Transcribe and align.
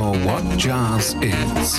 Explore 0.00 0.24
what 0.24 0.58
jazz 0.58 1.14
is, 1.20 1.78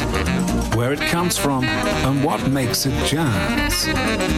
where 0.76 0.94
it 0.94 1.00
comes 1.00 1.38
from, 1.38 1.64
and 1.64 2.24
what 2.24 2.48
makes 2.50 2.86
it 2.86 3.06
jazz. 3.06 3.88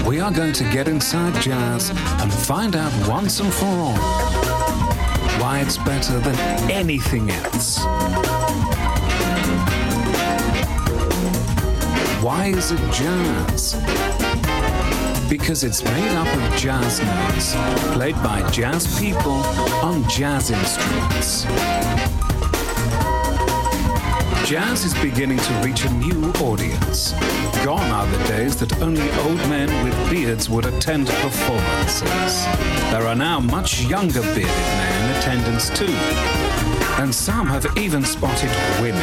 We 0.08 0.22
are 0.22 0.32
going 0.32 0.54
to 0.54 0.64
get 0.72 0.88
inside 0.88 1.42
jazz 1.42 1.90
and 1.90 2.32
find 2.32 2.76
out 2.76 2.94
once 3.10 3.40
and 3.42 3.54
for 3.54 3.66
all 3.66 3.98
why 5.42 5.60
it's 5.60 5.78
better 5.80 6.20
than 6.20 6.38
anything 6.72 7.30
else. 7.30 7.80
Why 12.24 12.54
is 12.56 12.72
it 12.72 12.80
jazz? 12.94 13.76
because 15.30 15.64
it's 15.64 15.84
made 15.84 16.16
up 16.16 16.28
of 16.28 16.60
jazz 16.60 17.00
notes 17.02 17.56
played 17.96 18.14
by 18.22 18.48
jazz 18.52 19.00
people 19.00 19.42
on 19.82 20.08
jazz 20.08 20.52
instruments. 20.52 21.46
Jazz 24.46 24.84
is 24.84 24.94
beginning 24.96 25.38
to 25.38 25.54
reach 25.64 25.86
a 25.86 25.94
new 25.94 26.30
audience. 26.42 27.14
Gone 27.64 27.90
are 27.92 28.06
the 28.08 28.28
days 28.28 28.58
that 28.58 28.82
only 28.82 29.10
old 29.22 29.38
men 29.50 29.70
with 29.86 30.12
beards 30.12 30.50
would 30.50 30.66
attend 30.66 31.08
performances. 31.08 32.46
There 32.92 33.08
are 33.08 33.16
now 33.16 33.40
much 33.40 33.84
younger 33.84 34.22
bearded 34.22 34.46
men 34.46 35.10
in 35.10 35.18
attendance 35.18 35.70
too. 35.70 35.96
And 37.02 37.16
some 37.16 37.48
have 37.48 37.66
even 37.78 38.04
spotted 38.04 38.50
women. 38.82 39.00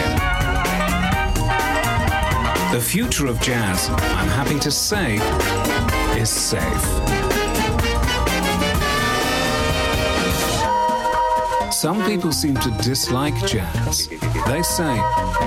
The 2.74 2.80
future 2.80 3.26
of 3.26 3.40
jazz, 3.40 3.88
I'm 3.88 4.28
happy 4.28 4.58
to 4.58 4.70
say, 4.70 5.16
is 6.20 6.28
safe. 6.28 7.29
Some 11.80 12.04
people 12.04 12.30
seem 12.30 12.56
to 12.56 12.70
dislike 12.82 13.34
jazz. 13.46 14.08
They 14.46 14.62
say, 14.62 14.98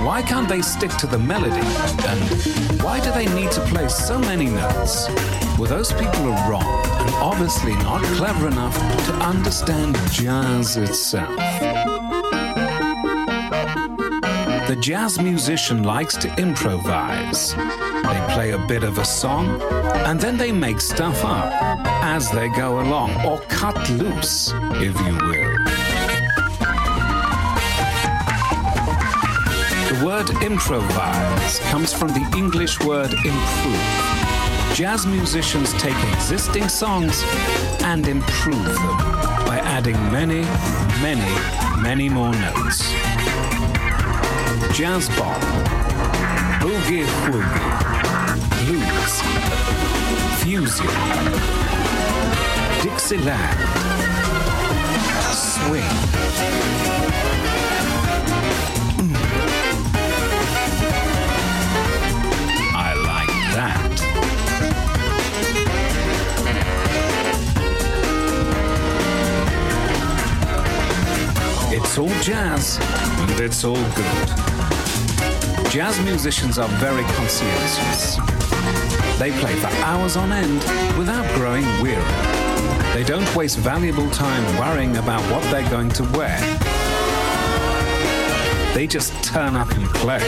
why 0.03 0.23
can't 0.27 0.49
they 0.49 0.63
stick 0.63 0.89
to 0.97 1.05
the 1.05 1.19
melody? 1.19 1.61
And 2.07 2.81
why 2.81 2.99
do 3.01 3.11
they 3.11 3.27
need 3.35 3.51
to 3.51 3.61
play 3.61 3.87
so 3.87 4.17
many 4.17 4.47
notes? 4.47 5.09
Well, 5.59 5.69
those 5.69 5.93
people 5.93 6.33
are 6.33 6.49
wrong 6.49 6.85
and 6.87 7.09
obviously 7.21 7.73
not 7.83 8.01
clever 8.17 8.47
enough 8.47 8.75
to 9.05 9.13
understand 9.17 9.95
jazz 10.09 10.75
itself. 10.75 11.37
The 14.67 14.77
jazz 14.81 15.21
musician 15.21 15.83
likes 15.83 16.17
to 16.17 16.35
improvise. 16.41 17.53
They 17.53 18.27
play 18.33 18.51
a 18.53 18.67
bit 18.67 18.81
of 18.83 18.97
a 18.97 19.05
song 19.05 19.61
and 20.07 20.19
then 20.19 20.37
they 20.37 20.51
make 20.51 20.81
stuff 20.81 21.23
up 21.23 21.53
as 22.03 22.31
they 22.31 22.49
go 22.49 22.81
along, 22.81 23.11
or 23.25 23.39
cut 23.47 23.77
loose, 23.91 24.51
if 24.73 24.99
you 25.05 25.15
will. 25.27 25.42
Word 30.03 30.29
improvise 30.43 31.59
comes 31.71 31.93
from 31.93 32.09
the 32.09 32.33
English 32.37 32.77
word 32.81 33.13
improve. 33.13 33.83
Jazz 34.73 35.05
musicians 35.05 35.71
take 35.73 35.95
existing 36.13 36.67
songs 36.67 37.23
and 37.83 38.05
improve 38.07 38.65
them 38.65 38.97
by 39.45 39.61
adding 39.63 39.95
many, 40.11 40.41
many, 41.01 41.33
many 41.81 42.09
more 42.09 42.33
notes. 42.33 42.91
Jazz 44.77 45.07
bop, 45.17 45.39
boogie 46.59 47.05
woogie, 47.29 47.71
blues, 48.65 49.21
fusion, 50.43 50.87
Dixieland, 52.81 53.59
swing. 55.33 57.32
It's 71.95 71.99
all 71.99 72.21
jazz, 72.23 72.79
and 72.81 73.39
it's 73.39 73.63
all 73.63 73.75
good. 73.75 74.27
Jazz 75.69 75.99
musicians 75.99 76.57
are 76.57 76.67
very 76.79 77.03
conscientious. 77.03 78.15
They 79.19 79.31
play 79.39 79.53
for 79.53 79.67
hours 79.85 80.17
on 80.17 80.31
end 80.31 80.63
without 80.97 81.23
growing 81.35 81.61
weary. 81.83 82.01
They 82.95 83.03
don't 83.03 83.35
waste 83.35 83.59
valuable 83.59 84.09
time 84.09 84.43
worrying 84.57 84.97
about 84.97 85.21
what 85.31 85.43
they're 85.51 85.69
going 85.69 85.89
to 85.89 86.03
wear. 86.17 86.39
They 88.73 88.87
just 88.87 89.13
turn 89.23 89.55
up 89.55 89.69
and 89.73 89.85
play. 89.89 90.21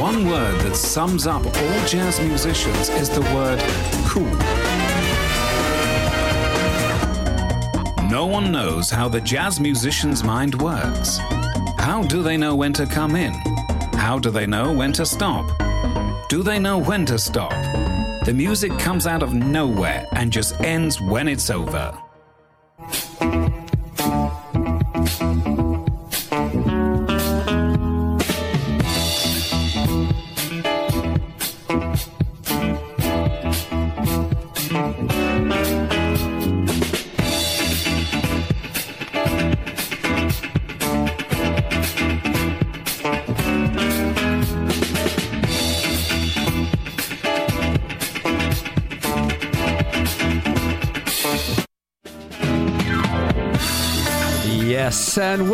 One 0.00 0.28
word 0.28 0.60
that 0.60 0.76
sums 0.76 1.26
up 1.26 1.44
all 1.44 1.86
jazz 1.88 2.20
musicians 2.20 2.88
is 2.88 3.10
the 3.10 3.22
word 3.34 3.58
cool. 4.06 4.59
No 8.20 8.26
one 8.26 8.52
knows 8.52 8.90
how 8.90 9.08
the 9.08 9.22
jazz 9.22 9.58
musician's 9.58 10.22
mind 10.22 10.54
works. 10.60 11.16
How 11.78 12.02
do 12.06 12.22
they 12.22 12.36
know 12.36 12.54
when 12.54 12.74
to 12.74 12.84
come 12.84 13.16
in? 13.16 13.32
How 13.94 14.18
do 14.18 14.28
they 14.28 14.46
know 14.46 14.74
when 14.74 14.92
to 14.92 15.06
stop? 15.06 15.46
Do 16.28 16.42
they 16.42 16.58
know 16.58 16.76
when 16.76 17.06
to 17.06 17.18
stop? 17.18 17.52
The 18.26 18.34
music 18.34 18.78
comes 18.78 19.06
out 19.06 19.22
of 19.22 19.32
nowhere 19.32 20.06
and 20.12 20.30
just 20.30 20.60
ends 20.60 21.00
when 21.00 21.28
it's 21.28 21.48
over. 21.48 21.98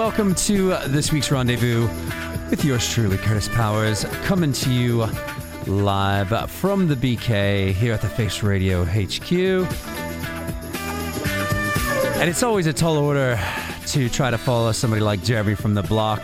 Welcome 0.07 0.37
to 0.37 0.69
this 0.87 1.11
week's 1.11 1.33
rendezvous 1.33 1.89
with 2.49 2.65
yours 2.65 2.89
truly, 2.89 3.17
Kurtis 3.17 3.53
Powers, 3.53 4.05
coming 4.23 4.53
to 4.53 4.71
you 4.71 5.05
live 5.67 6.49
from 6.49 6.87
the 6.87 6.95
BK 6.95 7.73
here 7.73 7.93
at 7.93 8.03
the 8.03 8.09
Face 8.09 8.41
Radio 8.45 8.85
HQ. 8.85 9.33
And 12.19 12.31
it's 12.31 12.45
always 12.45 12.69
a 12.69 12.73
tall 12.73 12.99
order 12.99 13.37
to 13.87 14.09
try 14.09 14.31
to 14.31 14.39
follow 14.39 14.71
somebody 14.71 15.03
like 15.03 15.25
Jeremy 15.25 15.57
from 15.57 15.75
the 15.75 15.83
block, 15.83 16.23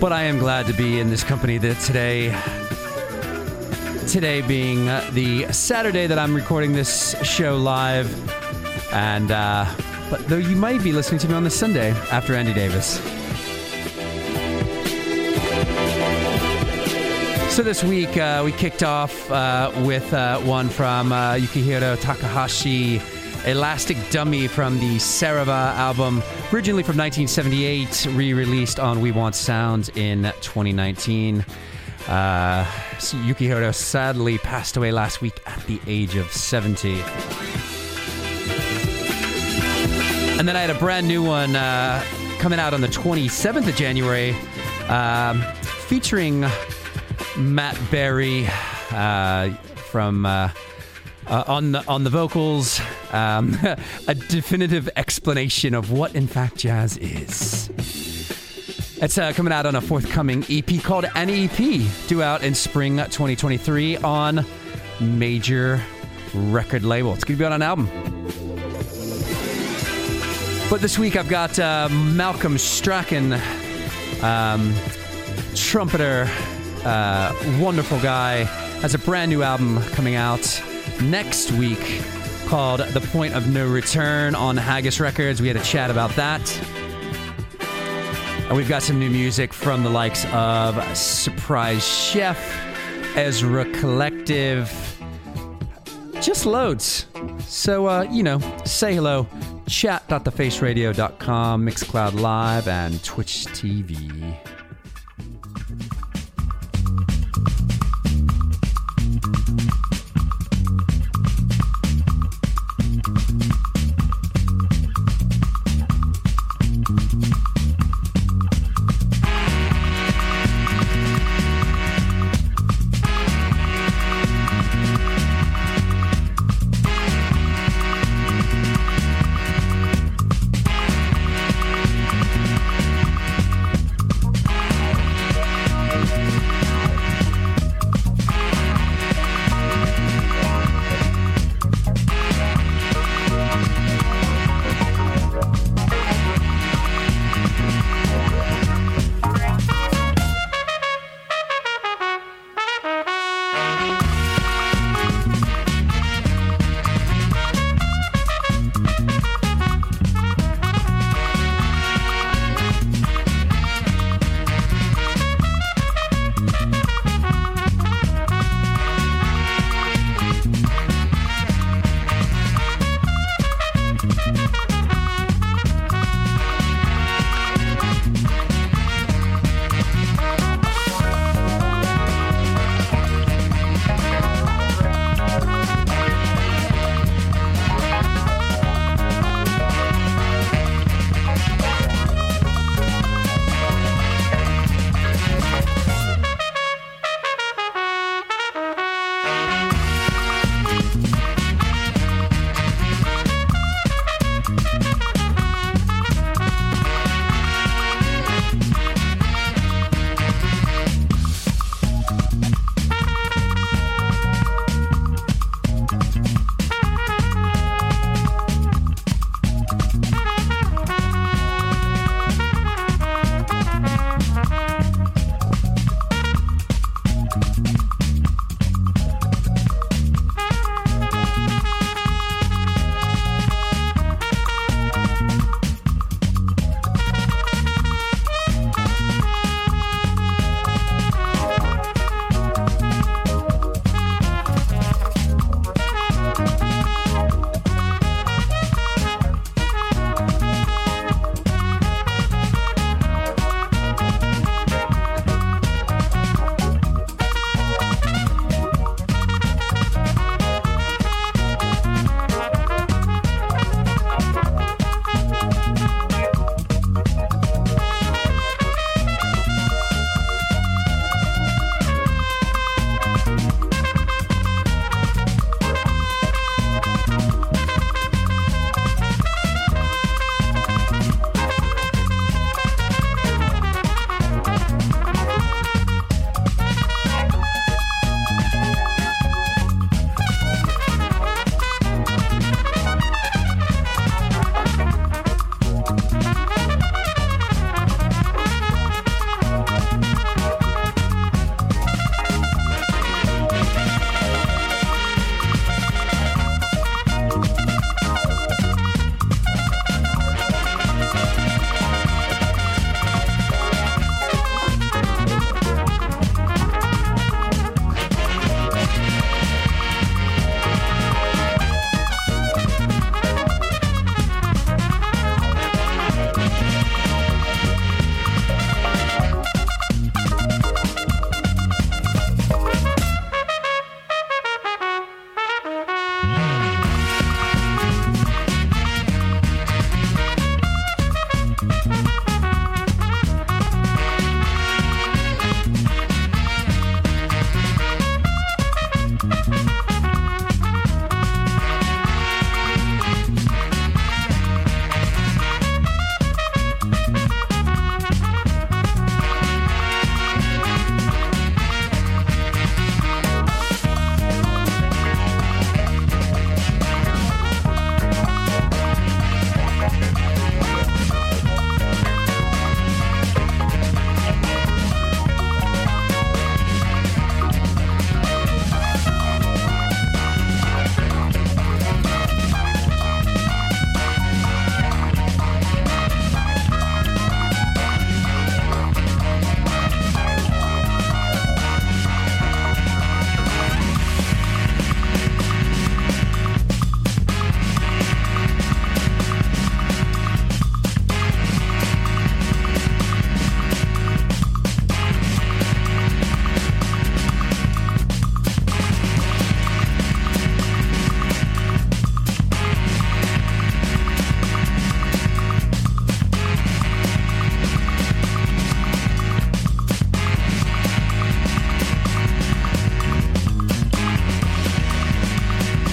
but 0.00 0.12
I 0.12 0.22
am 0.22 0.38
glad 0.38 0.66
to 0.66 0.72
be 0.72 1.00
in 1.00 1.10
this 1.10 1.24
company 1.24 1.58
today. 1.58 2.28
Today 4.06 4.42
being 4.42 4.84
the 5.12 5.48
Saturday 5.50 6.06
that 6.06 6.20
I'm 6.20 6.36
recording 6.36 6.72
this 6.72 7.16
show 7.24 7.56
live, 7.56 8.08
and 8.92 9.32
uh, 9.32 9.66
but 10.10 10.26
though 10.28 10.36
you 10.36 10.56
might 10.56 10.82
be 10.82 10.92
listening 10.92 11.18
to 11.20 11.28
me 11.28 11.34
on 11.34 11.44
the 11.44 11.50
Sunday 11.50 11.90
after 12.10 12.34
Andy 12.34 12.52
Davis. 12.52 13.00
So 17.54 17.62
this 17.62 17.82
week 17.82 18.18
uh, 18.18 18.42
we 18.44 18.52
kicked 18.52 18.82
off 18.82 19.30
uh, 19.30 19.72
with 19.84 20.12
uh, 20.12 20.38
one 20.40 20.68
from 20.68 21.10
uh, 21.10 21.34
Yukihiro 21.36 21.98
Takahashi, 21.98 23.00
Elastic 23.46 23.96
Dummy 24.10 24.46
from 24.46 24.78
the 24.78 24.96
Saravah 24.96 25.74
album, 25.74 26.22
originally 26.52 26.82
from 26.82 26.98
1978, 26.98 28.08
re-released 28.10 28.78
on 28.78 29.00
We 29.00 29.10
Want 29.10 29.34
Sound 29.34 29.88
in 29.96 30.24
2019. 30.42 31.46
Uh, 32.08 32.64
Yukihiro 32.98 33.74
sadly 33.74 34.36
passed 34.38 34.76
away 34.76 34.92
last 34.92 35.22
week 35.22 35.40
at 35.46 35.58
the 35.66 35.80
age 35.86 36.14
of 36.16 36.30
70. 36.30 37.02
And 40.38 40.46
then 40.46 40.54
I 40.54 40.60
had 40.60 40.70
a 40.70 40.78
brand 40.78 41.08
new 41.08 41.22
one 41.22 41.56
uh, 41.56 42.04
coming 42.38 42.58
out 42.58 42.74
on 42.74 42.82
the 42.82 42.88
27th 42.88 43.66
of 43.66 43.74
January 43.74 44.32
um, 44.88 45.40
featuring 45.88 46.44
Matt 47.38 47.78
Berry 47.90 48.46
uh, 48.90 49.50
from 49.90 50.26
uh, 50.26 50.50
uh, 51.26 51.44
on 51.46 51.72
the 51.72 51.86
on 51.88 52.04
the 52.04 52.10
vocals. 52.10 52.80
Um, 53.12 53.56
a 54.08 54.14
definitive 54.14 54.90
explanation 54.94 55.74
of 55.74 55.90
what, 55.90 56.14
in 56.14 56.26
fact, 56.26 56.56
jazz 56.56 56.98
is. 56.98 57.70
It's 58.98 59.18
uh, 59.18 59.32
coming 59.32 59.52
out 59.52 59.66
on 59.66 59.74
a 59.74 59.80
forthcoming 59.80 60.44
EP 60.50 60.82
called 60.82 61.06
An 61.14 61.30
EP, 61.30 61.56
due 62.08 62.22
out 62.22 62.42
in 62.42 62.54
spring 62.54 62.96
2023 62.96 63.98
on 63.98 64.44
major 65.00 65.80
record 66.34 66.84
label. 66.84 67.14
It's 67.14 67.24
going 67.24 67.36
to 67.36 67.42
be 67.42 67.44
on 67.46 67.52
an 67.52 67.62
album. 67.62 68.45
But 70.68 70.80
this 70.80 70.98
week 70.98 71.14
I've 71.14 71.28
got 71.28 71.60
uh, 71.60 71.88
Malcolm 71.88 72.58
Strachan, 72.58 73.34
um, 74.20 74.74
trumpeter, 75.54 76.28
uh, 76.84 77.32
wonderful 77.60 78.00
guy, 78.00 78.42
has 78.80 78.92
a 78.92 78.98
brand 78.98 79.30
new 79.30 79.44
album 79.44 79.80
coming 79.92 80.16
out 80.16 80.60
next 81.00 81.52
week 81.52 82.02
called 82.46 82.80
The 82.80 83.00
Point 83.00 83.34
of 83.34 83.48
No 83.48 83.64
Return 83.64 84.34
on 84.34 84.56
Haggis 84.56 84.98
Records. 84.98 85.40
We 85.40 85.46
had 85.46 85.56
a 85.56 85.62
chat 85.62 85.88
about 85.88 86.10
that. 86.16 86.42
And 88.48 88.56
we've 88.56 88.68
got 88.68 88.82
some 88.82 88.98
new 88.98 89.10
music 89.10 89.52
from 89.52 89.84
the 89.84 89.90
likes 89.90 90.26
of 90.32 90.96
Surprise 90.96 91.86
Chef, 91.86 92.36
Ezra 93.16 93.70
Collective, 93.70 94.68
just 96.20 96.44
loads. 96.44 97.06
So, 97.46 97.86
uh, 97.86 98.02
you 98.10 98.24
know, 98.24 98.40
say 98.64 98.96
hello. 98.96 99.28
Chat.thefaceradio.com, 99.68 101.66
Mixcloud 101.66 102.20
Live, 102.20 102.68
and 102.68 103.02
Twitch 103.02 103.46
TV. 103.46 104.55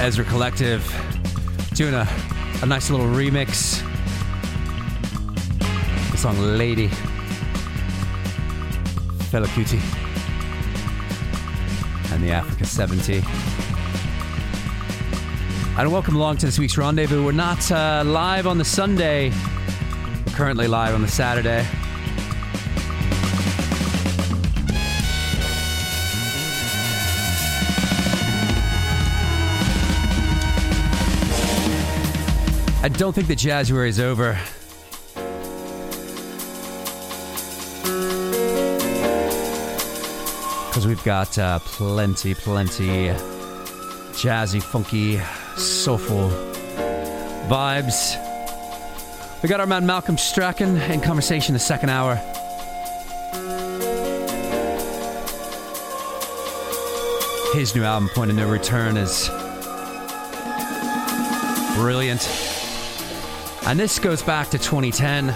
Ezra 0.03 0.25
Collective 0.25 0.83
doing 1.75 1.93
a, 1.93 2.05
a 2.61 2.65
nice 2.65 2.89
little 2.89 3.05
remix. 3.05 3.81
The 6.11 6.17
song 6.17 6.37
Lady. 6.39 6.89
Fela 9.29 9.47
Kuti. 9.55 9.79
And 12.11 12.21
the 12.21 12.31
Africa 12.31 12.65
70. 12.65 13.23
And 15.77 15.89
welcome 15.89 16.17
along 16.17 16.35
to 16.39 16.47
this 16.47 16.59
week's 16.59 16.77
rendezvous. 16.77 17.23
We're 17.23 17.31
not 17.31 17.71
uh, 17.71 18.03
live 18.05 18.45
on 18.45 18.57
the 18.57 18.65
Sunday, 18.65 19.31
we're 20.25 20.33
currently 20.33 20.67
live 20.67 20.93
on 20.95 21.01
the 21.01 21.07
Saturday. 21.07 21.65
Don't 33.03 33.11
think 33.11 33.27
the 33.27 33.35
Jazzuary 33.35 33.89
is 33.89 33.99
over. 33.99 34.39
Because 40.69 40.87
we've 40.87 41.03
got 41.03 41.37
uh, 41.37 41.59
plenty, 41.59 42.33
plenty 42.33 43.09
jazzy, 44.13 44.63
funky, 44.63 45.19
soulful 45.57 46.29
vibes. 47.49 48.15
We 49.43 49.49
got 49.49 49.59
our 49.59 49.67
man 49.67 49.85
Malcolm 49.85 50.17
Strachan 50.17 50.77
in 50.89 51.01
conversation 51.01 51.51
the 51.51 51.59
second 51.59 51.89
hour. 51.89 52.15
His 57.53 57.75
new 57.75 57.83
album, 57.83 58.07
Point 58.15 58.31
of 58.31 58.37
No 58.37 58.49
Return, 58.49 58.95
is 58.95 59.27
brilliant. 61.75 62.62
And 63.65 63.79
this 63.79 63.97
goes 63.97 64.21
back 64.21 64.49
to 64.49 64.57
2010 64.57 65.31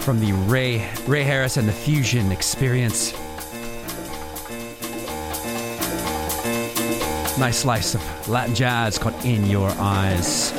from 0.00 0.20
the 0.20 0.32
Ray 0.32 0.86
Ray 1.06 1.22
Harris 1.22 1.56
and 1.56 1.66
the 1.66 1.72
Fusion 1.72 2.30
Experience. 2.30 3.12
Nice 7.38 7.58
slice 7.58 7.94
of 7.94 8.28
Latin 8.28 8.54
jazz 8.54 8.98
called 8.98 9.14
In 9.24 9.46
Your 9.46 9.70
Eyes. 9.78 10.52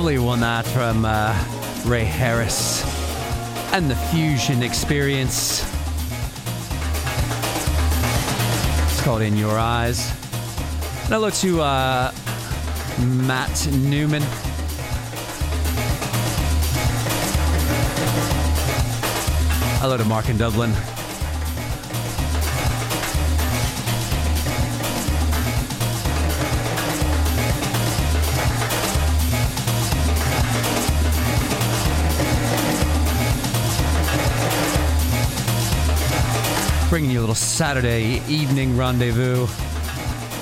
Lovely 0.00 0.18
one 0.18 0.40
that 0.40 0.66
from 0.68 1.04
uh, 1.04 1.30
Ray 1.84 2.04
Harris 2.04 2.82
and 3.74 3.90
the 3.90 3.94
Fusion 3.94 4.62
Experience. 4.62 5.60
It's 8.88 9.02
called 9.02 9.20
In 9.20 9.36
Your 9.36 9.58
Eyes. 9.58 10.08
And 11.04 11.12
hello 11.12 11.28
to 11.28 11.60
uh, 11.60 12.12
Matt 13.26 13.68
Newman. 13.72 14.22
Hello 19.80 19.98
to 19.98 20.04
Mark 20.06 20.30
in 20.30 20.38
Dublin. 20.38 20.72
Bringing 36.90 37.12
you 37.12 37.20
a 37.20 37.22
little 37.22 37.36
Saturday 37.36 38.20
evening 38.26 38.76
rendezvous. 38.76 39.46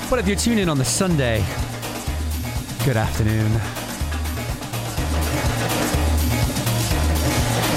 But 0.08 0.18
if 0.18 0.26
you're 0.26 0.34
tuning 0.34 0.61
in 0.61 0.70
on 0.70 0.78
the 0.78 0.84
Sunday, 0.84 1.44
good 2.87 2.96
afternoon. 2.96 3.52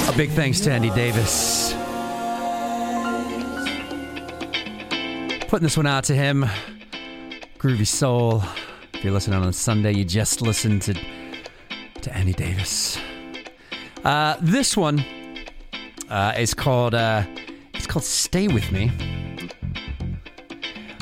A 0.07 0.15
big 0.15 0.29
thanks 0.29 0.62
to 0.62 0.71
Andy 0.71 0.89
Davis. 0.91 1.73
Putting 5.49 5.63
this 5.63 5.75
one 5.75 5.86
out 5.86 6.05
to 6.05 6.15
him. 6.15 6.45
Groovy 7.60 7.86
Soul. 7.86 8.41
If 8.93 9.03
you're 9.03 9.12
listening 9.12 9.43
on 9.43 9.51
Sunday, 9.51 9.91
you 9.91 10.05
just 10.05 10.41
listened 10.41 10.81
to 10.84 10.93
to 10.93 12.15
Andy 12.15 12.31
Davis. 12.34 12.97
Uh, 14.05 14.38
this 14.39 14.77
one 14.77 15.03
uh, 16.10 16.36
is 16.38 16.53
called 16.53 16.95
uh, 16.95 17.25
called 17.91 18.06
"Stay 18.06 18.47
with 18.47 18.71
Me." 18.71 18.89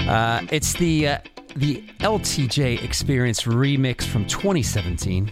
Uh, 0.08 0.42
it's 0.52 0.74
the 0.74 1.08
uh, 1.08 1.20
the 1.56 1.84
LTJ 2.00 2.84
X-Perience 2.84 3.44
remix 3.44 4.04
from 4.04 4.26
2017. 4.26 5.32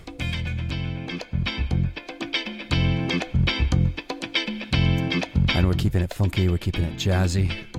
And 5.56 5.68
we're 5.68 5.74
keeping 5.74 6.04
it 6.04 6.14
funky, 6.14 6.48
we're 6.48 6.60
keeping 6.60 6.84
it 6.84 6.94
jazzy. 6.96 7.77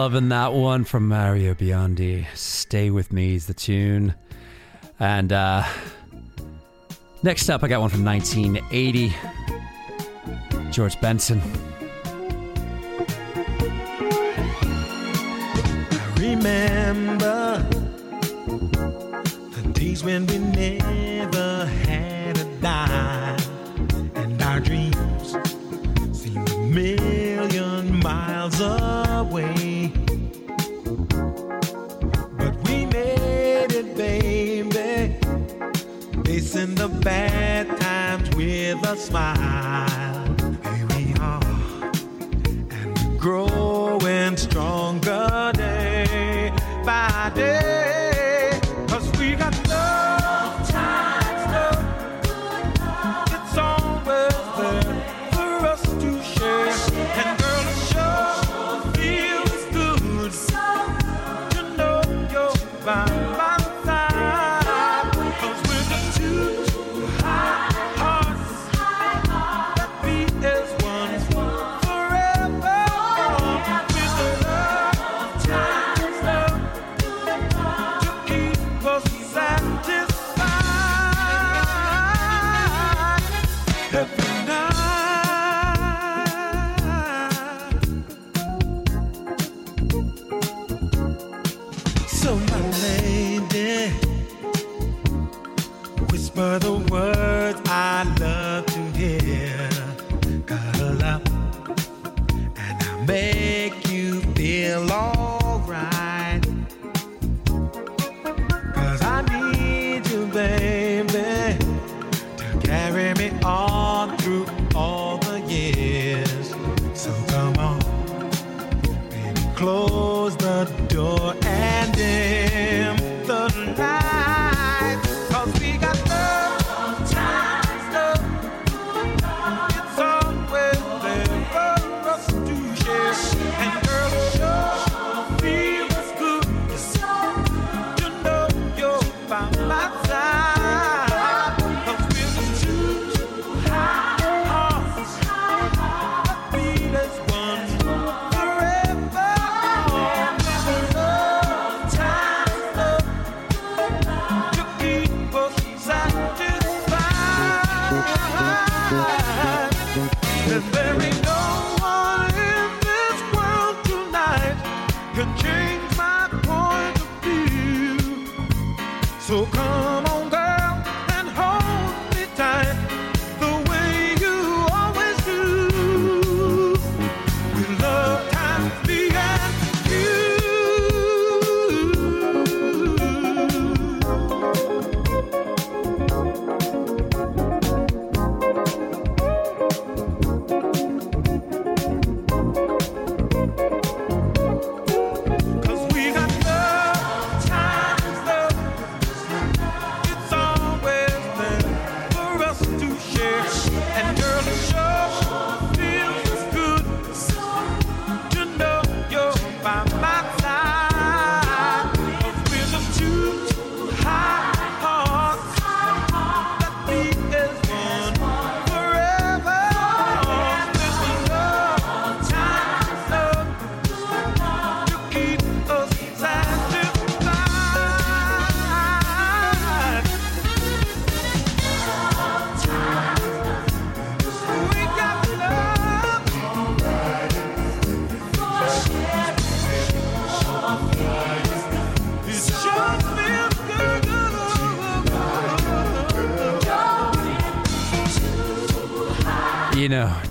loving 0.00 0.30
that 0.30 0.54
one 0.54 0.82
from 0.82 1.08
Mario 1.08 1.52
Biondi. 1.52 2.24
Stay 2.34 2.88
with 2.88 3.12
me 3.12 3.34
is 3.34 3.46
the 3.46 3.52
tune. 3.52 4.14
And 4.98 5.30
uh, 5.30 5.62
next 7.22 7.50
up, 7.50 7.62
I 7.62 7.68
got 7.68 7.82
one 7.82 7.90
from 7.90 8.02
1980 8.06 9.12
George 10.70 10.98
Benson. 11.02 11.42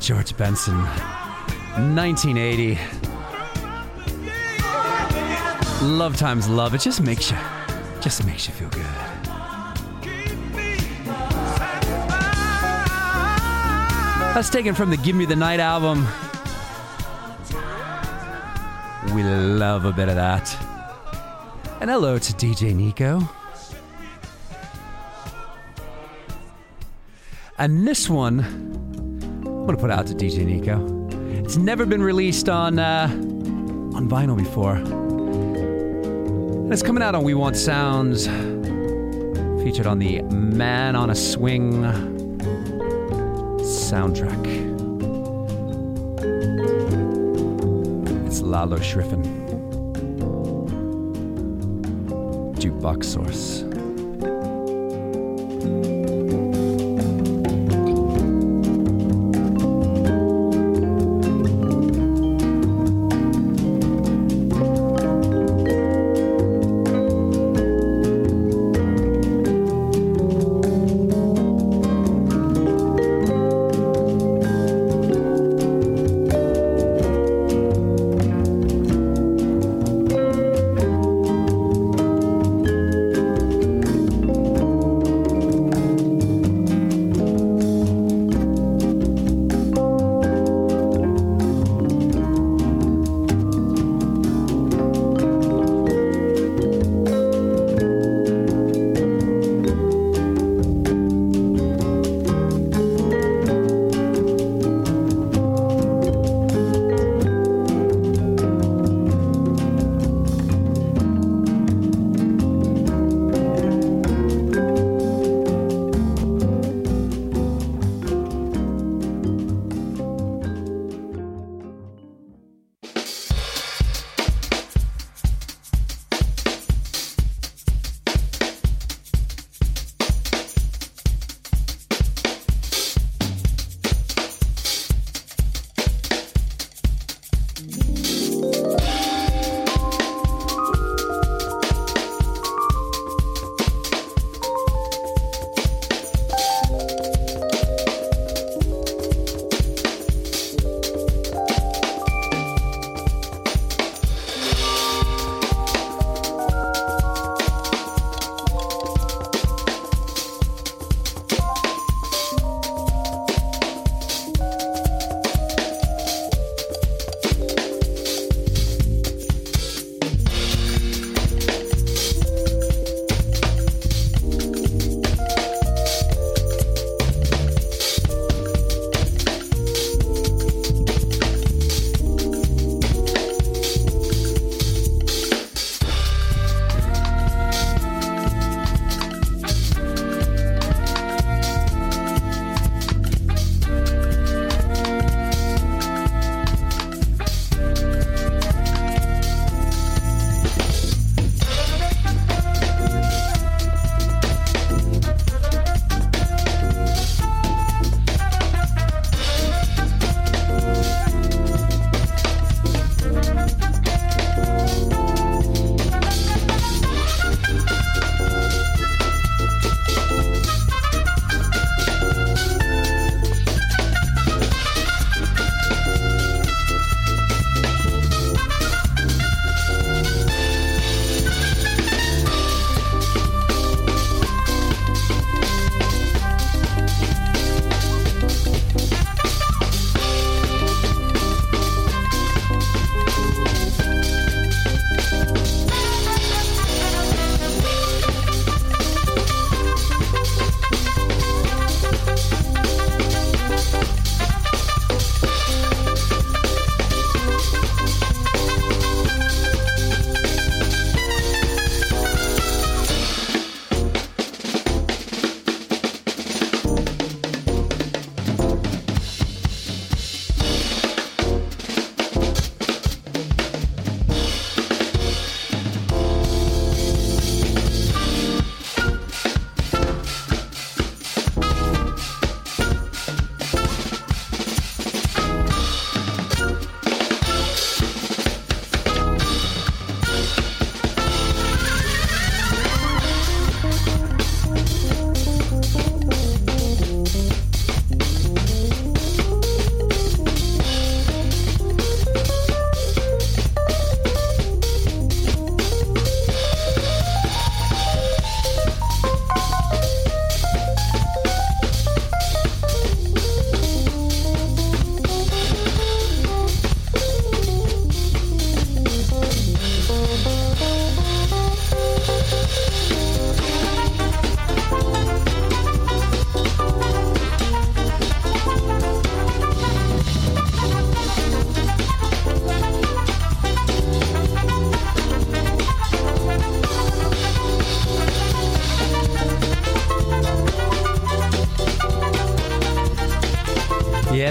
George 0.09 0.35
Benson, 0.37 0.75
1980. 1.93 2.79
Love 5.85 6.17
times 6.17 6.49
love. 6.49 6.73
It 6.73 6.81
just 6.81 6.99
makes 6.99 7.29
you, 7.29 7.37
just 8.01 8.25
makes 8.25 8.47
you 8.47 8.53
feel 8.55 8.69
good. 8.69 8.81
That's 14.33 14.49
taken 14.49 14.73
from 14.73 14.89
the 14.89 14.97
Give 14.97 15.15
Me 15.15 15.25
the 15.25 15.35
Night 15.35 15.59
album. 15.59 16.07
We 19.13 19.21
love 19.21 19.85
a 19.85 19.91
bit 19.91 20.09
of 20.09 20.15
that. 20.15 20.51
And 21.81 21.91
hello 21.91 22.17
to 22.17 22.33
DJ 22.33 22.73
Nico. 22.73 23.29
And 27.59 27.87
this 27.87 28.09
one 28.09 28.68
I'm 29.69 29.75
gonna 29.75 29.87
put 29.87 29.99
out 29.99 30.07
to 30.07 30.15
DJ 30.15 30.47
Nico. 30.47 30.83
It's 31.45 31.55
never 31.55 31.85
been 31.85 32.01
released 32.01 32.49
on 32.49 32.79
uh, 32.79 33.07
on 33.93 34.09
vinyl 34.09 34.35
before. 34.35 34.77
And 34.77 36.73
it's 36.73 36.81
coming 36.81 37.03
out 37.03 37.13
on 37.13 37.23
Wewantsounds, 37.23 38.25
featured 39.63 39.85
on 39.85 39.99
the 39.99 40.23
Man 40.23 40.95
on 40.95 41.11
a 41.11 41.15
Swing 41.15 41.83
soundtrack. 43.61 44.43
It's 48.25 48.41
Lalo 48.41 48.77
Schifrin. 48.79 49.23
Jukebox 52.55 53.03
Source. 53.05 53.68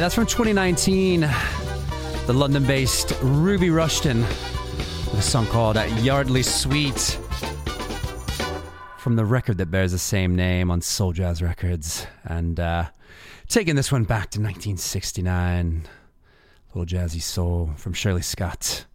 That's 0.08 0.14
from 0.14 0.24
2019. 0.24 1.20
The 1.20 2.32
London 2.32 2.64
based 2.64 3.12
Ruby 3.20 3.68
Rushton 3.68 4.22
with 4.22 5.18
a 5.18 5.20
song 5.20 5.44
called 5.48 5.76
Yardley 5.98 6.42
Sweet 6.42 6.98
from 8.96 9.16
the 9.16 9.24
record 9.26 9.58
that 9.58 9.70
bears 9.70 9.92
the 9.92 9.98
same 9.98 10.34
name 10.34 10.70
on 10.70 10.80
Soul 10.80 11.12
Jazz 11.12 11.42
Records. 11.42 12.06
And 12.24 12.58
uh, 12.58 12.86
taking 13.48 13.76
this 13.76 13.92
one 13.92 14.04
back 14.04 14.30
to 14.30 14.40
1969. 14.40 15.86
Little 16.72 16.86
jazzy 16.86 17.20
soul 17.20 17.72
from 17.76 17.92
Shirley 17.92 18.22
Scott. 18.22 18.86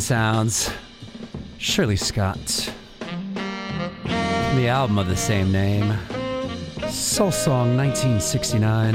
Sounds. 0.00 0.70
Shirley 1.58 1.96
Scott. 1.96 2.72
The 4.04 4.68
album 4.68 4.98
of 4.98 5.08
the 5.08 5.16
same 5.16 5.52
name. 5.52 5.96
Soul 6.88 7.30
Song 7.30 7.76
1969. 7.76 8.94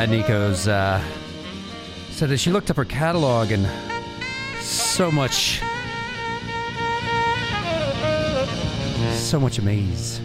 And 0.00 0.10
Nico's 0.10 0.66
uh, 0.68 1.04
said 2.10 2.30
that 2.30 2.38
she 2.38 2.50
looked 2.50 2.70
up 2.70 2.76
her 2.76 2.84
catalog 2.84 3.52
and 3.52 3.68
so 4.60 5.10
much, 5.10 5.60
so 9.12 9.38
much 9.38 9.58
amaze. 9.58 10.20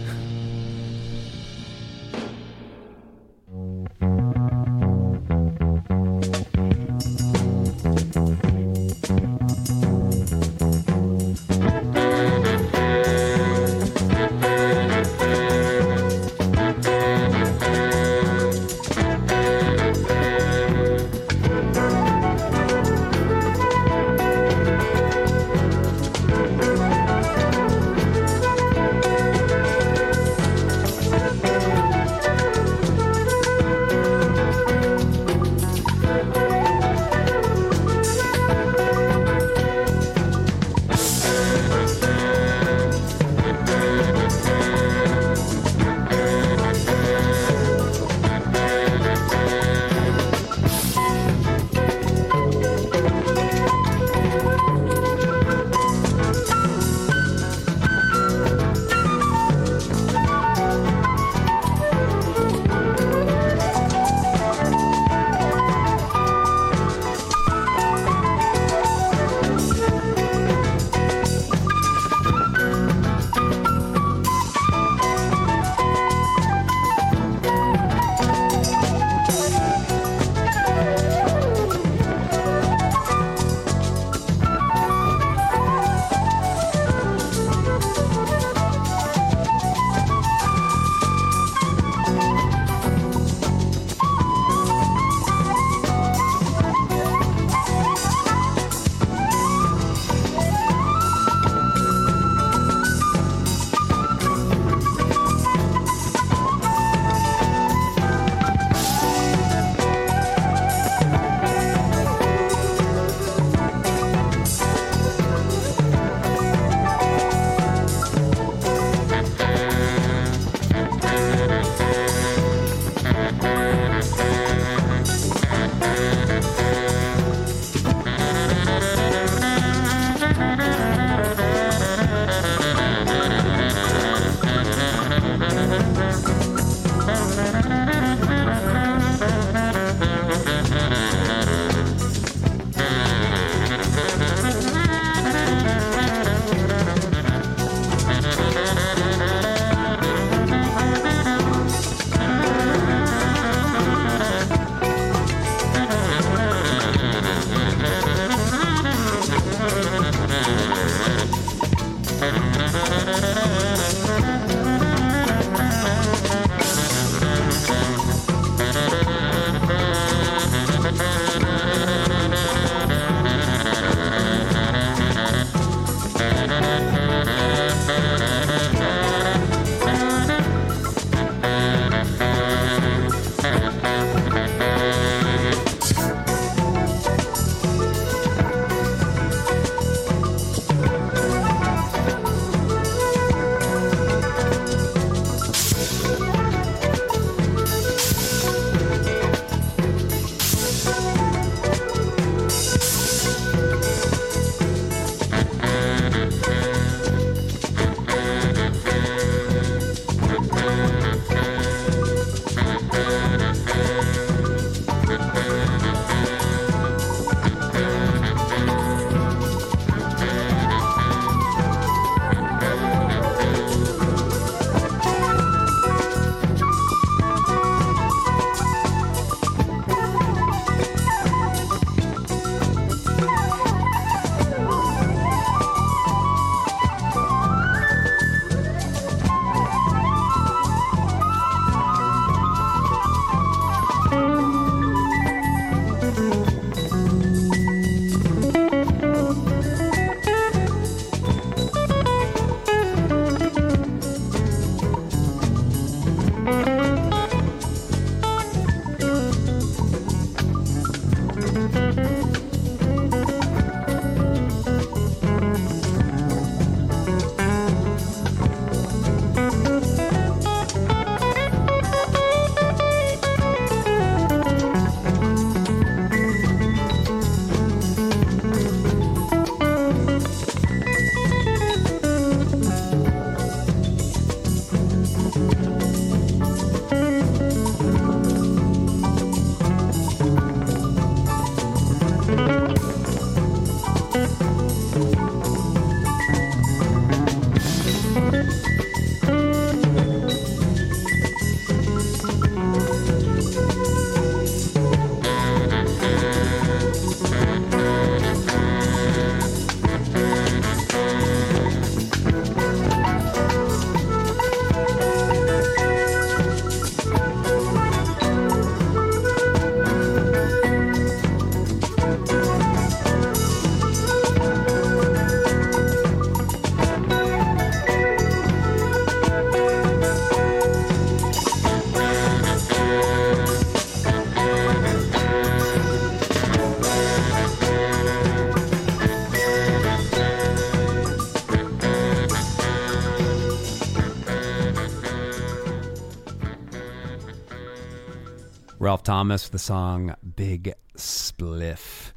Ralph 348.96 349.02
Thomas 349.02 349.44
with 349.44 349.52
the 349.52 349.58
song 349.58 350.16
Big 350.36 350.72
Spliff. 350.96 352.12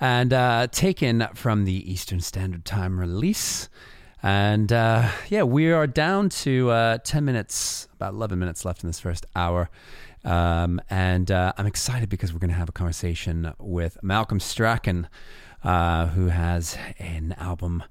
And 0.00 0.32
uh, 0.32 0.68
taken 0.68 1.28
from 1.34 1.66
the 1.66 1.92
Eastern 1.92 2.22
Standard 2.22 2.64
Time 2.64 2.98
release. 2.98 3.68
And 4.22 4.72
uh, 4.72 5.10
yeah, 5.28 5.42
we 5.42 5.70
are 5.70 5.86
down 5.86 6.30
to 6.30 6.70
uh, 6.70 6.98
10 7.04 7.26
minutes, 7.26 7.88
about 7.92 8.14
11 8.14 8.38
minutes 8.38 8.64
left 8.64 8.82
in 8.82 8.88
this 8.88 8.98
first 9.00 9.26
hour. 9.36 9.68
Um, 10.24 10.80
and 10.88 11.30
uh, 11.30 11.52
I'm 11.58 11.66
excited 11.66 12.08
because 12.08 12.32
we're 12.32 12.38
going 12.38 12.48
to 12.48 12.56
have 12.56 12.70
a 12.70 12.72
conversation 12.72 13.52
with 13.58 14.02
Malcolm 14.02 14.40
Strachan, 14.40 15.08
uh, 15.62 16.06
who 16.06 16.28
has 16.28 16.78
an 16.98 17.34
album, 17.36 17.82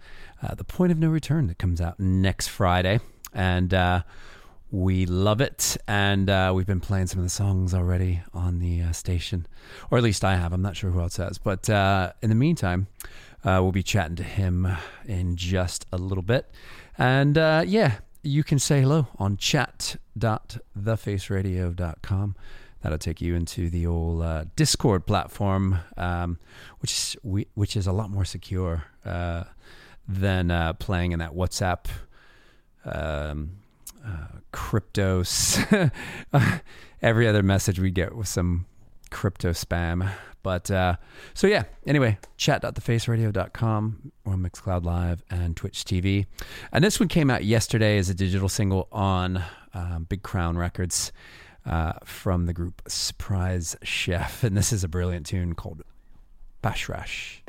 uh, 0.41 0.55
The 0.55 0.63
Point 0.63 0.91
of 0.91 0.97
No 0.97 1.09
Return, 1.09 1.45
that 1.49 1.59
comes 1.59 1.79
out 1.79 1.99
next 1.99 2.47
Friday. 2.47 2.99
And 3.31 3.75
we 4.73 5.05
love 5.05 5.39
it. 5.39 5.77
And 5.87 6.29
uh, 6.29 6.51
we've 6.53 6.65
been 6.65 6.81
playing 6.81 7.07
some 7.07 7.19
of 7.19 7.25
the 7.25 7.29
songs 7.29 7.73
already 7.73 8.21
on 8.33 8.59
the 8.59 8.81
uh, 8.81 8.91
station, 8.91 9.45
or 9.89 9.97
at 9.97 10.03
least 10.03 10.25
I 10.25 10.35
have. 10.35 10.51
I'm 10.51 10.61
not 10.61 10.75
sure 10.75 10.89
who 10.89 10.99
else 10.99 11.15
has. 11.17 11.37
But 11.37 11.69
in 11.69 12.29
the 12.29 12.35
meantime, 12.35 12.87
we'll 13.45 13.71
be 13.71 13.83
chatting 13.83 14.17
to 14.17 14.23
him 14.23 14.67
in 15.05 15.37
just 15.37 15.85
a 15.93 15.97
little 15.97 16.23
bit. 16.23 16.51
And 16.97 17.37
yeah, 17.37 17.99
you 18.23 18.43
can 18.43 18.57
say 18.57 18.81
hello 18.81 19.07
on 19.19 19.37
chat.thefaceradio.com. 19.37 22.35
That'll 22.81 22.97
take 22.97 23.21
you 23.21 23.35
into 23.35 23.69
the 23.69 23.85
old 23.87 24.21
uh, 24.21 24.43
Discord 24.57 25.05
platform, 25.05 25.79
um, 25.95 26.37
which 26.79 26.91
is 26.91 27.15
we, 27.23 27.47
which 27.53 27.77
is 27.77 27.87
a 27.87 27.93
lot 27.93 28.09
more 28.09 28.25
secure 28.25 28.83
uh, 29.05 29.45
than 30.07 30.51
uh, 30.51 30.73
playing 30.73 31.13
in 31.13 31.19
that 31.19 31.31
WhatsApp 31.31 31.85
um, 32.83 33.62
uh, 34.05 34.39
cryptos. 34.51 35.91
Every 37.01 37.27
other 37.27 37.43
message 37.43 37.79
we 37.79 37.91
get 37.91 38.15
with 38.15 38.27
some 38.27 38.65
crypto 39.09 39.51
spam. 39.51 40.09
But 40.43 40.69
uh, 40.69 40.97
so 41.33 41.47
yeah, 41.47 41.63
anyway, 41.87 42.17
chat.thefaceradio.com 42.37 44.11
or 44.25 44.33
Mixcloud 44.35 44.83
Live 44.83 45.23
and 45.29 45.55
Twitch 45.55 45.85
TV. 45.85 46.25
And 46.71 46.83
this 46.83 46.99
one 46.99 47.07
came 47.07 47.29
out 47.29 47.45
yesterday 47.45 47.97
as 47.97 48.09
a 48.09 48.13
digital 48.13 48.49
single 48.49 48.89
on 48.91 49.41
um, 49.73 50.05
Big 50.09 50.21
Crown 50.21 50.57
Records 50.57 51.13
uh, 51.65 51.93
from 52.03 52.45
the 52.45 52.53
group 52.53 52.81
Surprise 52.87 53.77
Chef. 53.83 54.43
And 54.43 54.57
this 54.57 54.73
is 54.73 54.83
a 54.83 54.89
brilliant 54.89 55.25
tune 55.25 55.55
called 55.55 55.81
Bashrash. 56.61 57.42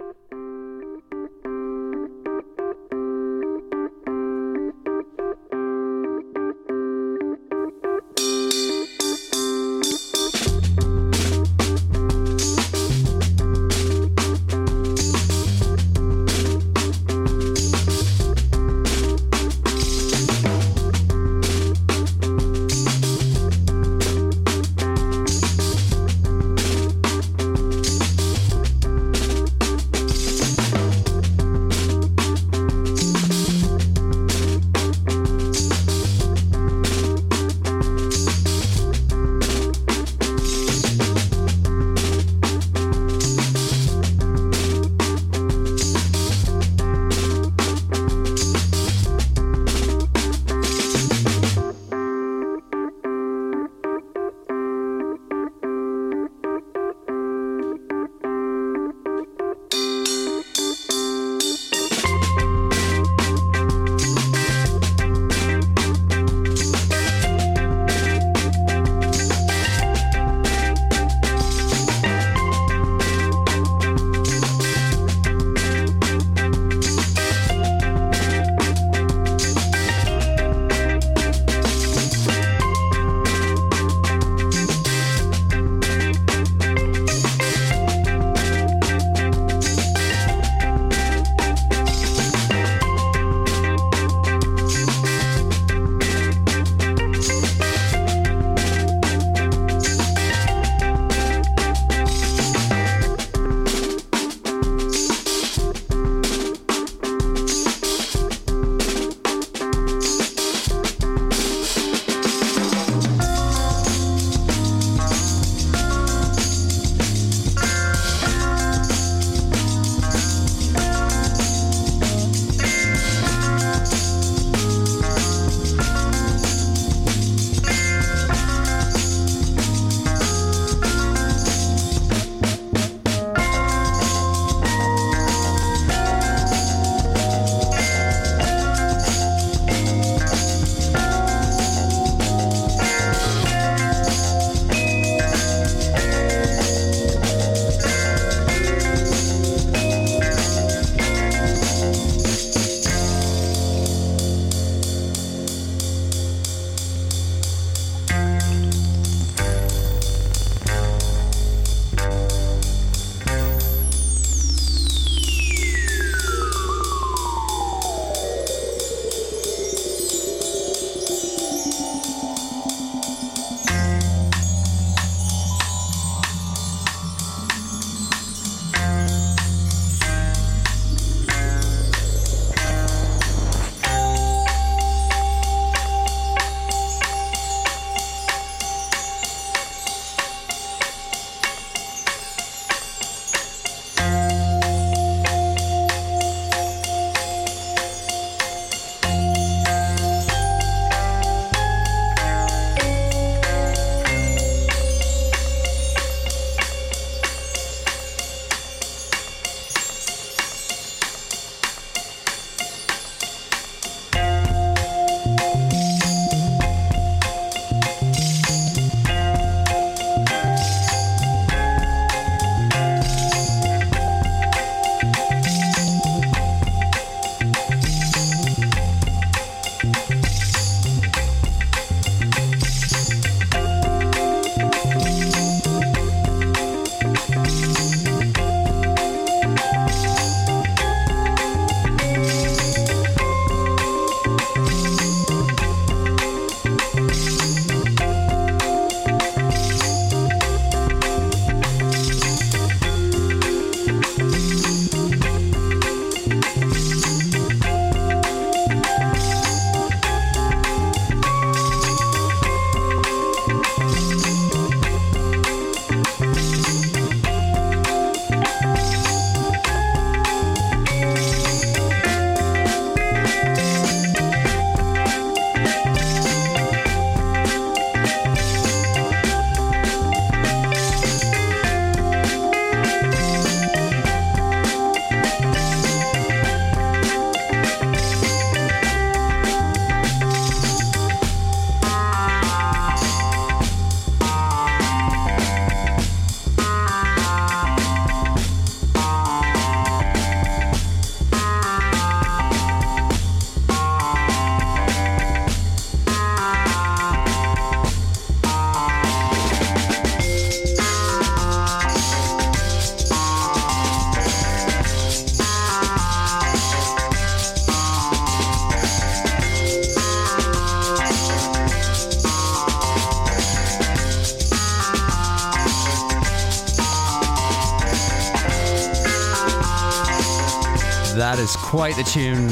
Quite 331.75 331.97
the 331.97 332.05
tune. 332.05 332.51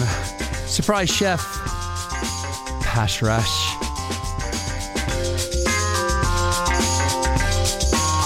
Surprise 0.66 1.08
Chef, 1.08 1.40
Bashrash. 2.82 3.46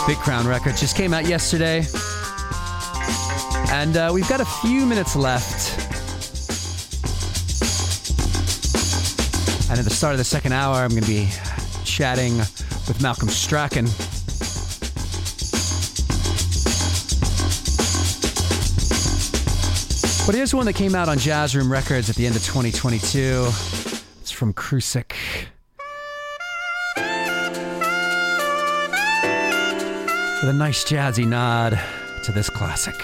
Big 0.06 0.16
Crown 0.16 0.46
Records 0.46 0.80
just 0.80 0.96
came 0.96 1.12
out 1.12 1.26
yesterday. 1.26 1.84
And 3.68 3.98
uh, 3.98 4.10
we've 4.14 4.26
got 4.26 4.40
a 4.40 4.46
few 4.46 4.86
minutes 4.86 5.14
left. 5.14 5.78
And 9.70 9.78
at 9.78 9.84
the 9.84 9.94
start 9.94 10.14
of 10.14 10.18
the 10.18 10.24
second 10.24 10.54
hour, 10.54 10.76
I'm 10.76 10.88
going 10.88 11.02
to 11.02 11.06
be 11.06 11.28
chatting 11.84 12.38
with 12.38 13.02
Malcolm 13.02 13.28
Strachan. 13.28 13.86
But 20.26 20.34
here's 20.34 20.52
one 20.52 20.66
that 20.66 20.72
came 20.72 20.96
out 20.96 21.08
on 21.08 21.18
Jazz 21.18 21.54
Room 21.54 21.70
Records 21.70 22.10
at 22.10 22.16
the 22.16 22.26
end 22.26 22.34
of 22.34 22.44
2022. 22.44 23.46
It's 24.20 24.32
from 24.32 24.52
Krusik. 24.52 25.12
With 30.42 30.50
a 30.50 30.52
nice 30.52 30.82
jazzy 30.84 31.24
nod 31.24 31.78
to 32.24 32.32
this 32.32 32.50
classic. 32.50 32.96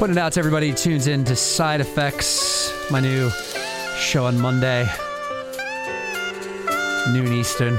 Putting 0.00 0.16
it 0.16 0.18
out 0.18 0.32
to 0.32 0.40
everybody 0.40 0.70
who 0.70 0.74
tunes 0.74 1.06
in 1.06 1.24
to 1.26 1.36
Side 1.36 1.80
Effects, 1.80 2.72
my 2.90 2.98
new 2.98 3.30
show 3.96 4.24
on 4.26 4.40
Monday, 4.40 4.90
noon 7.12 7.32
Eastern. 7.32 7.78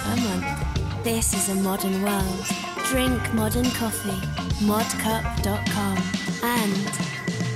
per 0.03 0.15
month. 0.25 0.47
This 1.03 1.35
is 1.35 1.49
a 1.49 1.55
modern 1.61 2.01
world. 2.01 2.45
Drink 2.89 3.21
modern 3.35 3.69
coffee. 3.81 4.19
Modcup.com 4.65 5.97
and 6.41 6.89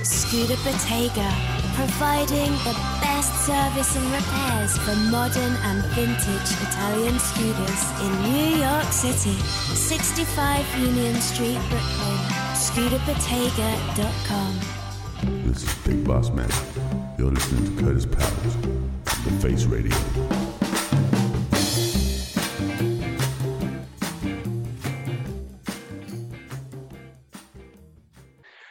Scooter 0.06 0.54
Bottega, 0.62 1.28
providing 1.74 2.52
the 2.62 2.76
best 3.02 3.34
service 3.44 3.96
and 3.96 4.06
repairs 4.14 4.78
for 4.78 4.94
modern 5.10 5.56
and 5.68 5.82
vintage 5.96 6.50
Italian 6.68 7.18
scooters 7.18 7.82
in 8.04 8.12
New 8.30 8.50
York 8.64 8.92
City. 8.92 9.36
65 9.74 10.78
Union 10.78 11.20
Street, 11.20 11.58
Brooklyn. 11.68 12.20
ScooterBottega.com. 12.54 14.79
This 15.60 15.76
is 15.76 15.86
Big 15.86 16.04
Boss 16.06 16.30
Man. 16.30 16.48
You're 17.18 17.32
listening 17.32 17.76
to 17.76 17.82
Kurtis 17.82 18.06
Powers, 18.10 18.56
The 19.24 19.30
Face 19.46 19.66
Radio. 19.66 19.94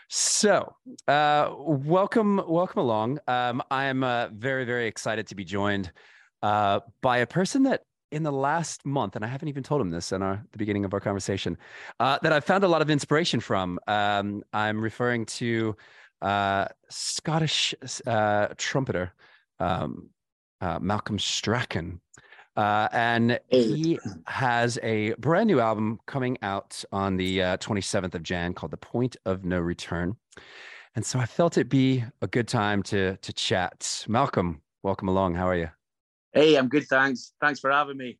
So, 0.07 0.73
uh, 1.07 1.53
welcome, 1.59 2.41
welcome 2.47 2.79
along. 2.79 3.19
Um, 3.27 3.61
I 3.69 3.85
am 3.85 4.03
uh, 4.03 4.29
very, 4.29 4.65
very 4.65 4.87
excited 4.87 5.27
to 5.27 5.35
be 5.35 5.45
joined 5.45 5.91
uh, 6.41 6.79
by 7.03 7.19
a 7.19 7.27
person 7.27 7.61
that 7.63 7.83
in 8.11 8.23
the 8.23 8.31
last 8.31 8.83
month, 8.83 9.15
and 9.15 9.23
I 9.23 9.27
haven't 9.27 9.49
even 9.49 9.61
told 9.61 9.79
him 9.79 9.91
this 9.91 10.11
in 10.11 10.23
our, 10.23 10.43
the 10.53 10.57
beginning 10.57 10.85
of 10.85 10.95
our 10.95 10.99
conversation, 10.99 11.55
uh, 11.99 12.17
that 12.23 12.33
I 12.33 12.39
found 12.39 12.63
a 12.63 12.67
lot 12.67 12.81
of 12.81 12.89
inspiration 12.89 13.41
from. 13.41 13.79
Um, 13.87 14.41
I'm 14.53 14.81
referring 14.81 15.27
to 15.27 15.75
uh, 16.21 16.67
Scottish 16.89 17.73
uh, 18.05 18.47
trumpeter 18.57 19.13
um, 19.59 20.09
uh, 20.61 20.79
Malcolm 20.79 21.19
Strachan. 21.19 21.99
Uh, 22.55 22.89
and 22.91 23.39
he 23.49 23.99
has 24.27 24.77
a 24.83 25.13
brand 25.13 25.47
new 25.47 25.59
album 25.59 25.99
coming 26.07 26.37
out 26.41 26.83
on 26.91 27.15
the 27.15 27.41
uh, 27.41 27.57
27th 27.57 28.15
of 28.15 28.23
Jan 28.23 28.53
called 28.53 28.71
The 28.71 28.77
Point 28.77 29.15
of 29.25 29.45
No 29.45 29.59
Return. 29.59 30.15
And 30.95 31.05
so 31.05 31.19
I 31.19 31.25
felt 31.25 31.57
it 31.57 31.69
be 31.69 32.03
a 32.21 32.27
good 32.27 32.47
time 32.47 32.83
to 32.83 33.15
to 33.17 33.33
chat. 33.33 34.05
Malcolm, 34.09 34.61
welcome 34.83 35.07
along. 35.07 35.35
How 35.35 35.47
are 35.47 35.55
you? 35.55 35.69
Hey, 36.33 36.55
I'm 36.55 36.67
good. 36.67 36.87
Thanks. 36.87 37.33
Thanks 37.39 37.59
for 37.59 37.71
having 37.71 37.95
me. 37.95 38.17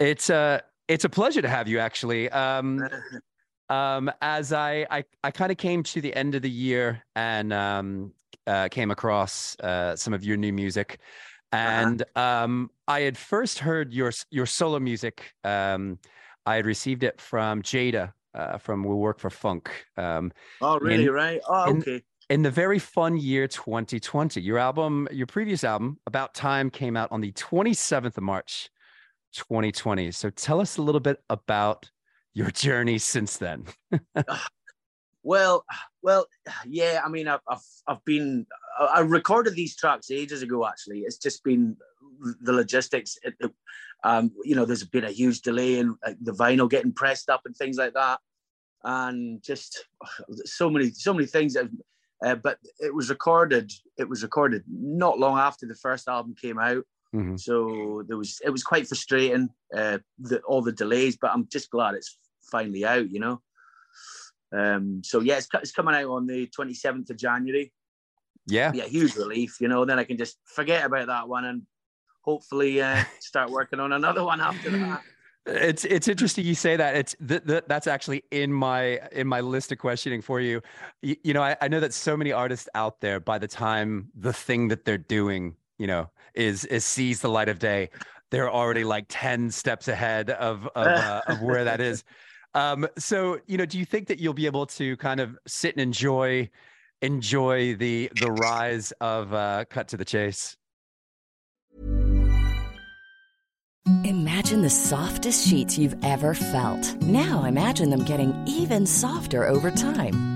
It's 0.00 0.30
a 0.30 0.62
it's 0.88 1.04
a 1.04 1.08
pleasure 1.08 1.42
to 1.42 1.48
have 1.48 1.68
you. 1.68 1.78
Actually, 1.78 2.30
um, 2.30 2.80
um, 3.68 4.10
as 4.20 4.52
I 4.52 4.86
I, 4.90 5.04
I 5.24 5.30
kind 5.30 5.50
of 5.52 5.58
came 5.58 5.82
to 5.84 6.00
the 6.00 6.14
end 6.14 6.34
of 6.34 6.42
the 6.42 6.50
year 6.50 7.02
and 7.16 7.52
um, 7.52 8.12
uh, 8.46 8.68
came 8.70 8.90
across 8.90 9.56
uh, 9.60 9.96
some 9.96 10.12
of 10.14 10.24
your 10.24 10.36
new 10.36 10.52
music, 10.52 10.98
and 11.52 12.02
um, 12.16 12.70
I 12.88 13.00
had 13.00 13.16
first 13.16 13.58
heard 13.60 13.92
your 13.92 14.12
your 14.30 14.46
solo 14.46 14.78
music. 14.78 15.32
Um, 15.44 15.98
I 16.44 16.56
had 16.56 16.66
received 16.66 17.04
it 17.04 17.20
from 17.20 17.62
Jada 17.62 18.12
uh, 18.34 18.58
from 18.58 18.82
We 18.84 18.94
Work 18.94 19.20
for 19.20 19.30
Funk. 19.30 19.70
Um, 19.96 20.32
Oh, 20.60 20.78
really? 20.78 21.04
in- 21.04 21.12
right? 21.12 21.40
Oh, 21.48 21.70
in- 21.70 21.78
okay. 21.78 22.02
in 22.30 22.42
the 22.42 22.50
very 22.50 22.78
fun 22.78 23.16
year 23.16 23.46
2020. 23.46 24.40
Your 24.40 24.58
album, 24.58 25.06
your 25.12 25.26
previous 25.26 25.62
album, 25.64 25.98
About 26.06 26.34
Time, 26.34 26.70
came 26.70 26.96
out 26.96 27.12
on 27.12 27.20
the 27.20 27.30
27th 27.32 28.16
of 28.16 28.22
March, 28.22 28.70
2020. 29.34 30.10
So 30.10 30.30
tell 30.30 30.60
us 30.60 30.78
a 30.78 30.82
little 30.82 31.00
bit 31.00 31.18
about 31.30 31.90
your 32.34 32.50
journey 32.50 32.98
since 32.98 33.36
then. 33.36 33.66
Well, 35.22 35.64
well, 36.02 36.26
yeah. 36.66 37.00
I 37.04 37.08
mean, 37.08 37.28
I've 37.28 37.40
I've, 37.48 37.62
I've 37.86 38.04
been 38.04 38.46
I 38.78 38.84
I 38.84 39.00
recorded 39.00 39.54
these 39.54 39.76
tracks 39.76 40.10
ages 40.10 40.42
ago. 40.42 40.66
Actually, 40.66 41.00
it's 41.00 41.18
just 41.18 41.44
been 41.44 41.76
the 42.40 42.52
logistics. 42.52 43.16
Um, 44.04 44.32
you 44.44 44.56
know, 44.56 44.64
there's 44.64 44.84
been 44.84 45.04
a 45.04 45.12
huge 45.12 45.42
delay 45.42 45.78
in 45.78 45.96
like, 46.04 46.16
the 46.20 46.32
vinyl 46.32 46.68
getting 46.68 46.92
pressed 46.92 47.30
up 47.30 47.42
and 47.44 47.56
things 47.56 47.76
like 47.76 47.94
that, 47.94 48.18
and 48.82 49.42
just 49.42 49.84
so 50.44 50.68
many 50.68 50.90
so 50.90 51.14
many 51.14 51.26
things. 51.26 51.54
That, 51.54 51.70
uh, 52.24 52.34
but 52.34 52.58
it 52.80 52.94
was 52.94 53.08
recorded. 53.08 53.70
It 53.96 54.08
was 54.08 54.24
recorded 54.24 54.64
not 54.68 55.20
long 55.20 55.38
after 55.38 55.66
the 55.66 55.76
first 55.76 56.08
album 56.08 56.34
came 56.40 56.58
out. 56.58 56.84
Mhm. 57.14 57.38
So 57.38 58.02
there 58.08 58.16
was 58.16 58.40
it 58.44 58.50
was 58.50 58.64
quite 58.64 58.88
frustrating, 58.88 59.50
uh, 59.76 59.98
the, 60.18 60.40
all 60.40 60.62
the 60.62 60.72
delays. 60.72 61.16
But 61.16 61.30
I'm 61.32 61.46
just 61.48 61.70
glad 61.70 61.94
it's 61.94 62.16
finally 62.50 62.84
out. 62.84 63.10
You 63.10 63.20
know. 63.20 63.42
Um, 64.52 65.00
so 65.02 65.20
yeah, 65.20 65.38
it's, 65.38 65.48
it's 65.54 65.72
coming 65.72 65.94
out 65.94 66.10
on 66.10 66.26
the 66.26 66.46
27th 66.48 67.10
of 67.10 67.16
January. 67.16 67.72
Yeah. 68.46 68.70
Be 68.70 68.80
a 68.80 68.88
huge 68.88 69.16
relief, 69.16 69.60
you 69.60 69.68
know. 69.68 69.84
Then 69.84 69.98
I 69.98 70.04
can 70.04 70.18
just 70.18 70.38
forget 70.44 70.84
about 70.84 71.06
that 71.06 71.28
one 71.28 71.44
and 71.44 71.62
hopefully 72.22 72.80
uh, 72.80 73.02
start 73.20 73.50
working 73.50 73.80
on 73.80 73.92
another 73.92 74.24
one 74.24 74.40
after 74.40 74.70
that. 74.70 75.02
It's 75.44 75.84
it's 75.84 76.06
interesting 76.06 76.44
you 76.44 76.54
say 76.54 76.76
that. 76.76 76.94
It's 76.94 77.16
th- 77.26 77.44
th- 77.44 77.64
that's 77.66 77.88
actually 77.88 78.22
in 78.30 78.52
my 78.52 79.00
in 79.10 79.26
my 79.26 79.40
list 79.40 79.72
of 79.72 79.78
questioning 79.78 80.22
for 80.22 80.40
you. 80.40 80.62
You, 81.00 81.16
you 81.24 81.34
know, 81.34 81.42
I, 81.42 81.56
I 81.60 81.66
know 81.66 81.80
that 81.80 81.92
so 81.92 82.16
many 82.16 82.30
artists 82.30 82.68
out 82.76 83.00
there, 83.00 83.18
by 83.18 83.38
the 83.38 83.48
time 83.48 84.08
the 84.14 84.32
thing 84.32 84.68
that 84.68 84.84
they're 84.84 84.98
doing, 84.98 85.56
you 85.78 85.88
know, 85.88 86.08
is 86.34 86.64
is 86.66 86.84
sees 86.84 87.20
the 87.20 87.28
light 87.28 87.48
of 87.48 87.58
day, 87.58 87.90
they're 88.30 88.52
already 88.52 88.84
like 88.84 89.06
ten 89.08 89.50
steps 89.50 89.88
ahead 89.88 90.30
of 90.30 90.68
of, 90.76 90.86
uh, 90.86 91.22
of 91.26 91.42
where 91.42 91.64
that 91.64 91.80
is. 91.80 92.04
Um, 92.54 92.86
so 92.98 93.38
you 93.46 93.56
know, 93.56 93.66
do 93.66 93.78
you 93.78 93.84
think 93.84 94.08
that 94.08 94.18
you'll 94.18 94.34
be 94.34 94.46
able 94.46 94.66
to 94.66 94.96
kind 94.98 95.20
of 95.20 95.38
sit 95.46 95.74
and 95.74 95.80
enjoy 95.80 96.50
enjoy 97.00 97.74
the 97.74 98.10
the 98.20 98.30
rise 98.30 98.92
of 99.00 99.32
uh, 99.32 99.64
Cut 99.70 99.88
to 99.88 99.96
the 99.96 100.04
Chase? 100.04 100.56
Imagine 104.04 104.62
the 104.62 104.70
softest 104.70 105.48
sheets 105.48 105.76
you've 105.76 105.96
ever 106.04 106.34
felt. 106.34 107.02
Now 107.02 107.44
imagine 107.44 107.90
them 107.90 108.04
getting 108.04 108.32
even 108.46 108.86
softer 108.86 109.48
over 109.48 109.70
time. 109.70 110.31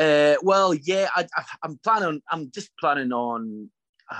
Uh, 0.00 0.36
well, 0.42 0.72
yeah, 0.72 1.08
I, 1.14 1.26
I, 1.36 1.44
I'm 1.62 1.78
planning. 1.84 2.22
I'm 2.30 2.50
just 2.52 2.70
planning 2.80 3.12
on. 3.12 3.70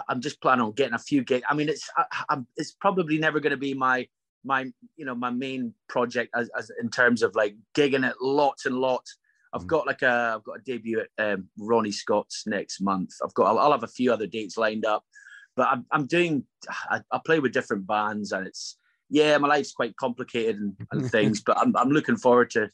I'm 0.08 0.20
just 0.20 0.40
planning 0.40 0.64
on 0.64 0.72
getting 0.72 0.94
a 0.94 0.98
few 0.98 1.24
gigs. 1.24 1.44
I 1.48 1.54
mean, 1.54 1.68
it's 1.68 1.88
I, 1.96 2.04
I'm, 2.28 2.46
it's 2.56 2.72
probably 2.72 3.18
never 3.18 3.40
going 3.40 3.52
to 3.52 3.56
be 3.56 3.74
my 3.74 4.06
my 4.44 4.70
you 4.96 5.04
know 5.04 5.14
my 5.14 5.30
main 5.30 5.74
project 5.88 6.30
as, 6.34 6.50
as 6.56 6.70
in 6.80 6.90
terms 6.90 7.22
of 7.22 7.34
like 7.34 7.56
gigging 7.74 8.08
it 8.08 8.16
lots 8.20 8.66
and 8.66 8.76
lots. 8.76 9.16
I've 9.52 9.66
got 9.66 9.86
like 9.86 10.02
a 10.02 10.34
I've 10.36 10.44
got 10.44 10.58
a 10.58 10.62
debut 10.64 11.02
at 11.18 11.32
um, 11.32 11.48
Ronnie 11.58 11.92
Scott's 11.92 12.44
next 12.46 12.80
month. 12.80 13.10
I've 13.24 13.34
got 13.34 13.46
I'll, 13.46 13.58
I'll 13.58 13.72
have 13.72 13.82
a 13.82 13.88
few 13.88 14.12
other 14.12 14.26
dates 14.26 14.58
lined 14.58 14.84
up, 14.84 15.02
but 15.56 15.66
I'm, 15.68 15.86
I'm 15.90 16.06
doing. 16.06 16.44
I, 16.90 17.00
I 17.10 17.20
play 17.24 17.40
with 17.40 17.52
different 17.52 17.86
bands, 17.86 18.32
and 18.32 18.46
it's 18.46 18.76
yeah, 19.08 19.38
my 19.38 19.48
life's 19.48 19.72
quite 19.72 19.96
complicated 19.96 20.56
and, 20.56 20.76
and 20.92 21.10
things. 21.10 21.40
but 21.40 21.58
I'm 21.58 21.74
I'm 21.76 21.90
looking 21.90 22.16
forward 22.16 22.50
to 22.50 22.70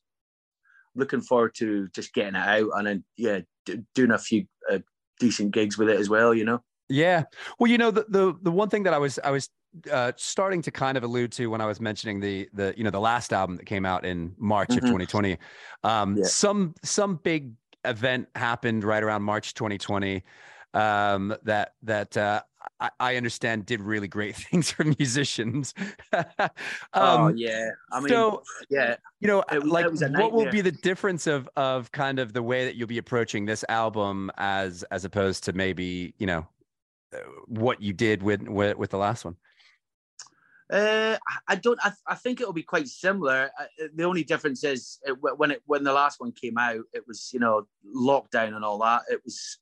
looking 0.96 1.20
forward 1.20 1.54
to 1.56 1.88
just 1.88 2.12
getting 2.14 2.34
it 2.34 2.46
out 2.46 2.70
and 2.74 2.86
then 2.86 3.04
yeah, 3.16 3.40
d- 3.64 3.82
doing 3.94 4.10
a 4.10 4.18
few 4.18 4.46
uh, 4.70 4.78
decent 5.20 5.52
gigs 5.52 5.78
with 5.78 5.88
it 5.88 5.98
as 6.00 6.08
well. 6.08 6.34
You 6.34 6.44
know. 6.44 6.62
Yeah. 6.88 7.24
Well, 7.58 7.70
you 7.70 7.78
know, 7.78 7.90
the 7.90 8.06
the 8.08 8.34
the 8.42 8.50
one 8.50 8.68
thing 8.68 8.84
that 8.84 8.94
I 8.94 8.98
was 8.98 9.18
I 9.24 9.30
was 9.30 9.50
uh, 9.90 10.12
starting 10.16 10.62
to 10.62 10.70
kind 10.70 10.96
of 10.96 11.04
allude 11.04 11.32
to 11.32 11.48
when 11.48 11.60
I 11.60 11.66
was 11.66 11.80
mentioning 11.80 12.20
the 12.20 12.48
the 12.52 12.74
you 12.76 12.84
know 12.84 12.90
the 12.90 13.00
last 13.00 13.32
album 13.32 13.56
that 13.56 13.66
came 13.66 13.84
out 13.84 14.04
in 14.04 14.34
March 14.38 14.70
Mhm. 14.70 14.76
of 14.78 14.82
2020. 14.84 15.38
Um, 15.84 16.16
Yeah. 16.16 16.24
Some 16.24 16.74
some 16.82 17.16
big 17.16 17.52
event 17.84 18.28
happened 18.34 18.84
right 18.84 19.02
around 19.02 19.22
March 19.22 19.54
2020 19.54 20.22
um, 20.74 21.34
that 21.44 21.74
that 21.82 22.16
uh, 22.16 22.42
I, 22.80 22.90
I 23.00 23.16
understand 23.16 23.66
did 23.66 23.80
really 23.80 24.08
great 24.08 24.36
things 24.50 24.70
for 24.70 24.84
musicians. 24.84 25.74
um, 26.12 26.24
oh 26.94 27.28
yeah, 27.28 27.70
I 27.92 28.00
mean, 28.00 28.08
so 28.08 28.42
yeah, 28.68 28.96
you 29.20 29.28
know, 29.28 29.42
It 29.50 29.64
like 29.64 29.86
it 29.86 30.12
what 30.12 30.32
will 30.32 30.50
be 30.50 30.60
the 30.60 30.72
difference 30.72 31.26
of 31.26 31.48
of 31.56 31.90
kind 31.92 32.18
of 32.18 32.32
the 32.32 32.42
way 32.42 32.64
that 32.64 32.76
you'll 32.76 32.88
be 32.88 32.98
approaching 32.98 33.46
this 33.46 33.64
album 33.68 34.30
as 34.36 34.82
as 34.84 35.04
opposed 35.04 35.44
to 35.44 35.52
maybe 35.52 36.14
you 36.18 36.26
know 36.26 36.46
uh, 37.14 37.18
what 37.46 37.80
you 37.80 37.92
did 37.92 38.22
with 38.22 38.42
with, 38.42 38.76
with 38.76 38.90
the 38.90 38.98
last 38.98 39.24
one? 39.24 39.36
Uh, 40.72 41.16
I 41.46 41.54
don't. 41.54 41.78
I, 41.82 41.92
I 42.06 42.14
think 42.16 42.40
it'll 42.40 42.52
be 42.52 42.62
quite 42.64 42.88
similar. 42.88 43.50
Uh, 43.58 43.86
The 43.94 44.04
only 44.04 44.24
difference 44.24 44.64
is 44.64 44.98
it, 45.04 45.16
when 45.20 45.52
it 45.52 45.62
when 45.66 45.84
the 45.84 45.92
last 45.92 46.18
one 46.18 46.32
came 46.32 46.58
out, 46.58 46.84
it 46.92 47.06
was 47.06 47.30
you 47.32 47.38
know 47.38 47.68
lockdown 47.94 48.54
and 48.54 48.64
all 48.64 48.78
that. 48.78 49.02
It 49.10 49.20
was. 49.24 49.58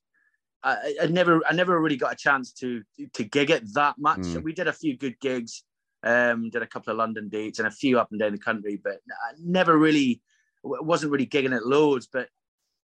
I, 0.65 0.95
I 1.03 1.05
never 1.05 1.41
I 1.47 1.53
never 1.53 1.79
really 1.79 1.95
got 1.95 2.13
a 2.13 2.15
chance 2.15 2.51
to 2.53 2.81
to 3.13 3.23
gig 3.23 3.51
it 3.51 3.73
that 3.75 3.95
much. 3.99 4.19
Mm. 4.19 4.43
We 4.43 4.51
did 4.51 4.67
a 4.67 4.73
few 4.73 4.97
good 4.97 5.19
gigs, 5.19 5.63
um, 6.03 6.49
did 6.49 6.63
a 6.63 6.67
couple 6.67 6.91
of 6.91 6.97
London 6.97 7.29
dates 7.29 7.59
and 7.59 7.67
a 7.67 7.71
few 7.71 7.99
up 7.99 8.09
and 8.11 8.19
down 8.19 8.31
the 8.31 8.39
country, 8.39 8.81
but 8.83 8.95
I 9.09 9.33
never 9.39 9.77
really 9.77 10.21
wasn't 10.63 11.11
really 11.11 11.27
gigging 11.27 11.55
it 11.55 11.65
loads. 11.65 12.07
But 12.11 12.29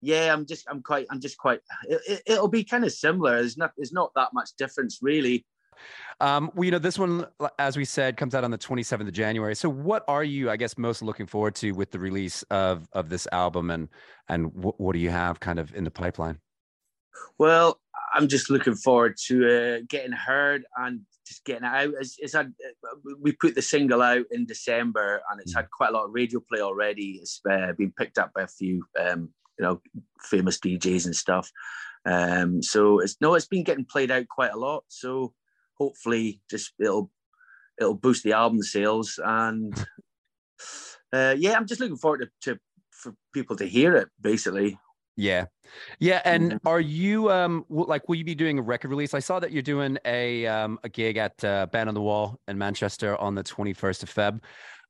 yeah, 0.02 0.34
I'm 0.34 0.48
just 0.48 0.66
I'm 0.68 0.82
quite 0.82 1.06
I'm 1.12 1.22
just 1.22 1.38
quite. 1.38 1.60
It, 1.88 2.02
it, 2.08 2.22
it'll 2.26 2.48
be 2.48 2.64
kind 2.64 2.84
of 2.84 2.92
similar. 2.92 3.40
There's 3.40 3.58
not 3.58 3.72
there's 3.78 3.94
not 3.94 4.12
that 4.16 4.34
much 4.34 4.50
difference 4.58 5.00
really. 5.04 5.46
Um, 6.20 6.50
well, 6.56 6.66
you 6.66 6.72
know, 6.72 6.80
this 6.80 6.98
one, 6.98 7.28
as 7.60 7.78
we 7.78 7.86
said, 7.86 8.18
comes 8.18 8.34
out 8.34 8.44
on 8.44 8.50
the 8.50 8.58
27th 8.58 9.02
of 9.02 9.14
January. 9.14 9.56
So, 9.56 9.70
what 9.70 10.04
are 10.08 10.24
you, 10.24 10.50
I 10.50 10.58
guess, 10.58 10.76
most 10.76 11.04
looking 11.04 11.28
forward 11.28 11.54
to 11.58 11.72
with 11.74 11.92
the 11.92 12.00
release 12.00 12.42
of 12.50 12.88
of 12.94 13.10
this 13.10 13.28
album, 13.32 13.70
and 13.70 13.88
and 14.28 14.52
what, 14.56 14.80
what 14.80 14.94
do 14.94 15.00
you 15.00 15.12
have 15.12 15.40
kind 15.40 15.60
of 15.60 15.76
in 15.76 15.84
the 15.84 15.92
pipeline? 15.92 16.40
Well, 17.38 17.80
I'm 18.14 18.28
just 18.28 18.50
looking 18.50 18.76
forward 18.76 19.16
to 19.28 19.46
uh, 19.48 19.80
getting 19.88 20.12
heard 20.12 20.66
and 20.78 21.02
just 21.28 21.44
getting 21.46 21.64
it 21.64 21.74
out. 21.74 21.94
It's, 22.00 22.16
it's 22.20 22.34
had, 22.34 22.54
we 23.20 23.34
put 23.34 23.56
the 23.56 23.62
single 23.62 24.02
out 24.02 24.26
in 24.32 24.46
December, 24.46 25.22
and 25.30 25.42
it's 25.42 25.54
had 25.54 25.70
quite 25.72 25.90
a 25.90 25.94
lot 25.94 26.06
of 26.06 26.14
radio 26.14 26.40
play 26.40 26.62
already. 26.62 27.20
It's 27.22 27.42
uh, 27.50 27.74
been 27.78 27.92
picked 27.98 28.18
up 28.18 28.32
by 28.34 28.44
a 28.44 28.48
few, 28.48 28.84
um, 29.00 29.30
you 29.60 29.66
know, 29.66 29.82
famous 30.22 30.60
DJs 30.60 31.06
and 31.06 31.16
stuff. 31.16 31.52
Um, 32.06 32.64
so 32.64 33.00
it's 33.00 33.18
no, 33.20 33.36
it's 33.36 33.48
been 33.48 33.64
getting 33.64 33.86
played 33.86 34.12
out 34.12 34.28
quite 34.30 34.54
a 34.54 34.60
lot. 34.60 34.86
So 34.88 35.34
hopefully, 35.78 36.42
just 36.50 36.74
it'll 36.80 37.12
it'll 37.80 37.96
boost 37.96 38.24
the 38.24 38.34
album 38.34 38.64
sales, 38.64 39.20
and 39.24 39.74
uh, 41.14 41.36
yeah, 41.38 41.56
I'm 41.56 41.68
just 41.68 41.82
looking 41.82 41.98
forward 41.98 42.30
to, 42.42 42.54
to 42.54 42.60
for 42.92 43.14
people 43.34 43.58
to 43.58 43.66
hear 43.66 43.96
it. 43.96 44.08
Basically, 44.22 44.80
Yeah, 45.18 45.46
yeah. 46.00 46.22
And 46.26 46.54
Mm-hmm. 46.54 46.68
are 46.68 46.80
you 46.80 47.32
um 47.32 47.66
like, 47.70 48.08
will 48.08 48.16
you 48.16 48.24
be 48.24 48.36
doing 48.36 48.60
a 48.60 48.62
record 48.62 48.90
release? 48.90 49.14
I 49.14 49.20
saw 49.20 49.40
that 49.40 49.52
you're 49.52 49.64
doing 49.64 49.98
a 50.06 50.46
um 50.46 50.80
a 50.84 50.90
gig 50.90 51.18
at 51.18 51.44
uh, 51.44 51.66
Band 51.66 51.90
on 51.90 51.96
the 51.96 52.02
Wall 52.02 52.40
in 52.48 52.58
Manchester 52.58 53.18
on 53.18 53.36
the 53.36 53.44
21st 53.44 54.04
of 54.04 54.14
Feb. 54.14 54.34
Um, 54.34 54.42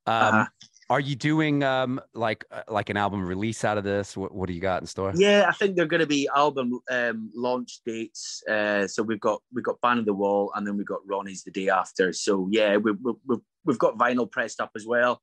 Uh-huh. 0.05 0.45
Are 0.89 0.99
you 1.01 1.15
doing 1.15 1.63
um 1.63 1.99
like 2.13 2.45
uh, 2.51 2.63
like 2.69 2.89
an 2.89 2.97
album 2.97 3.25
release 3.25 3.65
out 3.65 3.77
of 3.77 3.83
this? 3.83 4.15
What 4.15 4.33
what 4.33 4.47
do 4.47 4.53
you 4.53 4.61
got 4.61 4.81
in 4.81 4.87
store? 4.87 5.13
Yeah, 5.15 5.45
I 5.47 5.51
think 5.53 5.75
they're 5.75 5.85
going 5.85 6.01
to 6.01 6.07
be 6.07 6.29
album 6.33 6.79
um, 6.89 7.29
launch 7.35 7.79
dates. 7.85 8.41
Uh, 8.47 8.87
so 8.87 9.03
we've 9.03 9.19
got 9.19 9.41
we've 9.53 9.65
got 9.65 9.81
Band 9.81 9.99
of 9.99 10.05
the 10.05 10.13
Wall, 10.13 10.51
and 10.55 10.65
then 10.65 10.77
we've 10.77 10.85
got 10.85 10.99
Ronnie's 11.05 11.43
the 11.43 11.51
day 11.51 11.69
after. 11.69 12.13
So 12.13 12.47
yeah, 12.51 12.77
we, 12.77 12.91
we, 12.91 13.13
we've 13.25 13.39
we've 13.65 13.79
got 13.79 13.97
vinyl 13.97 14.29
pressed 14.31 14.61
up 14.61 14.71
as 14.75 14.85
well. 14.85 15.21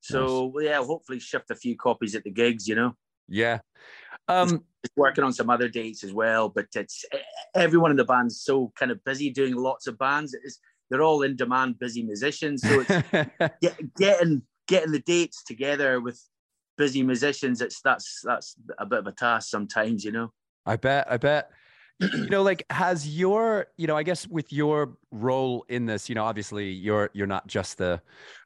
So 0.00 0.52
yeah, 0.60 0.82
hopefully 0.84 1.18
shift 1.18 1.50
a 1.50 1.54
few 1.56 1.76
copies 1.76 2.14
at 2.14 2.24
the 2.24 2.30
gigs. 2.30 2.68
You 2.68 2.74
know, 2.74 2.94
Yeah. 3.28 3.60
Um, 4.28 4.64
working 4.96 5.24
on 5.24 5.32
some 5.32 5.50
other 5.50 5.68
dates 5.68 6.04
as 6.04 6.12
well. 6.12 6.48
But 6.48 6.66
it's 6.74 7.04
everyone 7.54 7.90
in 7.90 7.96
the 7.96 8.04
band's 8.04 8.40
so 8.40 8.72
kind 8.78 8.90
of 8.90 9.02
busy 9.04 9.30
doing 9.30 9.54
lots 9.54 9.86
of 9.86 9.98
bands. 9.98 10.34
It's, 10.34 10.60
they're 10.90 11.02
all 11.02 11.22
in 11.22 11.36
demand, 11.36 11.78
busy 11.78 12.02
musicians. 12.02 12.62
So 12.62 12.84
it's 12.86 13.50
get, 13.60 13.94
getting 13.96 14.42
getting 14.68 14.92
the 14.92 15.00
dates 15.00 15.42
together 15.44 16.00
with 16.00 16.20
busy 16.76 17.02
musicians. 17.02 17.60
It's 17.60 17.80
that's 17.82 18.20
that's 18.24 18.56
a 18.78 18.86
bit 18.86 19.00
of 19.00 19.06
a 19.06 19.12
task 19.12 19.48
sometimes. 19.48 20.04
You 20.04 20.12
know. 20.12 20.32
I 20.64 20.76
bet. 20.76 21.10
I 21.10 21.16
bet. 21.16 21.50
You 22.12 22.28
know, 22.28 22.42
like 22.42 22.62
has 22.68 23.08
your, 23.08 23.68
you 23.78 23.86
know, 23.86 23.96
I 23.96 24.02
guess 24.02 24.28
with 24.28 24.52
your 24.52 24.98
role 25.10 25.64
in 25.70 25.86
this, 25.86 26.10
you 26.10 26.14
know, 26.14 26.24
obviously 26.24 26.68
you're 26.70 27.08
you're 27.14 27.26
not 27.26 27.46
just 27.46 27.78
the 27.78 28.02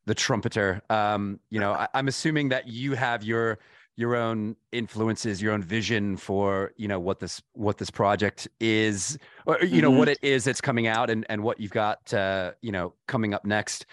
the 0.07 0.15
trumpeter. 0.15 0.81
Um, 0.89 1.41
you 1.51 1.59
know, 1.59 1.73
I, 1.83 1.89
I'm 1.93 2.07
assuming 2.07 2.51
that 2.51 2.69
you 2.69 2.95
have 2.95 3.25
your 3.25 3.59
your 3.97 4.17
own 4.17 4.57
influences, 4.73 5.43
your 5.43 5.53
own 5.53 5.63
vision 5.63 6.17
for, 6.17 6.73
you 6.77 6.89
know, 6.89 6.99
what 7.01 7.21
this 7.21 7.43
what 7.53 7.79
this 7.79 7.91
project 7.91 8.49
is, 8.61 9.19
or 9.47 9.59
you 9.63 9.83
know, 9.83 9.91
Mhm. 9.91 9.97
what 9.99 10.09
it 10.09 10.19
is 10.23 10.45
that's 10.45 10.61
coming 10.61 10.87
out 10.87 11.11
and 11.11 11.27
and 11.29 11.43
what 11.43 11.61
you've 11.61 11.71
got 11.73 12.13
uh, 12.15 12.53
you 12.63 12.73
know, 12.73 12.95
coming 13.09 13.35
up 13.35 13.45
next. 13.45 13.87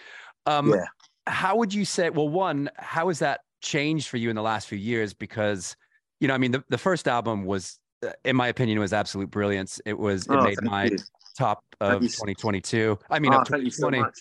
Um 0.45 0.69
Yeah. 0.71 0.85
how 1.27 1.57
would 1.57 1.73
you 1.73 1.83
say 1.83 2.09
well 2.09 2.29
one 2.29 2.69
how 2.77 3.09
has 3.09 3.19
that 3.19 3.41
changed 3.61 4.07
for 4.07 4.15
you 4.17 4.29
in 4.29 4.35
the 4.37 4.41
last 4.41 4.67
few 4.67 4.77
years 4.77 5.13
because 5.13 5.75
you 6.21 6.27
know 6.27 6.33
i 6.33 6.37
mean 6.37 6.51
the, 6.51 6.63
the 6.69 6.77
first 6.77 7.05
album 7.05 7.43
was 7.43 7.79
uh, 8.05 8.11
in 8.23 8.33
my 8.33 8.47
opinion 8.47 8.79
was 8.79 8.93
absolute 8.93 9.29
brilliance 9.29 9.81
it 9.85 9.99
was 9.99 10.25
it 10.27 10.39
Oh, 10.39 10.43
made 10.45 10.61
my 10.61 10.85
you. 10.85 11.03
top 11.37 11.65
of 11.81 12.03
s- 12.05 12.13
2022 12.13 12.97
i 13.09 13.19
mean 13.19 13.33
Oh, 13.33 13.39
of 13.39 13.43
thank 13.49 13.63
you 13.65 13.71
so 13.71 13.87
2020 13.89 13.99
much. 14.03 14.15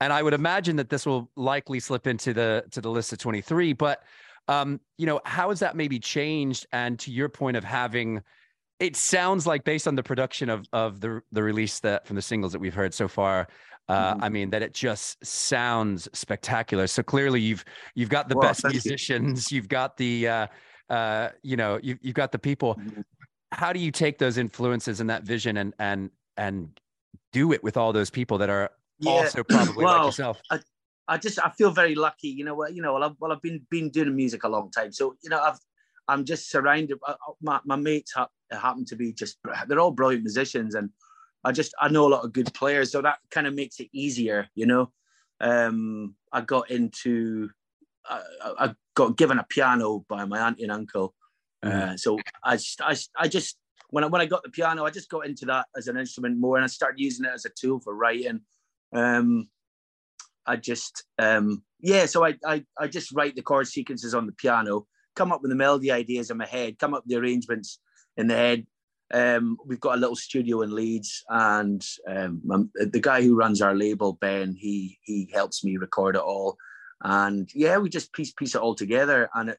and 0.00 0.12
i 0.12 0.22
would 0.22 0.34
imagine 0.34 0.76
that 0.76 0.88
this 0.88 1.04
will 1.04 1.28
likely 1.34 1.80
slip 1.80 2.06
into 2.06 2.32
the 2.32 2.64
to 2.70 2.80
the 2.80 2.90
list 2.90 3.12
of 3.12 3.18
23 3.18 3.72
but 3.72 4.04
um 4.48 4.80
you 4.98 5.06
know 5.06 5.20
how 5.24 5.48
has 5.50 5.60
that 5.60 5.76
maybe 5.76 5.98
changed 5.98 6.66
and 6.72 6.98
to 6.98 7.10
your 7.10 7.28
point 7.28 7.56
of 7.56 7.64
having 7.64 8.22
it 8.80 8.96
sounds 8.96 9.46
like 9.46 9.62
based 9.64 9.86
on 9.86 9.94
the 9.94 10.02
production 10.02 10.48
of 10.48 10.66
of 10.72 11.00
the 11.00 11.20
the 11.32 11.42
release 11.42 11.80
that 11.80 12.06
from 12.06 12.16
the 12.16 12.22
singles 12.22 12.52
that 12.52 12.58
we've 12.58 12.74
heard 12.74 12.92
so 12.92 13.06
far 13.08 13.48
uh, 13.88 14.14
Mm-hmm. 14.14 14.24
I 14.24 14.28
mean 14.28 14.50
that 14.50 14.62
it 14.62 14.74
just 14.74 15.24
sounds 15.24 16.08
spectacular. 16.12 16.86
So 16.86 17.02
clearly 17.02 17.40
you've 17.40 17.64
you've 17.94 18.08
got 18.08 18.28
the 18.28 18.36
Well, 18.36 18.48
best 18.48 18.62
thank 18.62 18.74
you. 18.74 18.80
musicians, 18.84 19.50
you've 19.50 19.68
got 19.68 19.96
the 19.96 20.28
uh, 20.28 20.46
uh, 20.88 21.28
you 21.42 21.56
know 21.56 21.80
you've 21.82 21.98
you've 22.00 22.14
got 22.14 22.32
the 22.32 22.38
people. 22.38 22.76
Mm-hmm. 22.76 23.00
How 23.50 23.72
do 23.72 23.80
you 23.80 23.90
take 23.90 24.18
those 24.18 24.38
influences 24.38 25.00
and 25.00 25.10
that 25.10 25.24
vision 25.24 25.56
and 25.56 25.74
and 25.78 26.10
and 26.36 26.80
do 27.32 27.52
it 27.52 27.62
with 27.62 27.76
all 27.76 27.92
those 27.92 28.08
people 28.08 28.38
that 28.38 28.48
are 28.48 28.70
also 29.04 29.42
probably 29.42 29.84
like 29.84 30.06
yourself? 30.06 30.40
I, 30.50 30.60
I 31.12 31.18
just 31.18 31.38
I 31.44 31.50
feel 31.50 31.70
very 31.70 31.94
lucky. 31.94 32.28
You 32.28 32.44
know 32.44 32.54
what? 32.54 32.74
You 32.74 32.80
know, 32.80 32.94
well, 32.94 33.04
I've, 33.04 33.16
well, 33.20 33.32
I've 33.32 33.42
been 33.42 33.66
been 33.70 33.90
doing 33.90 34.16
music 34.16 34.44
a 34.44 34.48
long 34.48 34.70
time, 34.70 34.92
so 34.92 35.14
you 35.22 35.28
know, 35.28 35.42
I've 35.42 35.58
I'm 36.08 36.24
just 36.24 36.50
surrounded. 36.50 36.98
My, 37.42 37.60
my 37.66 37.76
mates 37.76 38.12
ha- 38.14 38.30
happen 38.50 38.86
to 38.86 38.96
be 38.96 39.12
just 39.12 39.36
they're 39.68 39.78
all 39.78 39.90
brilliant 39.90 40.24
musicians, 40.24 40.74
and 40.74 40.88
I 41.44 41.52
just 41.52 41.74
I 41.78 41.88
know 41.88 42.06
a 42.06 42.14
lot 42.14 42.24
of 42.24 42.32
good 42.32 42.54
players, 42.54 42.90
so 42.90 43.02
that 43.02 43.18
kind 43.30 43.46
of 43.46 43.52
makes 43.54 43.78
it 43.78 43.90
easier. 43.92 44.48
You 44.54 44.64
know, 44.64 44.92
um, 45.40 46.14
I 46.32 46.40
got 46.40 46.70
into 46.70 47.50
I, 48.06 48.22
I 48.58 48.74
got 48.94 49.18
given 49.18 49.38
a 49.38 49.44
piano 49.44 50.06
by 50.08 50.24
my 50.24 50.38
auntie 50.46 50.62
and 50.62 50.72
uncle, 50.72 51.14
uh, 51.62 51.94
so 51.98 52.18
I 52.42 52.56
just, 52.56 52.80
I 52.80 52.96
I 53.18 53.28
just 53.28 53.58
when 53.90 54.02
I 54.02 54.06
when 54.06 54.22
I 54.22 54.26
got 54.26 54.44
the 54.44 54.48
piano, 54.48 54.86
I 54.86 54.90
just 54.90 55.10
got 55.10 55.26
into 55.26 55.44
that 55.44 55.66
as 55.76 55.88
an 55.88 55.98
instrument 55.98 56.38
more, 56.38 56.56
and 56.56 56.64
I 56.64 56.68
started 56.68 56.98
using 56.98 57.26
it 57.26 57.32
as 57.34 57.44
a 57.44 57.50
tool 57.50 57.80
for 57.80 57.94
writing. 57.94 58.40
Um, 58.94 59.50
I 60.46 60.56
just 60.56 61.04
um 61.18 61.62
yeah, 61.80 62.06
so 62.06 62.24
I, 62.24 62.36
I 62.46 62.64
I 62.78 62.86
just 62.86 63.12
write 63.12 63.36
the 63.36 63.42
chord 63.42 63.66
sequences 63.66 64.14
on 64.14 64.26
the 64.26 64.32
piano, 64.32 64.86
come 65.16 65.32
up 65.32 65.42
with 65.42 65.50
the 65.50 65.56
melody 65.56 65.90
ideas 65.90 66.30
in 66.30 66.36
my 66.36 66.46
head, 66.46 66.78
come 66.78 66.94
up 66.94 67.04
with 67.04 67.10
the 67.10 67.20
arrangements 67.20 67.78
in 68.16 68.28
the 68.28 68.36
head. 68.36 68.66
Um, 69.12 69.58
we've 69.66 69.80
got 69.80 69.96
a 69.98 70.00
little 70.00 70.16
studio 70.16 70.62
in 70.62 70.74
Leeds, 70.74 71.22
and 71.28 71.84
um, 72.08 72.70
the 72.74 73.00
guy 73.00 73.22
who 73.22 73.36
runs 73.36 73.60
our 73.60 73.74
label, 73.74 74.14
Ben, 74.14 74.56
he 74.58 74.98
he 75.02 75.28
helps 75.34 75.62
me 75.62 75.76
record 75.76 76.16
it 76.16 76.22
all, 76.22 76.56
and 77.02 77.50
yeah, 77.54 77.76
we 77.78 77.90
just 77.90 78.12
piece 78.12 78.32
piece 78.32 78.54
it 78.54 78.62
all 78.62 78.74
together, 78.74 79.28
and 79.34 79.50
it, 79.50 79.58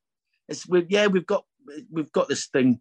it's 0.49 0.67
we 0.67 0.85
yeah 0.89 1.07
we've 1.07 1.27
got 1.27 1.45
we've 1.91 2.11
got 2.11 2.29
this 2.29 2.47
thing. 2.47 2.79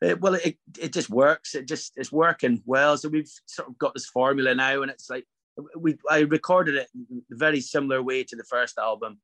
It, 0.00 0.20
well, 0.20 0.34
it 0.34 0.56
it 0.78 0.94
just 0.94 1.10
works. 1.10 1.54
It 1.54 1.68
just 1.68 1.92
it's 1.96 2.12
working 2.12 2.62
well. 2.64 2.96
So 2.96 3.10
we've 3.10 3.30
sort 3.44 3.68
of 3.68 3.76
got 3.76 3.92
this 3.92 4.06
formula 4.06 4.54
now, 4.54 4.80
and 4.80 4.90
it's 4.90 5.10
like 5.10 5.26
we 5.76 5.96
I 6.08 6.20
recorded 6.20 6.74
it 6.76 6.88
in 6.94 7.22
a 7.32 7.36
very 7.36 7.60
similar 7.60 8.02
way 8.02 8.24
to 8.24 8.36
the 8.36 8.44
first 8.44 8.78
album. 8.78 9.18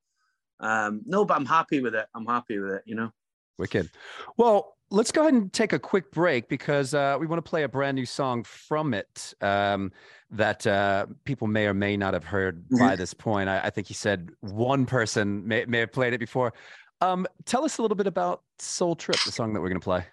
Um, 0.60 1.02
no, 1.06 1.24
but 1.24 1.36
I'm 1.36 1.46
happy 1.46 1.80
with 1.80 1.94
it. 1.94 2.06
I'm 2.14 2.26
happy 2.26 2.58
with 2.58 2.72
it. 2.72 2.82
You 2.86 2.94
know. 2.94 3.10
Wicked. 3.58 3.90
Well, 4.36 4.76
let's 4.90 5.10
go 5.10 5.22
ahead 5.22 5.34
and 5.34 5.52
take 5.52 5.72
a 5.72 5.78
quick 5.78 6.10
break 6.10 6.48
because 6.48 6.92
uh, 6.94 7.16
we 7.18 7.26
want 7.26 7.44
to 7.44 7.48
play 7.48 7.62
a 7.62 7.68
brand 7.68 7.94
new 7.94 8.04
song 8.06 8.44
from 8.44 8.92
it 8.94 9.34
um, 9.40 9.90
that 10.30 10.66
uh, 10.66 11.06
people 11.24 11.46
may 11.46 11.66
or 11.66 11.74
may 11.74 11.96
not 11.96 12.12
have 12.14 12.24
heard 12.24 12.62
Mm-hmm. 12.64 12.78
by 12.78 12.96
this 12.96 13.14
point. 13.14 13.48
I, 13.48 13.60
I 13.64 13.70
think 13.70 13.86
he 13.86 13.94
said 13.94 14.30
one 14.40 14.84
person 14.86 15.46
may, 15.46 15.64
may 15.64 15.78
have 15.80 15.92
played 15.92 16.12
it 16.12 16.18
before. 16.18 16.52
Um, 17.00 17.26
tell 17.44 17.64
us 17.64 17.78
a 17.78 17.82
little 17.82 17.96
bit 17.96 18.06
about 18.06 18.42
Soul 18.58 18.94
Trip, 18.94 19.18
the 19.24 19.32
song 19.32 19.52
that 19.54 19.60
we're 19.60 19.68
going 19.68 19.80
to 19.80 19.84
play. 19.84 20.04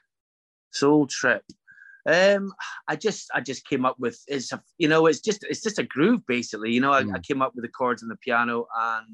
Soul 0.72 1.08
Trip. 1.08 1.44
Um, 2.06 2.52
I 2.88 2.96
just 2.96 3.30
I 3.34 3.40
just 3.40 3.66
came 3.66 3.86
up 3.86 3.98
with 3.98 4.20
it's 4.28 4.52
a 4.52 4.62
you 4.78 4.88
know 4.88 5.06
it's 5.06 5.22
just 5.22 5.46
it's 5.50 5.62
just 5.62 5.80
a 5.80 5.84
groove 5.84 6.26
basically. 6.28 6.72
You 6.72 6.82
know, 6.82 6.92
I, 6.92 7.06
I 7.14 7.20
came 7.20 7.42
up 7.42 7.54
with 7.56 7.64
the 7.64 7.72
chords 7.72 8.04
on 8.04 8.10
the 8.10 8.18
piano 8.18 8.68
and 8.78 9.08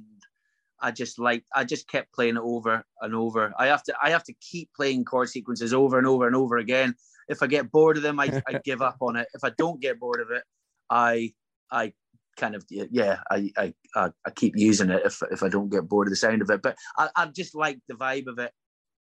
I 0.81 0.91
just 0.91 1.19
like 1.19 1.43
I 1.53 1.63
just 1.63 1.87
kept 1.87 2.13
playing 2.13 2.37
it 2.37 2.41
over 2.43 2.83
and 3.01 3.13
over. 3.13 3.53
I 3.57 3.67
have 3.67 3.83
to 3.83 3.93
I 4.01 4.09
have 4.09 4.23
to 4.25 4.33
keep 4.41 4.69
playing 4.75 5.05
chord 5.05 5.29
sequences 5.29 5.73
over 5.73 5.97
and 5.97 6.07
over 6.07 6.25
and 6.25 6.35
over 6.35 6.57
again. 6.57 6.95
If 7.27 7.43
I 7.43 7.47
get 7.47 7.71
bored 7.71 7.97
of 7.97 8.03
them, 8.03 8.19
I, 8.19 8.41
I 8.47 8.53
give 8.63 8.81
up 8.81 8.97
on 9.01 9.15
it. 9.15 9.27
If 9.33 9.43
I 9.43 9.51
don't 9.57 9.81
get 9.81 9.99
bored 9.99 10.21
of 10.21 10.31
it, 10.31 10.43
I 10.89 11.33
I 11.71 11.93
kind 12.37 12.55
of 12.55 12.65
yeah 12.69 13.19
I 13.29 13.51
I 13.57 13.73
I 13.95 14.09
I 14.25 14.29
keep 14.31 14.53
using 14.55 14.89
it 14.89 15.01
if 15.05 15.21
if 15.31 15.43
I 15.43 15.49
don't 15.49 15.69
get 15.69 15.87
bored 15.87 16.07
of 16.07 16.11
the 16.11 16.15
sound 16.17 16.41
of 16.41 16.49
it. 16.49 16.61
But 16.61 16.75
I 16.97 17.09
I 17.15 17.25
just 17.27 17.55
like 17.55 17.79
the 17.87 17.95
vibe 17.95 18.27
of 18.27 18.39
it. 18.39 18.51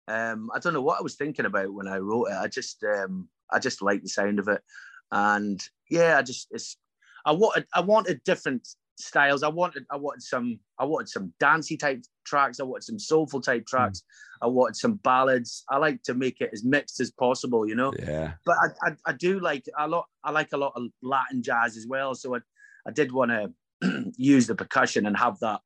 Um, 0.08 0.50
I 0.54 0.58
don't 0.58 0.72
know 0.72 0.82
what 0.82 0.98
I 0.98 1.02
was 1.02 1.16
thinking 1.16 1.46
about 1.46 1.72
when 1.72 1.86
I 1.86 1.98
wrote 1.98 2.26
it. 2.26 2.34
I 2.34 2.48
just 2.48 2.82
um 2.84 3.28
I 3.50 3.58
just 3.58 3.82
like 3.82 4.02
the 4.02 4.08
sound 4.08 4.38
of 4.38 4.48
it, 4.48 4.62
and 5.10 5.62
yeah, 5.90 6.18
I 6.18 6.22
just 6.22 6.48
it's 6.50 6.76
I 7.24 7.32
wanted 7.32 7.66
I 7.74 7.80
wanted 7.80 8.22
different 8.24 8.68
styles. 8.96 9.42
I 9.42 9.48
wanted 9.48 9.84
I 9.90 9.96
wanted 9.96 10.22
some 10.22 10.58
I 10.78 10.84
wanted 10.84 11.08
some 11.08 11.32
dancey 11.40 11.76
type 11.76 12.02
tracks. 12.24 12.60
I 12.60 12.64
wanted 12.64 12.84
some 12.84 12.98
soulful 12.98 13.40
type 13.40 13.66
tracks. 13.66 14.02
I 14.42 14.46
wanted 14.46 14.76
some 14.76 14.94
ballads. 14.94 15.64
I 15.68 15.78
like 15.78 16.02
to 16.04 16.14
make 16.14 16.40
it 16.40 16.50
as 16.52 16.64
mixed 16.64 17.00
as 17.00 17.10
possible, 17.10 17.68
you 17.68 17.74
know. 17.74 17.92
Yeah. 17.98 18.34
But 18.44 18.56
I, 18.62 18.88
I, 18.88 18.96
I 19.06 19.12
do 19.12 19.40
like 19.40 19.64
a 19.78 19.88
lot. 19.88 20.06
I 20.24 20.30
like 20.30 20.52
a 20.52 20.56
lot 20.56 20.72
of 20.76 20.84
Latin 21.02 21.42
jazz 21.42 21.76
as 21.76 21.86
well. 21.86 22.14
So 22.14 22.36
I 22.36 22.40
I 22.86 22.90
did 22.90 23.12
want 23.12 23.30
to 23.82 24.12
use 24.16 24.46
the 24.46 24.54
percussion 24.54 25.06
and 25.06 25.16
have 25.16 25.38
that 25.40 25.60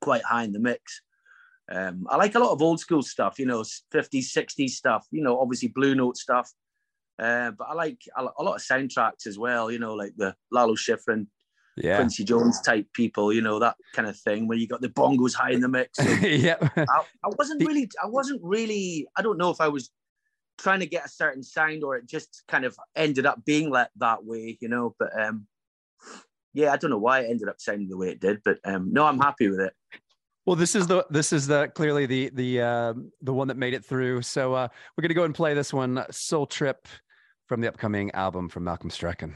quite 0.00 0.22
high 0.22 0.44
in 0.44 0.52
the 0.52 0.60
mix. 0.60 1.02
Um, 1.70 2.06
I 2.10 2.16
like 2.16 2.34
a 2.34 2.40
lot 2.40 2.50
of 2.50 2.62
old 2.62 2.80
school 2.80 3.02
stuff, 3.02 3.38
you 3.38 3.46
know, 3.46 3.60
50s, 3.94 4.36
60s 4.36 4.70
stuff, 4.70 5.06
you 5.12 5.22
know, 5.22 5.38
obviously 5.38 5.68
Blue 5.68 5.94
Note 5.94 6.16
stuff. 6.16 6.50
Uh, 7.20 7.50
but 7.50 7.68
I 7.68 7.74
like 7.74 8.00
a, 8.16 8.26
a 8.38 8.42
lot 8.42 8.56
of 8.56 8.62
soundtracks 8.62 9.26
as 9.26 9.38
well, 9.38 9.70
you 9.70 9.78
know, 9.78 9.94
like 9.94 10.12
the 10.16 10.34
Lalo 10.50 10.74
Schifrin, 10.74 11.26
Yeah. 11.76 11.96
Quincy 11.96 12.24
Jones 12.24 12.60
type 12.62 12.86
people, 12.94 13.30
you 13.32 13.42
know, 13.42 13.58
that 13.58 13.76
kind 13.92 14.08
of 14.08 14.18
thing 14.18 14.48
where 14.48 14.56
you 14.56 14.66
got 14.66 14.80
the 14.80 14.88
bongos 14.88 15.34
high 15.34 15.50
in 15.50 15.60
the 15.60 15.68
mix. 15.68 15.98
Yeah. 16.22 16.56
I, 16.76 17.04
I 17.22 17.28
wasn't 17.38 17.66
really, 17.66 17.90
I 18.02 18.06
wasn't 18.06 18.40
really, 18.42 19.06
I 19.16 19.22
don't 19.22 19.36
know 19.36 19.50
if 19.50 19.60
I 19.60 19.68
was 19.68 19.90
trying 20.56 20.80
to 20.80 20.86
get 20.86 21.04
a 21.04 21.10
certain 21.10 21.42
sound 21.42 21.84
or 21.84 21.96
it 21.96 22.06
just 22.06 22.42
kind 22.48 22.64
of 22.64 22.74
ended 22.96 23.26
up 23.26 23.44
being 23.44 23.68
like 23.68 23.88
that 23.96 24.24
way, 24.24 24.56
you 24.60 24.68
know, 24.68 24.94
but 24.98 25.10
um, 25.20 25.46
yeah, 26.54 26.72
I 26.72 26.78
don't 26.78 26.90
know 26.90 26.98
why 26.98 27.20
it 27.20 27.30
ended 27.30 27.48
up 27.48 27.60
sounding 27.60 27.88
the 27.88 27.98
way 27.98 28.08
it 28.08 28.20
did, 28.20 28.40
but 28.44 28.58
um, 28.64 28.92
no, 28.92 29.04
I'm 29.04 29.20
happy 29.20 29.48
with 29.48 29.60
it. 29.60 29.74
Well, 30.46 30.56
this 30.56 30.74
is 30.74 30.86
the 30.86 31.06
this 31.10 31.32
is 31.32 31.46
the 31.46 31.68
clearly 31.74 32.06
the 32.06 32.30
the 32.32 32.60
uh, 32.62 32.94
the 33.20 33.32
one 33.32 33.48
that 33.48 33.56
made 33.56 33.74
it 33.74 33.84
through. 33.84 34.22
So 34.22 34.54
uh, 34.54 34.68
we're 34.96 35.02
gonna 35.02 35.14
go 35.14 35.24
and 35.24 35.34
play 35.34 35.54
this 35.54 35.72
one, 35.72 36.04
Soul 36.10 36.46
Trip, 36.46 36.88
from 37.50 37.60
the 37.60 37.66
upcoming 37.66 38.12
album 38.12 38.48
from 38.48 38.62
Malcolm 38.62 38.90
Strachan. 38.90 39.34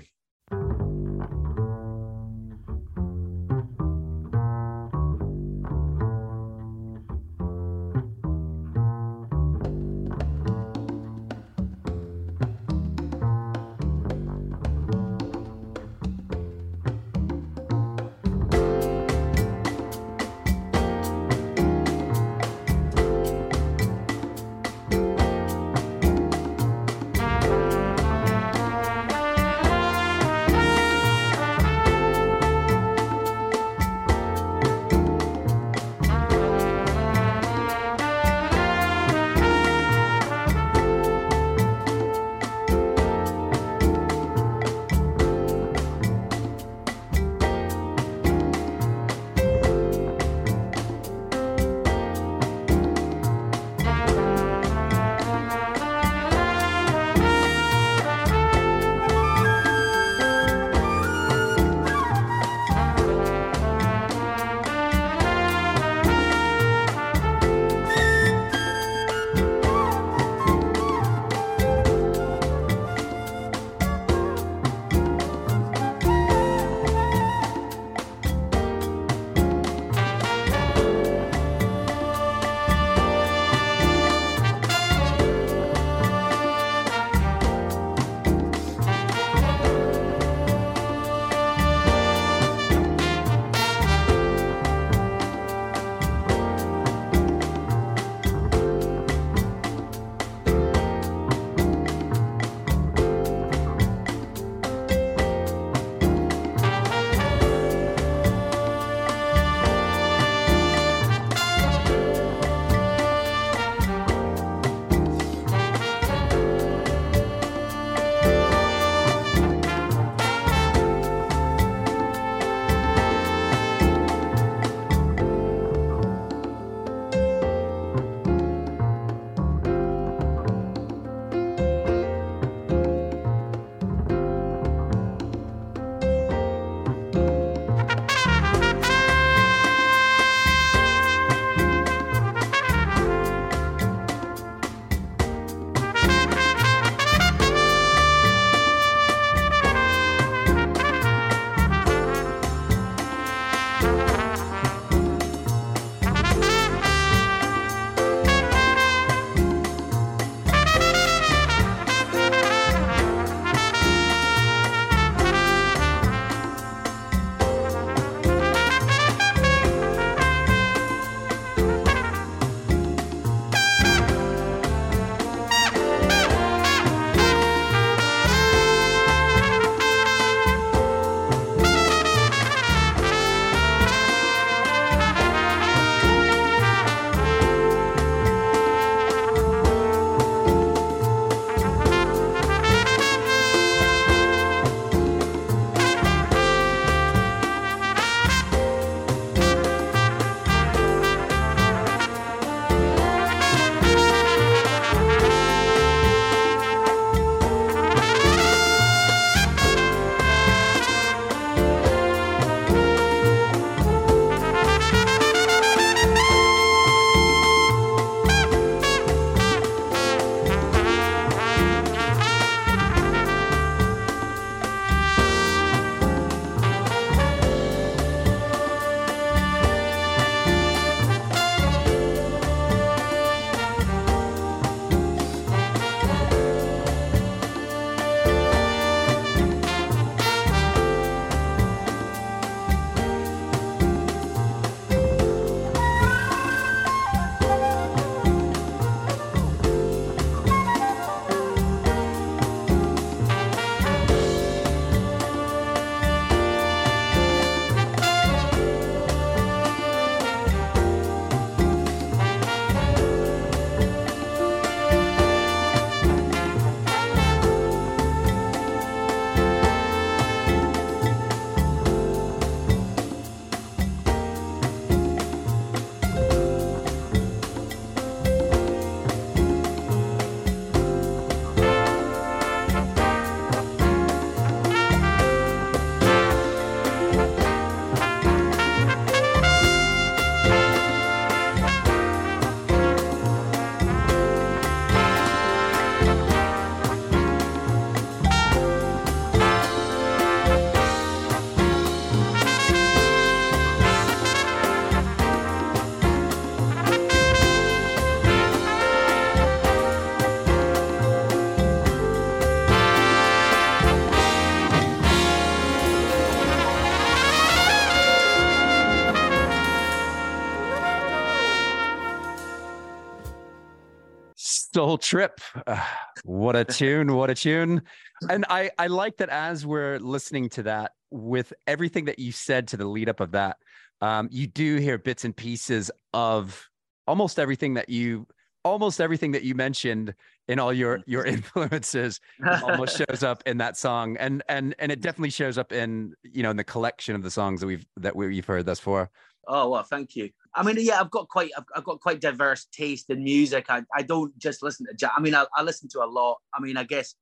Soul 324.74 324.98
Trip. 324.98 325.40
Uh, 325.68 325.80
what 326.24 326.56
a 326.56 326.64
tune. 326.80 327.14
What 327.14 327.30
a 327.30 327.34
tune. 327.36 327.82
And 328.28 328.44
I, 328.50 328.72
I 328.76 328.88
like 328.88 329.18
that 329.18 329.28
as 329.28 329.64
we're 329.64 329.98
listening 330.00 330.48
to 330.50 330.64
that, 330.64 330.92
with 331.12 331.52
everything 331.68 332.06
that 332.06 332.18
you 332.18 332.32
said 332.32 332.66
to 332.68 332.76
the 332.76 332.84
lead 332.84 333.08
up 333.08 333.20
of 333.20 333.30
that, 333.30 333.58
um, 334.00 334.28
you 334.32 334.48
do 334.48 334.76
hear 334.78 334.98
bits 334.98 335.24
and 335.24 335.36
pieces 335.36 335.92
of 336.12 336.68
almost 337.06 337.38
everything 337.38 337.74
that 337.74 337.88
you 337.88 338.26
almost 338.64 339.00
everything 339.00 339.30
that 339.32 339.44
you 339.44 339.54
mentioned 339.54 340.12
in 340.48 340.58
all 340.58 340.72
your 340.72 341.00
your 341.06 341.24
influences 341.36 342.18
almost 342.62 342.96
shows 343.08 343.22
up 343.22 343.42
in 343.46 343.58
that 343.58 343.76
song 343.76 344.16
and 344.16 344.42
and 344.48 344.74
and 344.78 344.90
it 344.90 345.02
definitely 345.02 345.30
shows 345.30 345.58
up 345.58 345.70
in 345.70 346.14
you 346.22 346.42
know 346.42 346.50
in 346.50 346.56
the 346.56 346.64
collection 346.64 347.14
of 347.14 347.22
the 347.22 347.30
songs 347.30 347.60
that 347.60 347.66
we've 347.66 347.86
that 347.98 348.16
we've 348.16 348.46
heard 348.46 348.64
thus 348.64 348.80
far 348.80 349.10
Oh 349.48 349.70
well, 349.70 349.82
thank 349.82 350.16
you. 350.16 350.30
I 350.54 350.62
mean, 350.62 350.76
yeah, 350.78 351.00
I've 351.00 351.10
got 351.10 351.28
quite, 351.28 351.50
I've, 351.56 351.64
I've 351.74 351.84
got 351.84 352.00
quite 352.00 352.20
diverse 352.20 352.66
taste 352.72 353.10
in 353.10 353.24
music. 353.24 353.66
I, 353.68 353.82
I 353.94 354.02
don't 354.02 354.36
just 354.38 354.62
listen 354.62 354.86
to 354.86 354.94
jazz. 354.94 355.10
I 355.16 355.20
mean, 355.20 355.34
I, 355.34 355.46
I 355.54 355.62
listen 355.62 355.88
to 355.90 356.02
a 356.02 356.06
lot. 356.06 356.38
I 356.54 356.60
mean, 356.60 356.76
I 356.76 356.84
guess 356.84 357.14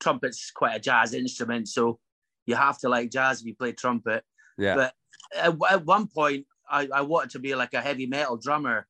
trumpet's 0.00 0.50
quite 0.50 0.76
a 0.76 0.80
jazz 0.80 1.14
instrument, 1.14 1.68
so 1.68 1.98
you 2.46 2.54
have 2.54 2.78
to 2.78 2.88
like 2.88 3.10
jazz 3.10 3.40
if 3.40 3.46
you 3.46 3.54
play 3.54 3.72
trumpet. 3.72 4.24
Yeah. 4.56 4.74
But 4.74 4.94
at, 5.36 5.54
at 5.70 5.84
one 5.84 6.06
point, 6.06 6.46
I, 6.70 6.88
I 6.92 7.02
wanted 7.02 7.30
to 7.30 7.38
be 7.38 7.54
like 7.54 7.74
a 7.74 7.80
heavy 7.80 8.06
metal 8.06 8.36
drummer 8.36 8.86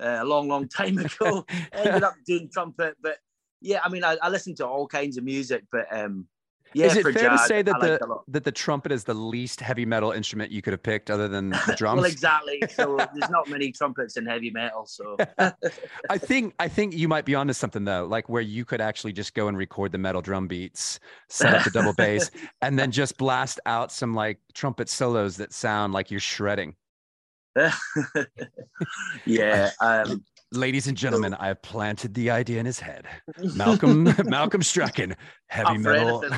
uh, 0.00 0.18
a 0.20 0.24
long, 0.24 0.48
long 0.48 0.68
time 0.68 0.98
ago. 0.98 1.44
Ended 1.72 2.02
up 2.02 2.14
doing 2.26 2.48
trumpet, 2.52 2.96
but 3.02 3.18
yeah, 3.60 3.80
I 3.82 3.88
mean, 3.88 4.04
I, 4.04 4.16
I 4.22 4.28
listen 4.28 4.54
to 4.56 4.66
all 4.66 4.86
kinds 4.86 5.16
of 5.16 5.24
music, 5.24 5.64
but 5.72 5.86
um, 5.90 6.26
yeah, 6.74 6.86
is 6.86 6.96
it 6.96 7.02
fair 7.02 7.12
jazz, 7.12 7.40
to 7.40 7.46
say 7.46 7.62
that 7.62 7.74
I 7.76 7.78
like 7.78 7.90
it 7.90 8.02
a 8.02 8.06
the 8.06 8.16
that 8.28 8.44
the 8.44 8.52
trumpet 8.52 8.92
is 8.92 9.04
the 9.04 9.14
least 9.14 9.60
heavy 9.60 9.86
metal 9.86 10.12
instrument 10.12 10.50
you 10.50 10.62
could 10.62 10.72
have 10.72 10.82
picked 10.82 11.10
other 11.10 11.28
than 11.28 11.50
the 11.50 11.74
drums 11.78 12.02
well, 12.02 12.10
exactly. 12.10 12.62
So 12.70 12.96
there's 12.96 13.30
not 13.30 13.48
many 13.48 13.70
trumpets 13.70 14.16
in 14.16 14.26
heavy 14.26 14.50
metal. 14.50 14.86
So 14.86 15.16
I 16.10 16.18
think 16.18 16.54
I 16.58 16.68
think 16.68 16.94
you 16.94 17.08
might 17.08 17.24
be 17.24 17.34
onto 17.34 17.52
something 17.52 17.84
though, 17.84 18.06
like 18.06 18.28
where 18.28 18.42
you 18.42 18.64
could 18.64 18.80
actually 18.80 19.12
just 19.12 19.34
go 19.34 19.48
and 19.48 19.56
record 19.56 19.92
the 19.92 19.98
metal 19.98 20.22
drum 20.22 20.48
beats, 20.48 20.98
set 21.28 21.54
up 21.54 21.64
the 21.64 21.70
double 21.70 21.92
bass, 21.94 22.30
and 22.62 22.78
then 22.78 22.90
just 22.90 23.16
blast 23.16 23.60
out 23.66 23.92
some 23.92 24.14
like 24.14 24.38
trumpet 24.54 24.88
solos 24.88 25.36
that 25.36 25.52
sound 25.52 25.92
like 25.92 26.10
you're 26.10 26.20
shredding. 26.20 26.74
yeah. 29.26 29.70
Um, 29.80 30.24
Ladies 30.52 30.86
and 30.86 30.96
gentlemen, 30.96 31.34
I 31.34 31.48
have 31.48 31.62
planted 31.62 32.14
the 32.14 32.30
idea 32.30 32.60
in 32.60 32.66
his 32.66 32.78
head. 32.78 33.06
Malcolm 33.56 34.14
Malcolm 34.24 34.62
Strachan, 34.62 35.16
heavy 35.48 35.78
metal. 35.78 36.24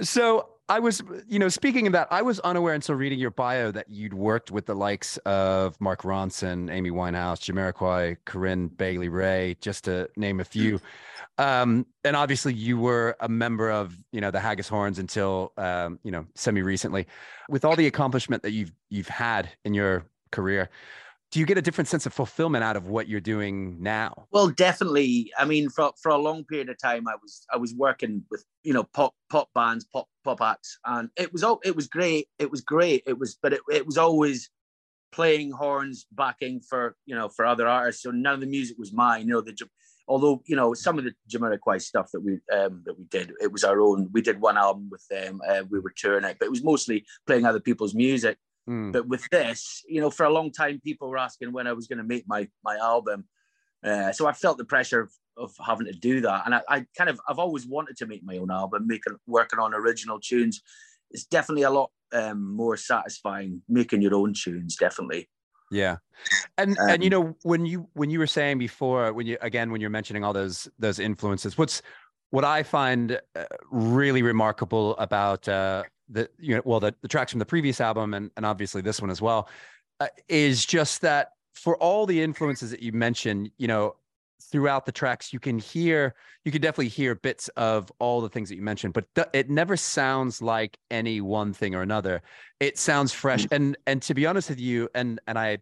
so 0.00 0.48
I 0.68 0.78
was, 0.78 1.02
you 1.28 1.38
know, 1.38 1.48
speaking 1.48 1.86
of 1.86 1.92
that, 1.92 2.08
I 2.10 2.22
was 2.22 2.40
unaware 2.40 2.72
until 2.72 2.94
reading 2.94 3.18
your 3.18 3.30
bio 3.30 3.70
that 3.72 3.90
you'd 3.90 4.14
worked 4.14 4.50
with 4.50 4.66
the 4.66 4.74
likes 4.74 5.18
of 5.18 5.78
Mark 5.80 6.02
Ronson, 6.02 6.72
Amy 6.72 6.90
Winehouse, 6.90 7.40
Jamiroquai, 7.40 8.16
Corinne 8.24 8.68
Bailey 8.68 9.08
Rae, 9.08 9.56
just 9.60 9.84
to 9.84 10.08
name 10.16 10.40
a 10.40 10.44
few. 10.44 10.80
Um, 11.38 11.86
and 12.04 12.16
obviously, 12.16 12.54
you 12.54 12.78
were 12.78 13.16
a 13.20 13.28
member 13.28 13.70
of, 13.70 13.96
you 14.12 14.20
know, 14.20 14.30
the 14.30 14.40
Haggis 14.40 14.68
Horns 14.68 14.98
until, 14.98 15.52
um, 15.56 15.98
you 16.04 16.10
know, 16.10 16.26
semi 16.34 16.62
recently. 16.62 17.06
With 17.48 17.64
all 17.64 17.76
the 17.76 17.86
accomplishment 17.86 18.42
that 18.42 18.52
you've 18.52 18.72
you've 18.88 19.08
had 19.08 19.50
in 19.64 19.74
your 19.74 20.04
career, 20.30 20.70
do 21.32 21.40
you 21.40 21.46
get 21.46 21.56
a 21.56 21.62
different 21.62 21.88
sense 21.88 22.04
of 22.04 22.12
fulfillment 22.12 22.62
out 22.62 22.76
of 22.76 22.88
what 22.88 23.08
you're 23.08 23.20
doing 23.20 23.82
now? 23.82 24.26
Well, 24.30 24.50
definitely. 24.50 25.32
I 25.38 25.46
mean, 25.46 25.70
for 25.70 25.90
for 26.00 26.10
a 26.10 26.18
long 26.18 26.44
period 26.44 26.68
of 26.68 26.78
time, 26.78 27.08
I 27.08 27.14
was 27.20 27.46
I 27.50 27.56
was 27.56 27.74
working 27.74 28.22
with 28.30 28.44
you 28.62 28.74
know 28.74 28.84
pop 28.84 29.14
pop 29.30 29.48
bands, 29.54 29.86
pop 29.90 30.08
pop 30.24 30.42
acts, 30.42 30.78
and 30.84 31.08
it 31.16 31.32
was 31.32 31.42
all 31.42 31.58
it 31.64 31.74
was 31.74 31.88
great. 31.88 32.28
It 32.38 32.50
was 32.50 32.60
great. 32.60 33.02
It 33.06 33.18
was, 33.18 33.38
but 33.42 33.54
it, 33.54 33.60
it 33.70 33.86
was 33.86 33.96
always 33.96 34.50
playing 35.10 35.52
horns, 35.52 36.06
backing 36.12 36.60
for 36.60 36.96
you 37.06 37.14
know 37.14 37.30
for 37.30 37.46
other 37.46 37.66
artists. 37.66 38.02
So 38.02 38.10
none 38.10 38.34
of 38.34 38.40
the 38.40 38.46
music 38.46 38.76
was 38.78 38.92
mine. 38.92 39.26
You 39.26 39.34
know, 39.34 39.40
the 39.40 39.56
although 40.08 40.42
you 40.44 40.54
know 40.54 40.74
some 40.74 40.98
of 40.98 41.04
the 41.04 41.14
Jamiroquai 41.30 41.80
stuff 41.80 42.10
that 42.12 42.20
we 42.20 42.34
um, 42.54 42.82
that 42.84 42.98
we 42.98 43.04
did, 43.04 43.32
it 43.40 43.50
was 43.50 43.64
our 43.64 43.80
own. 43.80 44.10
We 44.12 44.20
did 44.20 44.38
one 44.38 44.58
album 44.58 44.90
with 44.90 45.06
them. 45.08 45.40
Uh, 45.48 45.62
we 45.70 45.80
were 45.80 45.94
touring 45.96 46.24
it, 46.24 46.36
but 46.38 46.44
it 46.44 46.50
was 46.50 46.62
mostly 46.62 47.06
playing 47.26 47.46
other 47.46 47.60
people's 47.60 47.94
music. 47.94 48.36
Mm. 48.68 48.92
But 48.92 49.08
with 49.08 49.28
this, 49.30 49.82
you 49.88 50.00
know, 50.00 50.10
for 50.10 50.24
a 50.24 50.30
long 50.30 50.52
time, 50.52 50.80
people 50.82 51.08
were 51.08 51.18
asking 51.18 51.52
when 51.52 51.66
I 51.66 51.72
was 51.72 51.86
going 51.86 51.98
to 51.98 52.04
make 52.04 52.24
my 52.26 52.48
my 52.64 52.76
album. 52.76 53.24
Uh, 53.84 54.12
so 54.12 54.26
I 54.26 54.32
felt 54.32 54.58
the 54.58 54.64
pressure 54.64 55.00
of, 55.00 55.12
of 55.36 55.52
having 55.64 55.86
to 55.86 55.92
do 55.92 56.20
that, 56.20 56.42
and 56.46 56.54
I, 56.54 56.62
I 56.68 56.86
kind 56.96 57.10
of 57.10 57.20
I've 57.28 57.40
always 57.40 57.66
wanted 57.66 57.96
to 57.98 58.06
make 58.06 58.22
my 58.22 58.36
own 58.38 58.50
album, 58.50 58.86
making 58.86 59.16
working 59.26 59.58
on 59.58 59.74
original 59.74 60.20
tunes. 60.20 60.62
It's 61.10 61.24
definitely 61.24 61.64
a 61.64 61.70
lot 61.70 61.90
um, 62.12 62.54
more 62.54 62.76
satisfying 62.76 63.62
making 63.68 64.02
your 64.02 64.14
own 64.14 64.34
tunes. 64.34 64.76
Definitely. 64.76 65.28
Yeah. 65.70 65.96
And 66.58 66.76
and 66.78 67.02
you 67.02 67.10
Um, 67.10 67.24
know 67.24 67.36
when 67.42 67.66
you 67.66 67.88
when 67.94 68.10
you 68.10 68.18
were 68.18 68.26
saying 68.26 68.58
before 68.58 69.12
when 69.12 69.26
you 69.26 69.38
again 69.40 69.72
when 69.72 69.80
you're 69.80 69.90
mentioning 69.90 70.22
all 70.22 70.34
those 70.34 70.68
those 70.78 70.98
influences 70.98 71.56
what's 71.56 71.82
what 72.30 72.44
I 72.44 72.62
find 72.62 73.18
uh, 73.34 73.44
really 73.70 74.22
remarkable 74.22 74.96
about 74.98 75.48
uh 75.48 75.84
the 76.12 76.28
you 76.38 76.54
know 76.54 76.62
well 76.64 76.80
the, 76.80 76.94
the 77.02 77.08
tracks 77.08 77.32
from 77.32 77.38
the 77.38 77.46
previous 77.46 77.80
album 77.80 78.14
and 78.14 78.30
and 78.36 78.46
obviously 78.46 78.82
this 78.82 79.00
one 79.00 79.10
as 79.10 79.20
well 79.20 79.48
uh, 80.00 80.08
is 80.28 80.64
just 80.64 81.00
that 81.00 81.32
for 81.54 81.76
all 81.78 82.06
the 82.06 82.20
influences 82.20 82.70
that 82.70 82.82
you 82.82 82.92
mentioned 82.92 83.50
you 83.58 83.66
know 83.66 83.94
throughout 84.50 84.84
the 84.84 84.92
tracks 84.92 85.32
you 85.32 85.38
can 85.38 85.58
hear 85.58 86.14
you 86.44 86.52
can 86.52 86.60
definitely 86.60 86.88
hear 86.88 87.14
bits 87.14 87.48
of 87.56 87.90
all 87.98 88.20
the 88.20 88.28
things 88.28 88.48
that 88.48 88.56
you 88.56 88.62
mentioned 88.62 88.92
but 88.92 89.06
th- 89.14 89.28
it 89.32 89.48
never 89.48 89.76
sounds 89.76 90.42
like 90.42 90.78
any 90.90 91.20
one 91.20 91.52
thing 91.52 91.74
or 91.74 91.82
another. 91.82 92.22
It 92.60 92.78
sounds 92.78 93.12
fresh. 93.12 93.46
And 93.50 93.76
and 93.86 94.02
to 94.02 94.14
be 94.14 94.26
honest 94.26 94.48
with 94.48 94.60
you 94.60 94.88
and 94.94 95.20
and 95.26 95.38
i 95.38 95.58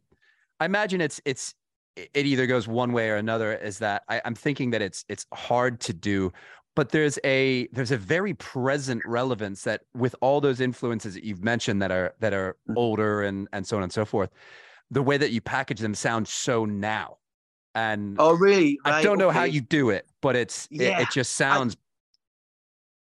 i 0.59 0.65
imagine 0.65 1.01
it's 1.01 1.21
it's 1.25 1.55
it 1.97 2.27
either 2.27 2.47
goes 2.47 2.67
one 2.69 2.93
way 2.93 3.11
or 3.11 3.17
another 3.17 3.53
is 3.53 3.79
that 3.79 4.05
I, 4.09 4.23
i'm 4.25 4.35
thinking 4.35 4.71
that 4.71 4.83
it's 4.83 5.05
it's 5.09 5.27
hard 5.33 5.81
to 5.81 5.93
do 5.93 6.33
but 6.77 6.91
there's 6.91 7.19
a 7.25 7.67
there's 7.73 7.91
a 7.91 7.97
very 7.97 8.35
present 8.35 9.03
relevance 9.05 9.63
that 9.65 9.83
with 9.95 10.15
all 10.21 10.41
those 10.41 10.61
influences 10.61 11.15
that 11.15 11.25
you've 11.25 11.43
mentioned 11.43 11.83
that 11.83 11.91
are 11.91 12.15
that 12.21 12.33
are 12.33 12.57
older 12.77 13.23
and 13.23 13.49
and 13.53 13.67
so 13.67 13.77
on 13.77 13.83
and 13.83 13.93
so 13.93 14.05
forth 14.05 14.31
the 14.91 15.03
way 15.03 15.17
that 15.17 15.31
you 15.31 15.41
package 15.41 15.81
them 15.81 15.95
sounds 15.95 16.31
so 16.31 16.65
now 16.65 17.19
and 17.75 18.17
Oh, 18.19 18.33
really? 18.35 18.79
i 18.85 19.03
don't 19.03 19.19
know 19.19 19.31
how 19.31 19.45
you 19.45 19.61
do 19.61 19.91
it 19.91 20.07
but 20.21 20.37
it's 20.37 20.67
it, 20.71 20.81
Yeah, 20.83 21.01
it 21.01 21.11
just 21.11 21.33
sounds 21.33 21.77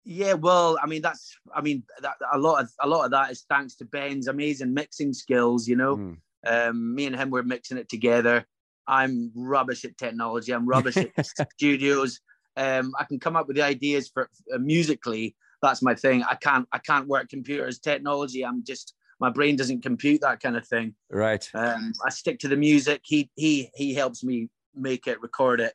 Yeah, 0.04 0.34
well, 0.34 0.78
I 0.82 0.88
mean 0.88 1.02
that's 1.02 1.36
I 1.54 1.62
mean 1.62 1.84
that, 2.02 2.16
a 2.32 2.38
lot 2.38 2.64
of 2.64 2.72
a 2.80 2.88
lot 2.88 3.06
of 3.06 3.12
that 3.12 3.30
is 3.32 3.46
thanks 3.50 3.76
to 3.76 3.86
Ben's 3.86 4.28
amazing 4.28 4.74
mixing 4.74 5.14
skills. 5.14 5.68
You 5.68 5.76
know, 5.76 5.96
Hmm. 5.96 6.14
um, 6.46 6.96
me 6.96 7.08
and 7.08 7.16
him 7.16 7.30
were 7.30 7.44
mixing 7.44 7.78
it 7.78 7.90
together. 7.90 8.46
I'm 8.88 9.32
rubbish 9.36 9.84
at 9.84 9.98
technology. 9.98 10.54
I'm 10.54 10.66
rubbish 10.66 10.96
at 10.96 11.12
studios. 11.56 12.22
Um, 12.58 12.92
I 13.00 13.04
can 13.06 13.20
come 13.20 13.36
up 13.36 13.48
with 13.48 13.56
the 13.56 13.64
ideas 13.64 14.10
for 14.10 14.30
uh, 14.54 14.58
musically. 14.58 15.36
That's 15.62 15.82
my 15.82 15.96
thing. 15.96 16.24
I 16.24 16.36
can't 16.36 16.68
I 16.72 16.80
can't 16.80 17.08
work 17.08 17.30
computers 17.30 17.80
technology. 17.80 18.44
I'm 18.44 18.64
just 18.64 18.94
my 19.20 19.30
brain 19.30 19.56
doesn't 19.56 19.82
compute 19.82 20.22
that 20.22 20.40
kind 20.42 20.58
of 20.58 20.68
thing. 20.68 20.94
right 21.10 21.50
Um, 21.54 21.94
I 22.06 22.10
stick 22.10 22.40
to 22.40 22.48
the 22.48 22.58
music. 22.58 23.02
He 23.04 23.30
he 23.36 23.70
he 23.76 23.94
helps 23.94 24.24
me 24.24 24.50
make 24.76 25.08
it, 25.08 25.22
record 25.22 25.60
it. 25.62 25.74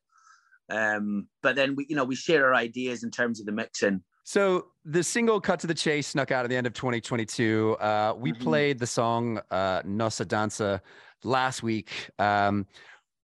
Um, 0.71 1.29
but 1.43 1.57
then 1.57 1.75
we 1.77 1.87
you 1.89 1.97
know 1.97 2.05
we 2.05 2.17
share 2.17 2.47
our 2.47 2.55
ideas 2.55 3.03
in 3.05 3.11
terms 3.11 3.41
of 3.41 3.47
the 3.47 3.53
mixing. 3.53 4.03
So 4.25 4.69
the 4.85 5.03
single 5.03 5.41
"Cut 5.41 5.61
to 5.61 5.67
the 5.67 5.75
Chase" 5.75 6.09
snuck 6.09 6.31
out 6.31 6.45
at 6.45 6.49
the 6.49 6.57
end 6.57 6.67
of 6.67 6.75
2022. 6.75 7.77
Uh, 7.81 8.15
we 8.17 8.33
Mhm. 8.33 8.41
played 8.41 8.79
the 8.79 8.87
song 8.87 9.41
uh, 9.51 9.83
"Nossa 9.85 10.25
Dança" 10.25 10.81
last 11.25 11.63
week. 11.63 11.91
Um, 12.19 12.67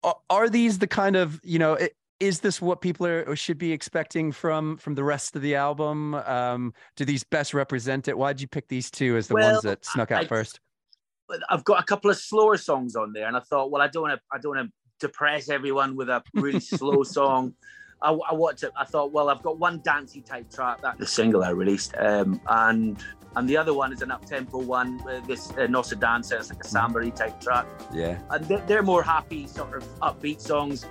are, 0.03 0.17
are 0.29 0.49
these 0.49 0.79
the 0.79 0.87
kind 0.87 1.15
of 1.15 1.39
you 1.43 1.59
know? 1.59 1.77
i- 1.77 1.91
Is 2.23 2.39
this 2.39 2.61
what 2.61 2.79
people 2.79 3.05
are 3.05 3.23
or 3.23 3.35
should 3.35 3.57
be 3.57 3.73
expecting 3.73 4.31
from 4.31 4.77
from 4.77 4.95
the 4.95 5.03
rest 5.03 5.35
of 5.35 5.41
the 5.41 5.55
album? 5.55 6.13
Um, 6.15 6.73
do 6.95 7.03
these 7.03 7.25
best 7.25 7.53
represent 7.53 8.07
it? 8.07 8.17
Why 8.17 8.31
did 8.31 8.39
you 8.39 8.47
pick 8.47 8.69
these 8.69 8.89
two 8.89 9.17
as 9.17 9.27
the 9.27 9.33
Well, 9.33 9.51
ones 9.51 9.63
that 9.63 9.83
snuck 9.83 10.09
out 10.11 10.23
I- 10.23 10.27
first? 10.27 10.61
I've 11.49 11.63
got 11.65 11.81
a 11.81 11.83
couple 11.83 12.09
of 12.11 12.17
slower 12.17 12.57
songs 12.57 12.95
on 12.95 13.11
there, 13.11 13.27
and 13.27 13.35
I 13.35 13.39
thought, 13.41 13.71
well, 13.71 13.81
I 13.81 13.87
don't 13.87 14.03
want 14.03 14.13
to, 14.19 14.21
I 14.31 14.37
don't 14.39 14.55
want 14.55 14.67
to 14.69 15.07
depress 15.07 15.49
everyone 15.49 15.95
with 15.95 16.07
a 16.09 16.21
really 16.33 16.59
slow 16.59 17.03
song. 17.17 17.55
I, 18.01 18.11
I 18.11 18.33
want 18.33 18.57
to. 18.59 18.71
I 18.77 18.85
thought, 18.85 19.11
well, 19.11 19.29
I've 19.29 19.41
got 19.43 19.57
one 19.59 19.81
dancey 19.83 20.21
type 20.21 20.49
track 20.49 20.81
that 20.81 20.97
the 20.99 21.07
single 21.07 21.43
I 21.43 21.49
released, 21.49 21.93
um, 21.97 22.39
and 22.47 23.03
and 23.35 23.49
the 23.49 23.57
other 23.57 23.73
one 23.73 23.91
is 23.91 24.01
an 24.01 24.11
up 24.11 24.25
tempo 24.25 24.59
one. 24.59 25.01
Uh, 25.09 25.19
this 25.27 25.51
uh, 25.57 25.67
Nossa 25.67 25.95
Dança, 25.97 26.39
it's 26.39 26.49
like 26.51 26.63
a 26.63 26.67
samba 26.67 27.09
type 27.11 27.41
track, 27.41 27.65
Yeah, 27.93 28.19
and 28.29 28.45
they're, 28.45 28.63
they're 28.67 28.83
more 28.83 29.03
happy, 29.03 29.45
sort 29.47 29.75
of 29.75 29.83
upbeat 29.99 30.39
songs. 30.39 30.85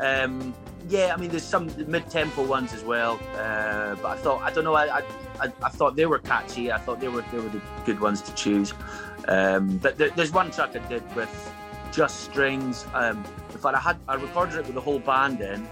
Um, 0.00 0.54
yeah, 0.88 1.12
I 1.12 1.20
mean, 1.20 1.30
there's 1.30 1.44
some 1.44 1.70
mid 1.90 2.08
tempo 2.08 2.44
ones 2.44 2.72
as 2.72 2.82
well, 2.82 3.20
uh, 3.34 3.96
but 3.96 4.06
I 4.06 4.16
thought, 4.16 4.42
I 4.42 4.50
don't 4.50 4.64
know, 4.64 4.74
I, 4.74 4.98
I, 4.98 5.52
I, 5.62 5.68
thought 5.68 5.96
they 5.96 6.06
were 6.06 6.18
catchy. 6.18 6.72
I 6.72 6.78
thought 6.78 7.00
they 7.00 7.08
were 7.08 7.24
they 7.32 7.38
were 7.38 7.48
the 7.48 7.60
good 7.84 8.00
ones 8.00 8.22
to 8.22 8.34
choose. 8.34 8.72
Um, 9.26 9.78
but 9.78 9.98
there, 9.98 10.10
there's 10.10 10.32
one 10.32 10.50
track 10.50 10.76
I 10.76 10.88
did 10.88 11.02
with 11.14 11.52
just 11.92 12.20
strings. 12.20 12.86
Um, 12.94 13.24
in 13.50 13.58
fact, 13.58 13.76
I 13.76 13.80
had 13.80 13.98
I 14.08 14.14
recorded 14.14 14.56
it 14.56 14.66
with 14.66 14.74
the 14.74 14.80
whole 14.80 15.00
band 15.00 15.40
in, 15.40 15.68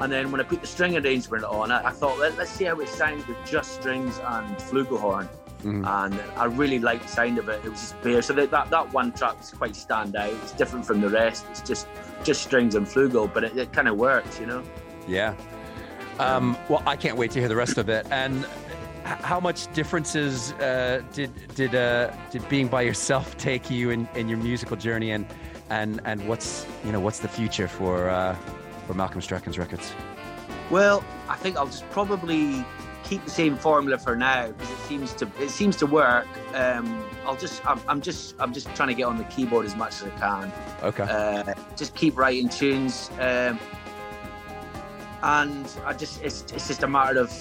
and 0.00 0.12
then 0.12 0.30
when 0.30 0.40
I 0.40 0.44
put 0.44 0.60
the 0.60 0.66
string 0.66 0.96
arrangement 0.96 1.44
on, 1.44 1.72
I, 1.72 1.86
I 1.88 1.90
thought 1.90 2.18
Let, 2.18 2.36
let's 2.36 2.50
see 2.50 2.64
how 2.64 2.78
it 2.80 2.88
sounds 2.88 3.26
with 3.26 3.38
just 3.46 3.80
strings 3.80 4.18
and 4.18 4.56
flugelhorn. 4.58 5.28
And 5.66 6.20
I 6.36 6.44
really 6.44 6.78
liked 6.78 7.02
the 7.02 7.08
sound 7.08 7.38
of 7.38 7.48
it. 7.48 7.64
It 7.64 7.70
was 7.70 7.80
just 7.80 8.02
bare. 8.02 8.22
So 8.22 8.32
that 8.34 8.50
that, 8.50 8.70
that 8.70 8.92
one 8.92 9.12
track 9.12 9.36
is 9.40 9.50
quite 9.50 9.76
stand 9.76 10.16
out. 10.16 10.32
It's 10.32 10.52
different 10.52 10.86
from 10.86 11.00
the 11.00 11.08
rest. 11.08 11.44
It's 11.50 11.62
just 11.62 11.86
just 12.24 12.42
strings 12.42 12.74
and 12.74 12.86
flugel, 12.86 13.32
but 13.32 13.44
it, 13.44 13.56
it 13.56 13.72
kind 13.72 13.88
of 13.88 13.96
works, 13.96 14.38
you 14.40 14.46
know. 14.46 14.62
Yeah. 15.06 15.34
Um, 16.18 16.56
well, 16.68 16.82
I 16.86 16.96
can't 16.96 17.16
wait 17.16 17.30
to 17.32 17.40
hear 17.40 17.48
the 17.48 17.56
rest 17.56 17.78
of 17.78 17.88
it. 17.88 18.06
And 18.10 18.46
how 19.04 19.38
much 19.38 19.72
differences 19.72 20.52
uh, 20.54 21.02
did 21.12 21.30
did 21.54 21.74
uh, 21.74 22.12
did 22.30 22.48
being 22.48 22.68
by 22.68 22.82
yourself 22.82 23.36
take 23.38 23.70
you 23.70 23.90
in, 23.90 24.08
in 24.14 24.28
your 24.28 24.38
musical 24.38 24.76
journey, 24.76 25.12
and 25.12 25.26
and 25.70 26.00
and 26.04 26.26
what's 26.28 26.66
you 26.84 26.92
know 26.92 27.00
what's 27.00 27.20
the 27.20 27.28
future 27.28 27.68
for 27.68 28.08
uh, 28.08 28.34
for 28.86 28.94
Malcolm 28.94 29.20
Strachan's 29.20 29.58
records? 29.58 29.92
Well, 30.70 31.04
I 31.28 31.36
think 31.36 31.56
I'll 31.56 31.66
just 31.66 31.88
probably 31.90 32.64
keep 33.04 33.24
the 33.24 33.30
same 33.30 33.56
formula 33.56 33.98
for 33.98 34.16
now 34.16 34.50
because 34.50 34.75
seems 34.86 35.12
to 35.14 35.30
it 35.40 35.50
seems 35.50 35.76
to 35.76 35.86
work. 35.86 36.26
Um, 36.54 37.04
I'll 37.24 37.36
just 37.36 37.66
I'm, 37.66 37.80
I'm 37.88 38.00
just 38.00 38.34
I'm 38.38 38.52
just 38.52 38.74
trying 38.74 38.88
to 38.88 38.94
get 38.94 39.04
on 39.04 39.18
the 39.18 39.24
keyboard 39.24 39.66
as 39.66 39.76
much 39.76 39.94
as 39.94 40.04
I 40.04 40.10
can. 40.10 40.52
Okay. 40.82 41.02
Uh, 41.02 41.54
just 41.76 41.94
keep 41.94 42.16
writing 42.16 42.48
tunes, 42.48 43.10
um, 43.18 43.58
and 45.22 45.66
I 45.84 45.92
just 45.92 46.22
it's 46.22 46.42
it's 46.52 46.68
just 46.68 46.82
a 46.82 46.88
matter 46.88 47.18
of 47.18 47.32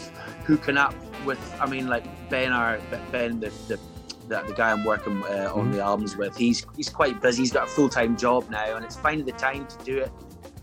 hooking 0.46 0.78
up 0.78 0.96
with. 1.26 1.40
I 1.60 1.66
mean, 1.68 1.88
like 1.88 2.06
Ben, 2.30 2.52
our 2.52 2.80
Ben, 3.12 3.40
the 3.40 3.50
the, 3.68 3.80
the, 4.28 4.42
the 4.48 4.54
guy 4.54 4.72
I'm 4.72 4.84
working 4.84 5.24
uh, 5.24 5.52
on 5.54 5.72
the 5.72 5.82
albums 5.82 6.18
with. 6.18 6.36
He's 6.36 6.66
he's 6.76 6.90
quite 6.90 7.22
busy. 7.22 7.44
He's 7.44 7.54
got 7.54 7.68
a 7.68 7.72
full 7.72 7.90
time 7.90 8.18
job 8.18 8.50
now, 8.50 8.76
and 8.76 8.84
it's 8.84 8.96
finding 8.96 9.26
the 9.26 9.34
time 9.34 9.68
to 9.68 9.86
do 9.86 10.00
it 10.00 10.12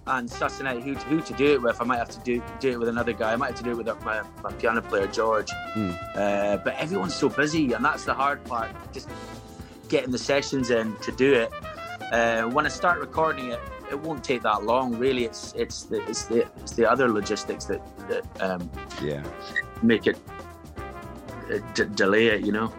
and 0.06 0.28
sussing 0.28 0.66
out 0.66 0.82
who 0.82 0.94
to, 0.94 1.00
who 1.02 1.20
to 1.20 1.32
do 1.34 1.52
it 1.54 1.62
with. 1.62 1.80
I 1.80 1.84
might 1.84 1.98
have 1.98 2.10
to 2.10 2.20
do 2.20 2.42
do 2.60 2.70
it 2.70 2.78
with 2.78 2.88
another 2.88 3.12
guy. 3.12 3.32
I 3.32 3.36
might 3.36 3.48
have 3.50 3.58
to 3.58 3.62
do 3.64 3.70
it 3.70 3.76
with 3.84 4.04
my, 4.04 4.22
my 4.42 4.52
piano 4.52 4.82
player 4.82 5.06
George. 5.06 5.50
Uh, 5.76 6.56
but 6.58 6.74
everyone's 6.76 7.14
so 7.14 7.28
busy, 7.28 7.72
and 7.72 7.84
that's 7.84 8.04
the 8.04 8.14
hard 8.14 8.42
part. 8.44 8.70
Just 8.92 9.08
getting 9.88 10.10
the 10.10 10.18
sessions 10.18 10.70
in 10.70 10.96
to 11.02 11.12
do 11.12 11.32
it. 11.34 11.52
Uh, 12.12 12.42
when 12.50 12.66
I 12.66 12.68
start 12.68 13.00
recording 13.00 13.50
it, 13.50 13.60
it 13.90 13.98
won't 14.00 14.24
take 14.24 14.42
that 14.42 14.64
long. 14.64 14.98
Really, 14.98 15.24
it's 15.24 15.52
it's 15.56 15.84
the 15.84 16.02
it's 16.08 16.24
the 16.24 16.46
it's 16.62 16.72
the 16.72 16.90
other 16.90 17.08
logistics 17.08 17.64
that 17.66 17.80
that 18.08 18.24
um, 18.42 18.70
Yeah. 19.02 19.22
make 19.82 20.06
it 20.06 20.18
uh, 21.52 21.58
d- 21.74 21.84
delay 21.94 22.26
it. 22.28 22.44
You 22.44 22.52
know. 22.52 22.72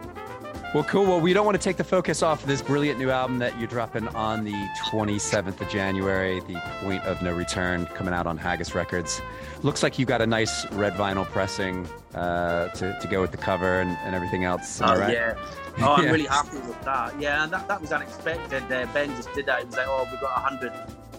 Well, 0.74 0.82
cool. 0.82 1.04
Well, 1.04 1.20
we 1.20 1.32
don't 1.32 1.46
want 1.46 1.54
to 1.56 1.62
take 1.62 1.76
the 1.76 1.84
focus 1.84 2.20
off 2.20 2.44
this 2.46 2.60
brilliant 2.60 2.98
new 2.98 3.08
album 3.08 3.38
that 3.38 3.56
you're 3.60 3.68
dropping 3.68 4.08
on 4.08 4.42
the 4.42 4.52
27th 4.90 5.60
of 5.60 5.68
January, 5.68 6.40
The 6.40 6.60
Point 6.80 7.04
of 7.04 7.22
No 7.22 7.32
Return, 7.32 7.86
coming 7.94 8.12
out 8.12 8.26
on 8.26 8.36
Haggis 8.36 8.74
Records. 8.74 9.22
Looks 9.62 9.84
like 9.84 10.00
you 10.00 10.04
got 10.04 10.20
a 10.20 10.26
nice 10.26 10.68
red 10.72 10.94
vinyl 10.94 11.26
pressing 11.26 11.86
uh, 12.12 12.70
to, 12.70 12.98
to 13.00 13.06
go 13.06 13.20
with 13.20 13.30
the 13.30 13.36
cover 13.36 13.80
and, 13.82 13.90
and 14.04 14.16
everything 14.16 14.42
else. 14.42 14.80
Oh, 14.82 14.98
right? 14.98 15.12
yeah. 15.12 15.34
Oh, 15.78 15.94
I'm 15.94 16.04
Yeah. 16.04 16.10
really 16.12 16.26
happy 16.26 16.58
with 16.58 16.80
that. 16.82 17.20
Yeah, 17.20 17.42
and 17.42 17.52
that, 17.52 17.66
that 17.66 17.80
was 17.80 17.90
unexpected. 17.90 18.62
Uh, 18.70 18.86
ben 18.94 19.10
just 19.16 19.32
did 19.34 19.46
that. 19.46 19.58
He 19.58 19.66
was 19.66 19.76
like, 19.76 19.88
"Oh, 19.88 20.06
we 20.08 20.16
got 20.18 20.30
hundred 20.30 20.72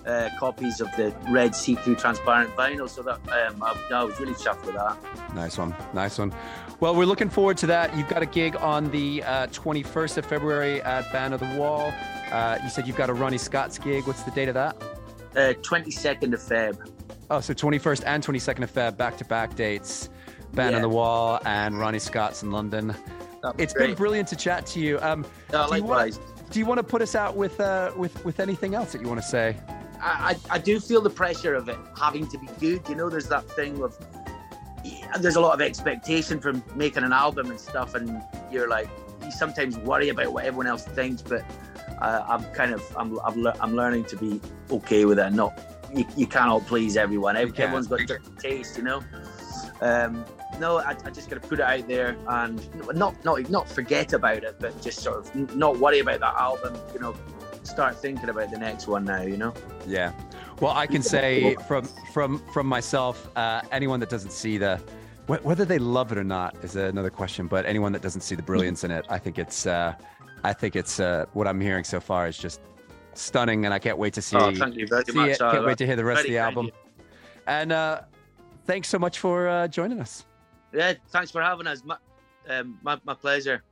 uh, 0.06 0.30
copies 0.40 0.80
of 0.80 0.88
the 0.96 1.14
red 1.30 1.54
see-through 1.54 1.98
transparent 1.98 2.56
vinyl." 2.56 2.88
So 2.90 3.02
that 3.04 3.16
um, 3.50 3.62
I, 3.62 3.76
I 3.94 4.04
was 4.06 4.18
really 4.18 4.32
chuffed 4.34 4.66
with 4.66 4.76
that. 4.76 4.98
Nice 5.36 5.58
one. 5.58 5.76
Nice 5.94 6.18
one. 6.20 6.34
Well, 6.82 6.94
we're 6.96 7.06
looking 7.06 7.30
forward 7.30 7.58
to 7.58 7.68
that. 7.68 7.96
You've 7.96 8.10
got 8.10 8.22
a 8.22 8.26
gig 8.26 8.56
on 8.58 8.92
the 8.92 9.24
uh, 9.24 9.48
21st 9.48 10.18
of 10.18 10.26
February 10.26 10.82
at 10.82 11.10
Band 11.12 11.34
of 11.34 11.40
the 11.40 11.56
Wall. 11.58 11.94
Uh, 12.32 12.58
you 12.64 12.70
said 12.70 12.86
you've 12.86 12.98
got 12.98 13.10
a 13.10 13.14
Ronnie 13.14 13.38
Scott's 13.38 13.80
gig. 13.80 14.06
What's 14.06 14.24
the 14.24 14.32
date 14.32 14.50
of 14.50 14.56
that? 14.56 14.76
Uh, 15.36 15.54
22nd 15.62 16.34
of 16.34 16.42
Feb. 16.42 16.92
Oh, 17.30 17.40
so 17.40 17.54
21st 17.54 18.04
and 18.06 18.24
22nd 18.24 18.64
of 18.64 18.74
Feb, 18.74 18.98
back 18.98 19.18
to 19.18 19.26
back 19.26 19.56
dates. 19.56 20.10
Band 20.54 20.72
Yeah. 20.72 20.76
on 20.78 20.82
the 20.82 20.90
Wall 20.90 21.40
and 21.46 21.80
Ronnie 21.80 22.00
Scott's 22.00 22.44
in 22.44 22.52
London. 22.52 22.94
That'd 23.42 23.58
be 23.58 23.64
It's 23.64 23.74
been 23.74 23.94
brilliant 23.96 24.28
to 24.30 24.36
chat 24.36 24.66
to 24.68 24.80
you. 24.80 25.00
Um, 25.02 25.26
Uh, 25.54 25.68
do 25.68 25.76
you 25.78 25.84
wanna- 25.84 26.02
likewise. 26.04 26.20
do 26.50 26.60
you 26.60 26.66
want 26.66 26.78
to 26.80 26.84
put 26.84 27.02
us 27.02 27.16
out 27.16 27.36
with 27.36 27.60
uh, 27.60 27.92
with 27.96 28.24
with 28.26 28.40
anything 28.40 28.76
else 28.76 28.92
that 28.92 29.02
you 29.02 29.08
want 29.08 29.22
to 29.22 29.28
say? 29.28 29.58
I, 30.02 30.36
I, 30.52 30.56
I 30.56 30.60
do 30.60 30.80
feel 30.80 31.02
the 31.02 31.10
pressure 31.10 31.56
of 31.56 31.68
it 31.70 31.78
having 32.00 32.28
to 32.28 32.38
be 32.38 32.48
good. 32.60 32.88
You 32.90 32.96
know, 32.96 33.10
there's 33.10 33.28
that 33.30 33.50
thing 33.52 33.82
of 33.82 33.98
there's 35.20 35.36
a 35.36 35.42
lot 35.42 35.54
of 35.54 35.62
expectation 35.62 36.40
from 36.40 36.64
making 36.76 37.04
an 37.04 37.14
album 37.14 37.50
and 37.50 37.60
stuff, 37.60 37.96
and 37.96 38.22
you're 38.52 38.70
like 38.70 38.90
you 39.24 39.32
sometimes 39.32 39.78
worry 39.80 40.10
about 40.10 40.32
what 40.32 40.46
everyone 40.46 40.68
else 40.68 40.84
thinks. 40.84 41.22
But 41.22 41.44
uh, 42.02 42.26
I'm 42.28 42.44
kind 42.54 42.74
of 42.74 42.84
I'm 42.98 43.20
I'm, 43.20 43.42
lear- 43.42 43.56
I'm 43.60 43.76
learning 43.76 44.06
to 44.06 44.18
be 44.18 44.42
okay 44.72 45.06
with 45.06 45.20
it. 45.20 45.26
And 45.26 45.36
not 45.36 45.60
you, 45.94 46.06
you 46.16 46.28
cannot 46.28 46.66
please 46.68 46.98
everyone. 46.98 47.38
Everyone's 47.38 47.88
got 47.88 48.00
different 48.00 48.40
taste, 48.40 48.78
you 48.78 48.84
know. 48.84 49.04
Um, 49.82 50.26
no, 50.60 50.78
I, 50.78 50.96
I 51.04 51.10
just 51.10 51.30
got 51.30 51.42
to 51.42 51.48
put 51.48 51.60
it 51.60 51.66
out 51.66 51.88
there 51.88 52.18
and 52.28 52.96
not 52.96 53.24
not 53.26 53.50
not 53.50 53.70
forget 53.70 54.14
about 54.14 54.44
it, 54.44 54.56
but 54.60 54.80
just 54.82 55.00
sort 55.00 55.18
of 55.18 55.56
not 55.56 55.78
worry 55.78 56.00
about 56.00 56.20
that 56.22 56.36
album. 56.36 56.76
You 56.94 57.00
know, 57.00 57.16
start 57.64 57.96
thinking 57.96 58.30
about 58.30 58.52
the 58.52 58.58
next 58.58 58.88
one 58.88 59.06
now. 59.06 59.22
You 59.22 59.38
know. 59.38 59.54
Yeah. 59.88 60.14
Well, 60.62 60.72
I 60.74 60.88
can 60.88 61.02
say 61.02 61.56
from 61.68 61.86
from 62.14 62.40
from 62.54 62.68
myself, 62.68 63.30
uh, 63.36 63.62
anyone 63.72 64.00
that 64.00 64.10
doesn't 64.10 64.32
see 64.32 64.58
the 64.58 64.78
wh- 65.28 65.44
whether 65.46 65.66
they 65.66 65.80
love 65.80 66.12
it 66.12 66.18
or 66.18 66.24
not 66.24 66.56
is 66.64 66.76
another 66.76 67.10
question. 67.10 67.48
But 67.48 67.66
anyone 67.66 67.92
that 67.92 68.02
doesn't 68.02 68.22
see 68.22 68.36
the 68.36 68.44
brilliance 68.44 68.84
in 68.84 68.92
it, 68.92 69.06
I 69.10 69.20
think 69.20 69.38
it's 69.38 69.66
uh, 69.66 69.96
I 70.44 70.54
think 70.54 70.76
it's 70.76 71.00
uh, 71.00 71.26
what 71.34 71.48
I'm 71.48 71.60
hearing 71.60 71.84
so 71.84 72.00
far 72.00 72.28
is 72.28 72.38
just 72.38 72.62
stunning, 73.14 73.66
and 73.66 73.74
I 73.74 73.80
can't 73.80 73.98
wait 73.98 74.14
to 74.14 74.22
see. 74.22 74.38
Oh, 74.38 74.54
thank 74.56 74.76
you 74.76 74.88
very 74.88 75.04
see 75.06 75.12
much. 75.12 75.30
It. 75.32 75.42
Uh, 75.42 75.52
Can't 75.52 75.66
wait 75.66 75.78
to 75.80 75.86
hear 75.86 75.96
the 75.96 76.06
rest 76.06 76.22
of 76.22 76.28
the 76.28 76.38
album. 76.38 76.72
And 77.48 77.72
uh, 77.72 78.02
thanks 78.66 78.88
so 78.88 78.98
much 78.98 79.20
for 79.20 79.48
uh, 79.48 79.68
joining 79.68 80.00
us. 80.00 80.26
Yeah, 80.74 80.94
thanks 81.10 81.32
for 81.32 81.42
having 81.42 81.68
us. 81.68 81.84
My, 81.86 81.98
um, 82.50 82.80
my, 82.82 83.00
my 83.06 83.14
pleasure. 83.14 83.64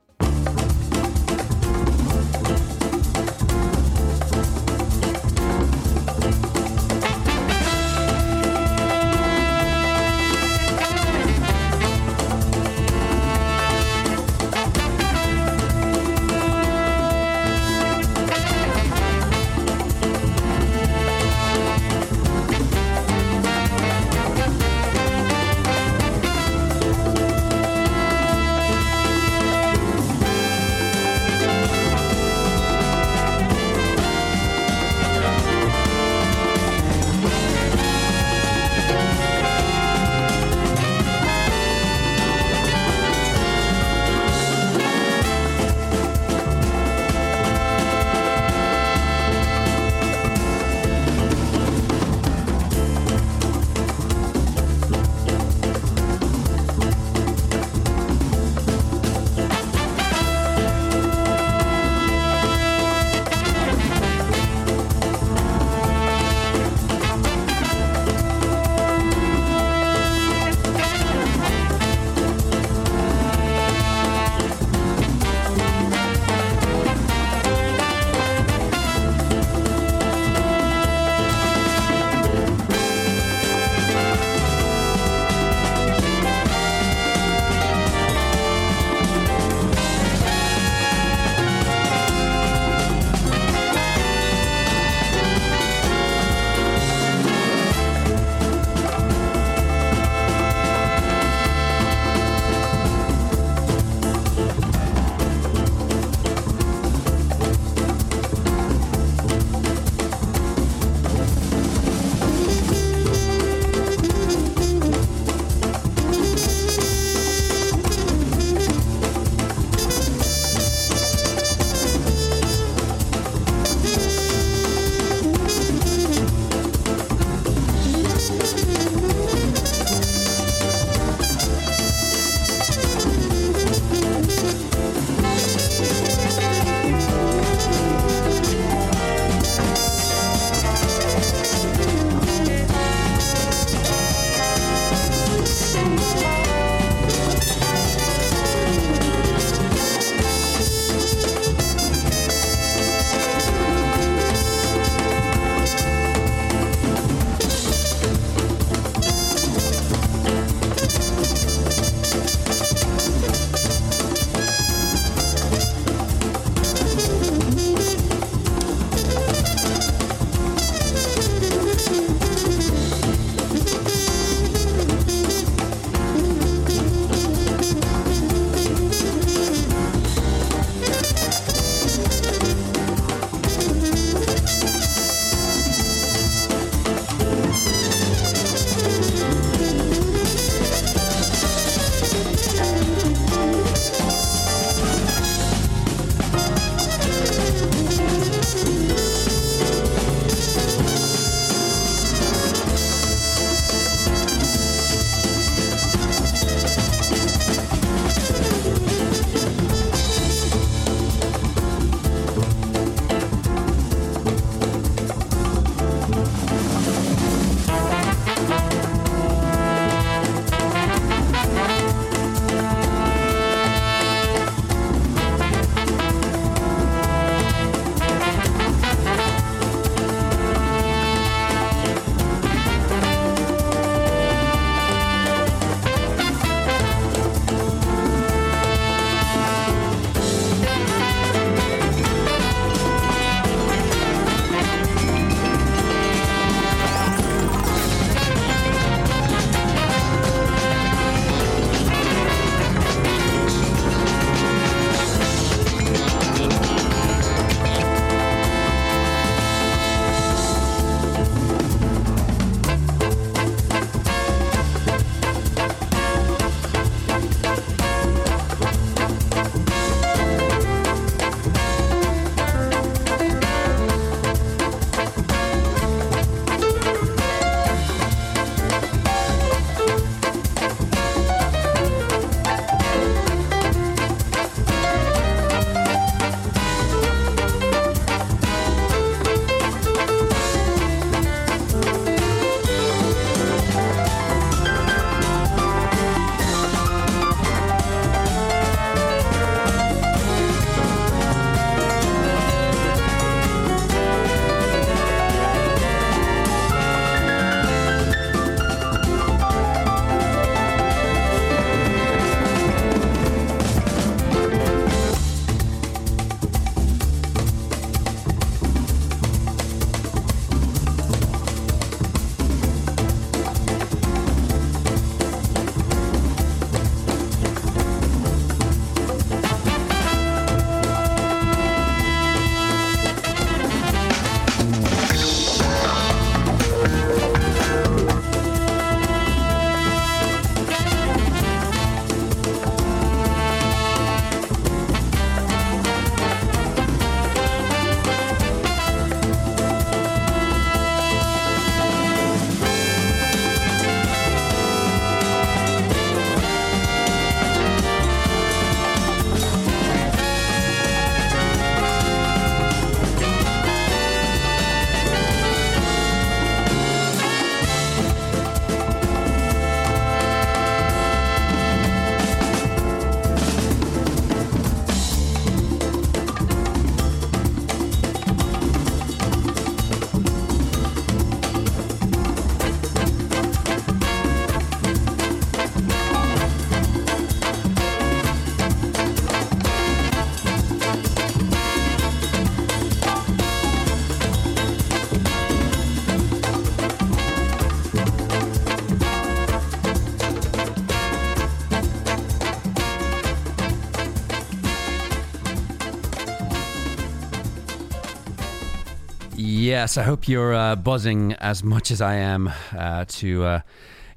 Yes, 409.84 409.98
I 409.98 410.02
hope 410.02 410.28
you're 410.28 410.54
uh, 410.54 410.76
buzzing 410.76 411.34
as 411.34 411.62
much 411.62 411.90
as 411.90 412.00
I 412.00 412.14
am 412.14 412.50
uh, 412.74 413.04
to 413.06 413.44
uh, 413.44 413.60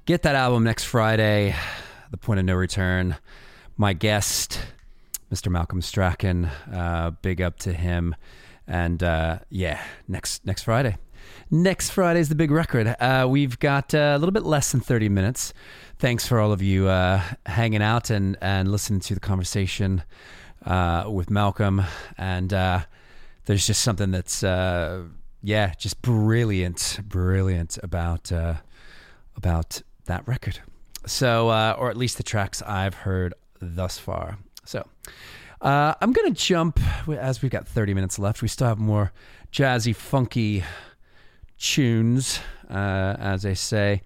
get 0.06 0.22
that 0.22 0.34
album 0.34 0.64
next 0.64 0.86
Friday, 0.86 1.58
The 2.10 2.16
Point 2.16 2.40
of 2.40 2.46
No 2.46 2.56
Return. 2.56 3.18
My 3.76 3.92
guest, 3.92 4.62
Mr. 5.30 5.52
Malcolm 5.52 5.82
Strachan, 5.82 6.46
uh, 6.72 7.12
big 7.22 7.42
up 7.42 7.60
to 7.60 7.74
him. 7.74 8.16
And 8.66 9.04
uh, 9.04 9.40
yeah, 9.50 9.84
next 10.08 10.46
next 10.46 10.64
Friday. 10.64 10.96
Next 11.52 11.90
Friday 11.90 12.22
is 12.22 12.30
the 12.30 12.36
big 12.36 12.50
record. 12.50 12.96
Uh, 13.02 13.28
we've 13.30 13.60
got 13.60 13.94
a 13.94 14.18
little 14.18 14.32
bit 14.32 14.44
less 14.44 14.72
than 14.72 14.80
30 14.80 15.10
minutes. 15.10 15.54
Thanks 16.00 16.26
for 16.26 16.40
all 16.40 16.54
of 16.54 16.62
you 16.62 16.86
hanging 17.46 17.82
out 17.82 18.10
and, 18.10 18.38
and 18.42 18.72
listening 18.72 19.02
to 19.02 19.16
the 19.16 19.20
conversation 19.20 20.04
with 20.66 21.30
Malcolm. 21.30 21.84
And 22.18 22.52
there's 23.48 23.68
just 23.68 23.82
something 23.82 24.12
that's, 24.12 24.44
uh, 24.46 25.04
yeah, 25.42 25.74
just 25.78 26.02
brilliant, 26.02 27.00
brilliant 27.04 27.78
about 27.84 28.32
uh, 28.32 28.56
about 29.36 29.82
that 30.06 30.28
record. 30.28 30.60
So, 31.06 31.50
uh, 31.50 31.76
or 31.78 31.90
at 31.90 31.98
least 31.98 32.18
the 32.18 32.24
tracks 32.24 32.62
I've 32.64 32.94
heard 32.94 33.34
thus 33.62 33.98
far. 33.98 34.38
So, 34.66 34.86
uh, 35.62 35.94
I'm 36.02 36.12
to 36.34 36.40
jump 36.40 36.80
as 37.08 37.42
we've 37.42 37.52
got 37.52 37.68
30 37.68 37.94
minutes 37.94 38.20
left. 38.20 38.42
We 38.42 38.48
still 38.48 38.68
have 38.68 38.80
more 38.80 39.14
jazzy, 39.52 39.96
funky 39.96 40.64
tunes, 41.58 42.40
uh, 42.70 43.16
as 43.20 43.44
they 43.44 43.54
say. 43.54 44.02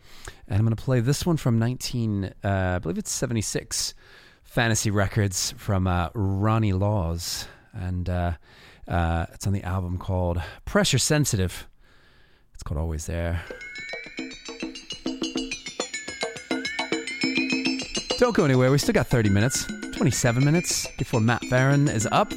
And 0.47 0.59
I'm 0.59 0.65
to 0.75 0.83
play 0.83 0.99
this 0.99 1.25
one 1.25 1.37
from 1.37 1.57
19, 1.59 2.25
uh, 2.43 2.47
I 2.47 2.79
believe 2.79 2.97
it's 2.97 3.11
76, 3.11 3.93
Fantasy 4.43 4.91
Records 4.91 5.53
from 5.57 5.87
uh, 5.87 6.09
Ronnie 6.13 6.73
Laws. 6.73 7.47
And 7.73 8.09
uh, 8.91 9.25
it's 9.31 9.47
on 9.47 9.53
the 9.53 9.63
album 9.63 9.97
called 9.97 10.41
Pressure 10.65 10.97
Sensitive. 10.97 11.65
It's 12.53 12.61
called 12.61 12.77
Always 12.77 13.05
There. 13.05 13.41
Don't 18.17 18.35
go 18.35 18.43
anywhere. 18.43 18.69
We 18.69 18.77
still 18.77 18.93
got 18.93 19.07
30 19.07 19.29
minutes, 19.29 19.65
27 19.93 20.43
minutes 20.43 20.87
before 20.97 21.21
Matt 21.21 21.41
Barron 21.49 21.87
is 21.87 22.05
up. 22.11 22.33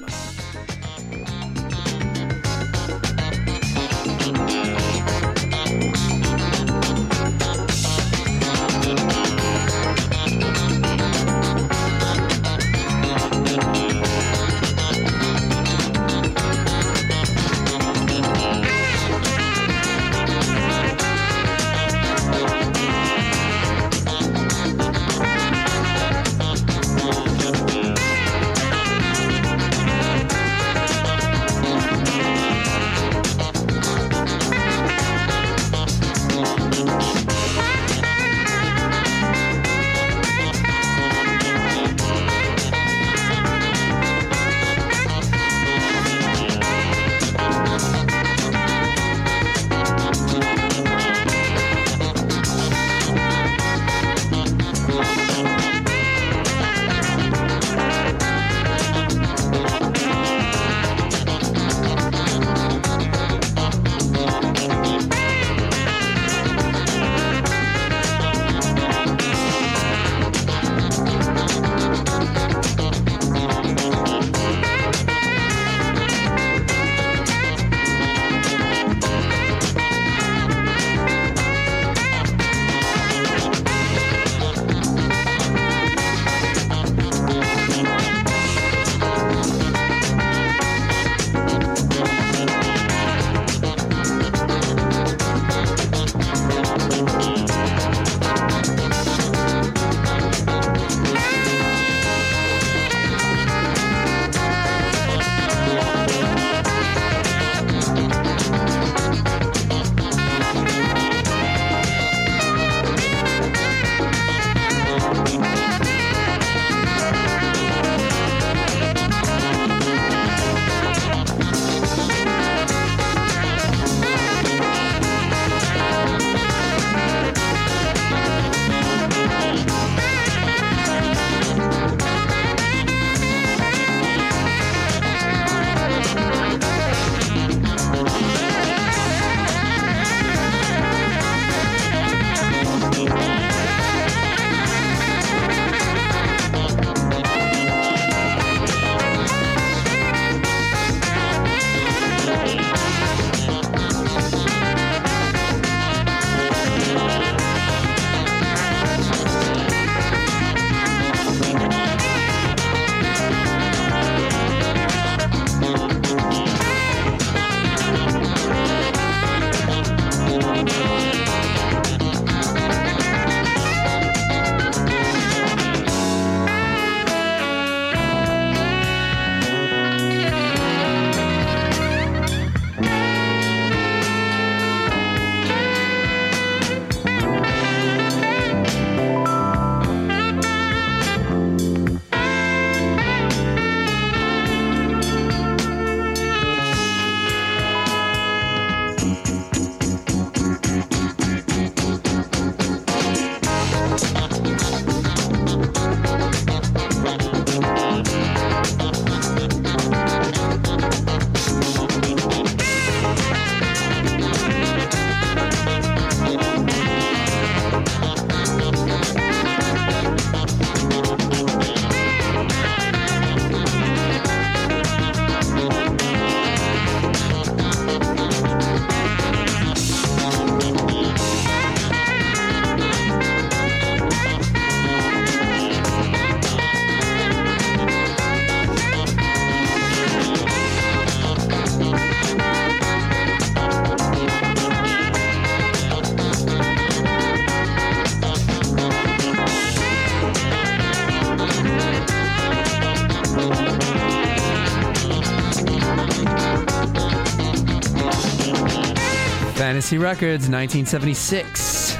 Fantasy 259.84 259.98
Records, 259.98 260.48
1976. 260.48 261.96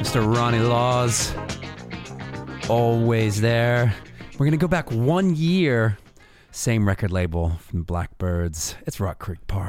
Mr. 0.00 0.36
Ronnie 0.36 0.58
Laws, 0.58 1.34
always 2.68 3.40
there. 3.40 3.94
We're 4.34 4.44
going 4.44 4.50
to 4.50 4.58
go 4.58 4.68
back 4.68 4.92
one 4.92 5.34
year. 5.34 5.96
Same 6.50 6.86
record 6.86 7.10
label 7.10 7.52
from 7.60 7.86
Blackbyrds. 7.86 8.74
It's 8.86 9.00
Rock 9.00 9.18
Creek 9.18 9.46
Park. 9.46 9.65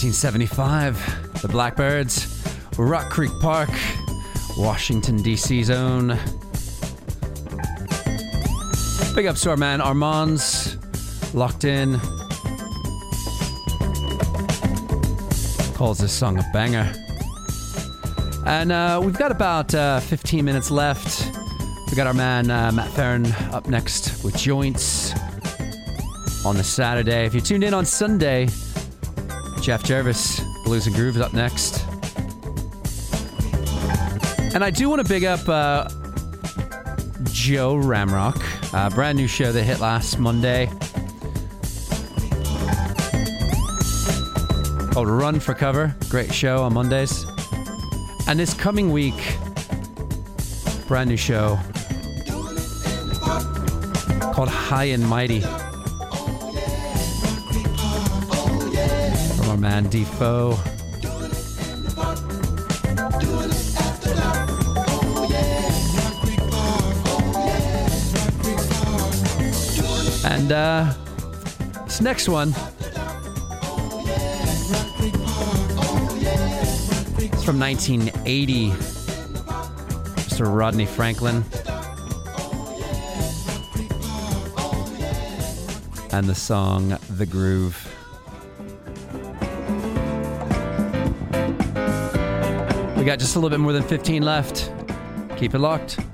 1975, 0.00 1.42
the 1.42 1.48
Blackbyrds, 1.48 2.78
Rock 2.78 3.10
Creek 3.10 3.32
Park, 3.40 3.68
Washington, 4.56 5.20
D.C. 5.20 5.64
zone. 5.64 6.16
Big 9.16 9.26
ups 9.26 9.42
to 9.42 9.50
our 9.50 9.56
man 9.56 9.80
Armand's 9.80 10.76
locked 11.34 11.64
in. 11.64 11.98
Calls 15.74 15.98
this 15.98 16.12
song 16.12 16.38
a 16.38 16.48
banger. 16.52 16.92
And 18.46 18.70
uh, 18.70 19.00
we've 19.02 19.18
got 19.18 19.32
about 19.32 19.74
uh, 19.74 19.98
15 19.98 20.44
minutes 20.44 20.70
left. 20.70 21.28
We 21.90 21.96
got 21.96 22.06
our 22.06 22.14
man 22.14 22.52
uh, 22.52 22.70
Matt 22.70 22.90
Farron 22.92 23.26
up 23.50 23.66
next 23.66 24.22
with 24.22 24.36
Joints 24.36 25.12
on 26.46 26.56
the 26.56 26.62
Saturday. 26.62 27.26
If 27.26 27.34
you 27.34 27.40
tuned 27.40 27.64
in 27.64 27.74
on 27.74 27.84
Sunday, 27.84 28.46
Jeff 29.68 29.82
Jervis, 29.82 30.40
Blues 30.64 30.86
and 30.86 30.96
Grooves 30.96 31.20
up 31.20 31.34
next. 31.34 31.84
And 34.54 34.64
I 34.64 34.70
do 34.70 34.88
want 34.88 35.02
to 35.02 35.06
big 35.06 35.24
up 35.24 35.46
uh, 35.46 35.90
Joe 37.24 37.74
Ramrock, 37.74 38.42
uh, 38.72 38.88
brand 38.88 39.18
new 39.18 39.26
show 39.26 39.52
that 39.52 39.62
hit 39.64 39.78
last 39.78 40.18
Monday 40.18 40.68
called 44.90 45.06
Run 45.06 45.38
for 45.38 45.52
Cover. 45.52 45.94
Great 46.08 46.32
show 46.32 46.62
on 46.62 46.72
Mondays. 46.72 47.26
And 48.26 48.38
this 48.38 48.54
coming 48.54 48.90
week, 48.90 49.36
brand 50.86 51.10
new 51.10 51.18
show 51.18 51.58
called 54.32 54.48
High 54.48 54.84
and 54.84 55.06
Mighty. 55.06 55.44
Man 59.80 59.90
Defoe. 59.90 60.58
And 70.24 70.50
uh, 70.50 70.92
this 71.84 72.00
next 72.00 72.28
one 72.28 72.48
It's 77.20 77.44
from 77.44 77.60
1980. 77.60 78.70
Mr. 80.26 80.56
Rodney 80.58 80.86
Franklin. 80.86 81.44
And 86.10 86.26
the 86.26 86.34
song 86.34 86.98
The 87.10 87.26
Groove. 87.26 87.87
Got 93.08 93.18
just 93.18 93.36
a 93.36 93.38
little 93.38 93.48
bit 93.48 93.58
more 93.58 93.72
than 93.72 93.82
15 93.82 94.22
left. 94.22 94.70
Keep 95.38 95.54
it 95.54 95.60
locked. 95.60 96.07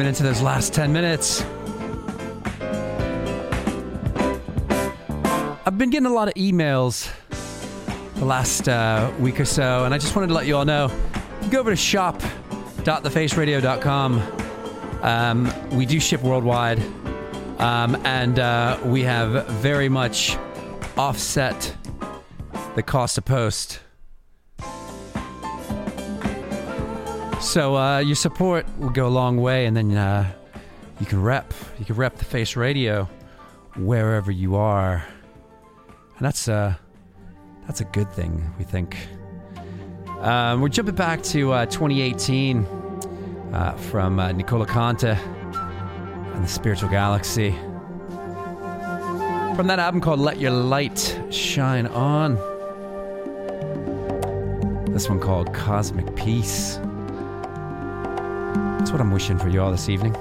Into 0.00 0.22
those 0.22 0.42
last 0.42 0.74
10 0.74 0.92
minutes. 0.92 1.42
I've 5.66 5.78
been 5.78 5.88
getting 5.90 6.06
a 6.06 6.12
lot 6.12 6.28
of 6.28 6.34
emails 6.34 7.10
the 8.16 8.24
last 8.24 8.68
uh, 8.68 9.12
week 9.18 9.40
or 9.40 9.44
so, 9.44 9.84
and 9.84 9.92
I 9.94 9.98
just 9.98 10.14
wanted 10.14 10.28
to 10.28 10.34
let 10.34 10.46
you 10.46 10.56
all 10.56 10.64
know 10.64 10.88
go 11.50 11.58
over 11.60 11.70
to 11.70 11.76
shop.thefaceradio.com. 11.76 14.22
Um, 15.02 15.52
we 15.70 15.84
do 15.86 15.98
ship 16.00 16.22
worldwide, 16.22 16.80
um, 17.58 17.96
and 18.04 18.38
uh, 18.38 18.78
we 18.84 19.02
have 19.02 19.46
very 19.48 19.88
much 19.88 20.36
offset 20.96 21.76
the 22.74 22.82
cost 22.82 23.18
of 23.18 23.24
post. 23.24 23.80
So 27.54 27.76
uh, 27.76 27.98
your 28.00 28.16
support 28.16 28.66
will 28.80 28.90
go 28.90 29.06
a 29.06 29.14
long 29.14 29.36
way, 29.36 29.66
and 29.66 29.76
then 29.76 29.96
uh, 29.96 30.28
you 30.98 31.06
can 31.06 31.22
rep. 31.22 31.54
You 31.78 31.84
can 31.84 31.94
rep 31.94 32.16
the 32.16 32.24
Face 32.24 32.56
Radio 32.56 33.08
wherever 33.76 34.32
you 34.32 34.56
are, 34.56 35.06
and 36.16 36.26
that's 36.26 36.48
uh, 36.48 36.74
that's 37.68 37.80
a 37.80 37.84
good 37.84 38.10
thing. 38.10 38.52
We 38.58 38.64
think. 38.64 38.96
Um, 40.18 40.62
we're 40.62 40.68
jumping 40.68 40.96
back 40.96 41.22
to 41.22 41.52
uh, 41.52 41.66
2018 41.66 42.64
uh, 43.52 43.76
from 43.76 44.18
uh, 44.18 44.32
Nicola 44.32 44.66
Conte 44.66 45.16
and 45.16 46.42
the 46.42 46.48
Spiritual 46.48 46.88
Galaxy. 46.88 47.52
From 49.54 49.68
that 49.68 49.78
album 49.78 50.00
called 50.00 50.18
Let 50.18 50.40
Your 50.40 50.50
Light 50.50 51.20
Shine 51.30 51.86
On. 51.86 52.34
This 54.92 55.08
one 55.08 55.20
called 55.20 55.54
Cosmic 55.54 56.16
Peace. 56.16 56.80
That's 58.78 58.90
what 58.90 59.00
I'm 59.00 59.10
wishing 59.10 59.38
for 59.38 59.48
you 59.48 59.62
all 59.62 59.70
this 59.70 59.88
evening. 59.88 60.14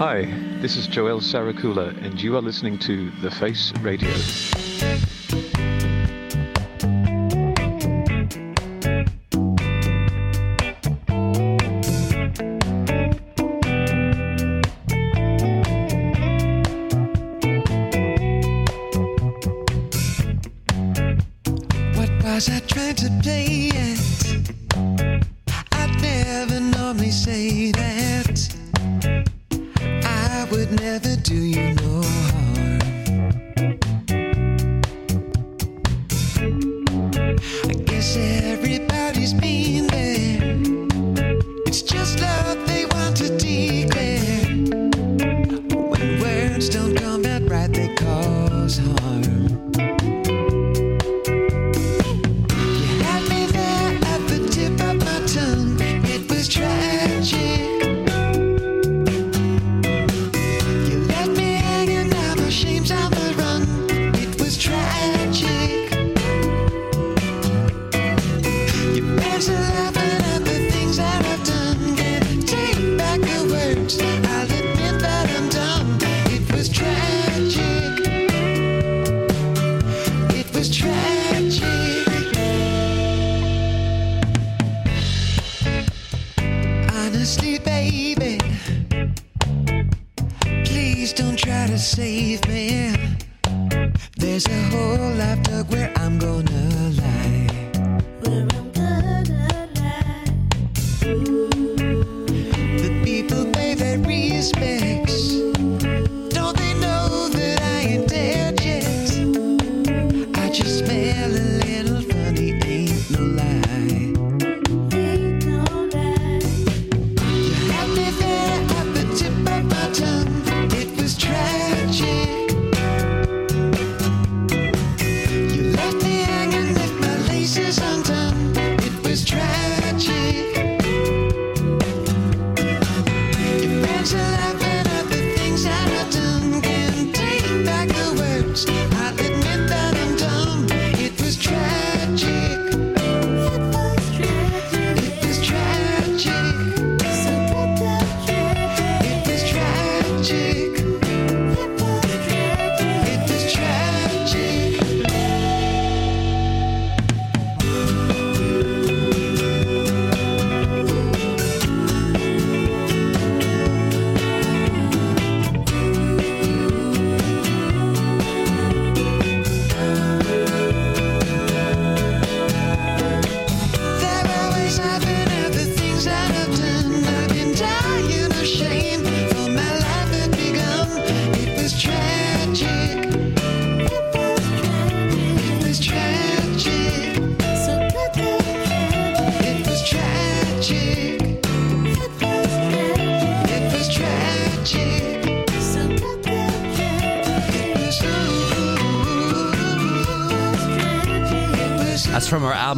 Hi, 0.00 0.22
this 0.62 0.78
is 0.78 0.86
Joel 0.86 1.20
Sarakula, 1.20 1.94
and 2.02 2.18
you 2.22 2.34
are 2.34 2.40
listening 2.40 2.78
to 2.78 3.10
The 3.20 3.30
Face 3.30 3.70
Radio. 3.82 4.08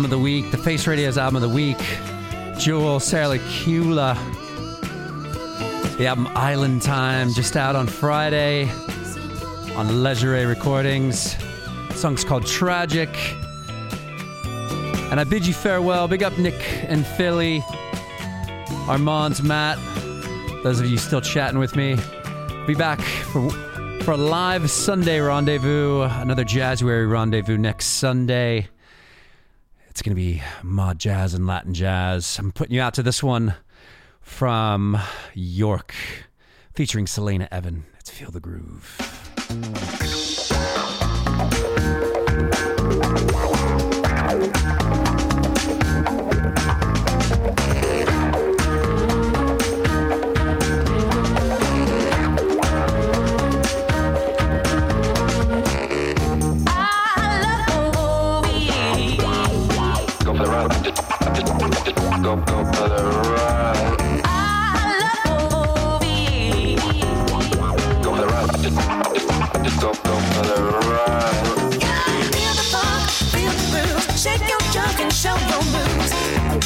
album 0.03 0.12
of 0.12 0.19
the 0.19 0.24
week, 0.24 0.51
the 0.51 0.59
Face 0.59 0.85
Radio's 0.89 1.16
album 1.16 1.37
of 1.37 1.43
the 1.43 1.55
week, 1.55 1.79
Joel 2.59 2.99
Sarakula. 2.99 4.16
The 5.97 6.09
album 6.09 6.27
Island 6.35 6.83
Time, 6.83 7.33
just 7.33 7.57
out 7.57 7.77
on 7.77 7.87
Friday 7.87 8.69
on 9.77 10.03
Leisure 10.03 10.45
Recordings. 10.49 11.37
The 11.89 11.95
song's 11.95 12.24
called 12.24 12.47
Tragic. 12.47 13.11
And 15.12 15.20
I 15.20 15.24
bid 15.24 15.47
you 15.47 15.55
farewell. 15.55 16.09
Big 16.09 16.24
up 16.24 16.37
Nick 16.37 16.61
and 16.89 17.07
Philly, 17.07 17.62
Armand's 18.89 19.41
Matt, 19.41 19.79
those 20.65 20.81
of 20.81 20.87
you 20.87 20.99
still 20.99 21.20
chatting 21.20 21.61
with 21.61 21.77
me. 21.77 21.97
Be 22.66 22.74
back 22.74 23.01
for 23.01 23.49
for 24.03 24.12
a 24.12 24.16
live 24.16 24.69
Sunday 24.69 25.20
rendezvous, 25.20 26.01
another 26.01 26.45
Jazzuary 26.45 27.09
rendezvous 27.09 27.57
next 27.57 27.87
Sunday. 27.87 28.69
It's 29.93 30.01
going 30.01 30.16
to 30.16 30.23
be 30.23 30.40
mod 30.62 30.98
jazz 30.98 31.35
and 31.35 31.47
Latin 31.47 31.74
jazz. 31.74 32.39
I'm 32.39 32.51
putting 32.51 32.74
you 32.74 32.81
out 32.81 32.94
to 32.94 33.02
this 33.02 33.23
one 33.23 33.52
from 34.23 34.98
York 35.35 35.94
featuring 36.73 37.06
Selena 37.06 37.47
Evan. 37.52 37.85
Let's 37.93 38.09
feel 38.09 38.31
the 38.31 38.40
groove. 38.40 38.97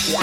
Feel 0.07 0.15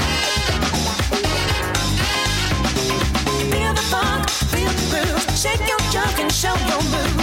the 3.73 3.81
funk, 3.91 4.29
feel 4.29 4.69
the 4.69 4.87
groove, 4.89 5.37
shake 5.37 5.59
your 5.67 5.77
junk 5.91 6.19
and 6.19 6.31
show 6.31 6.55
your 6.69 6.81
move. 6.83 7.22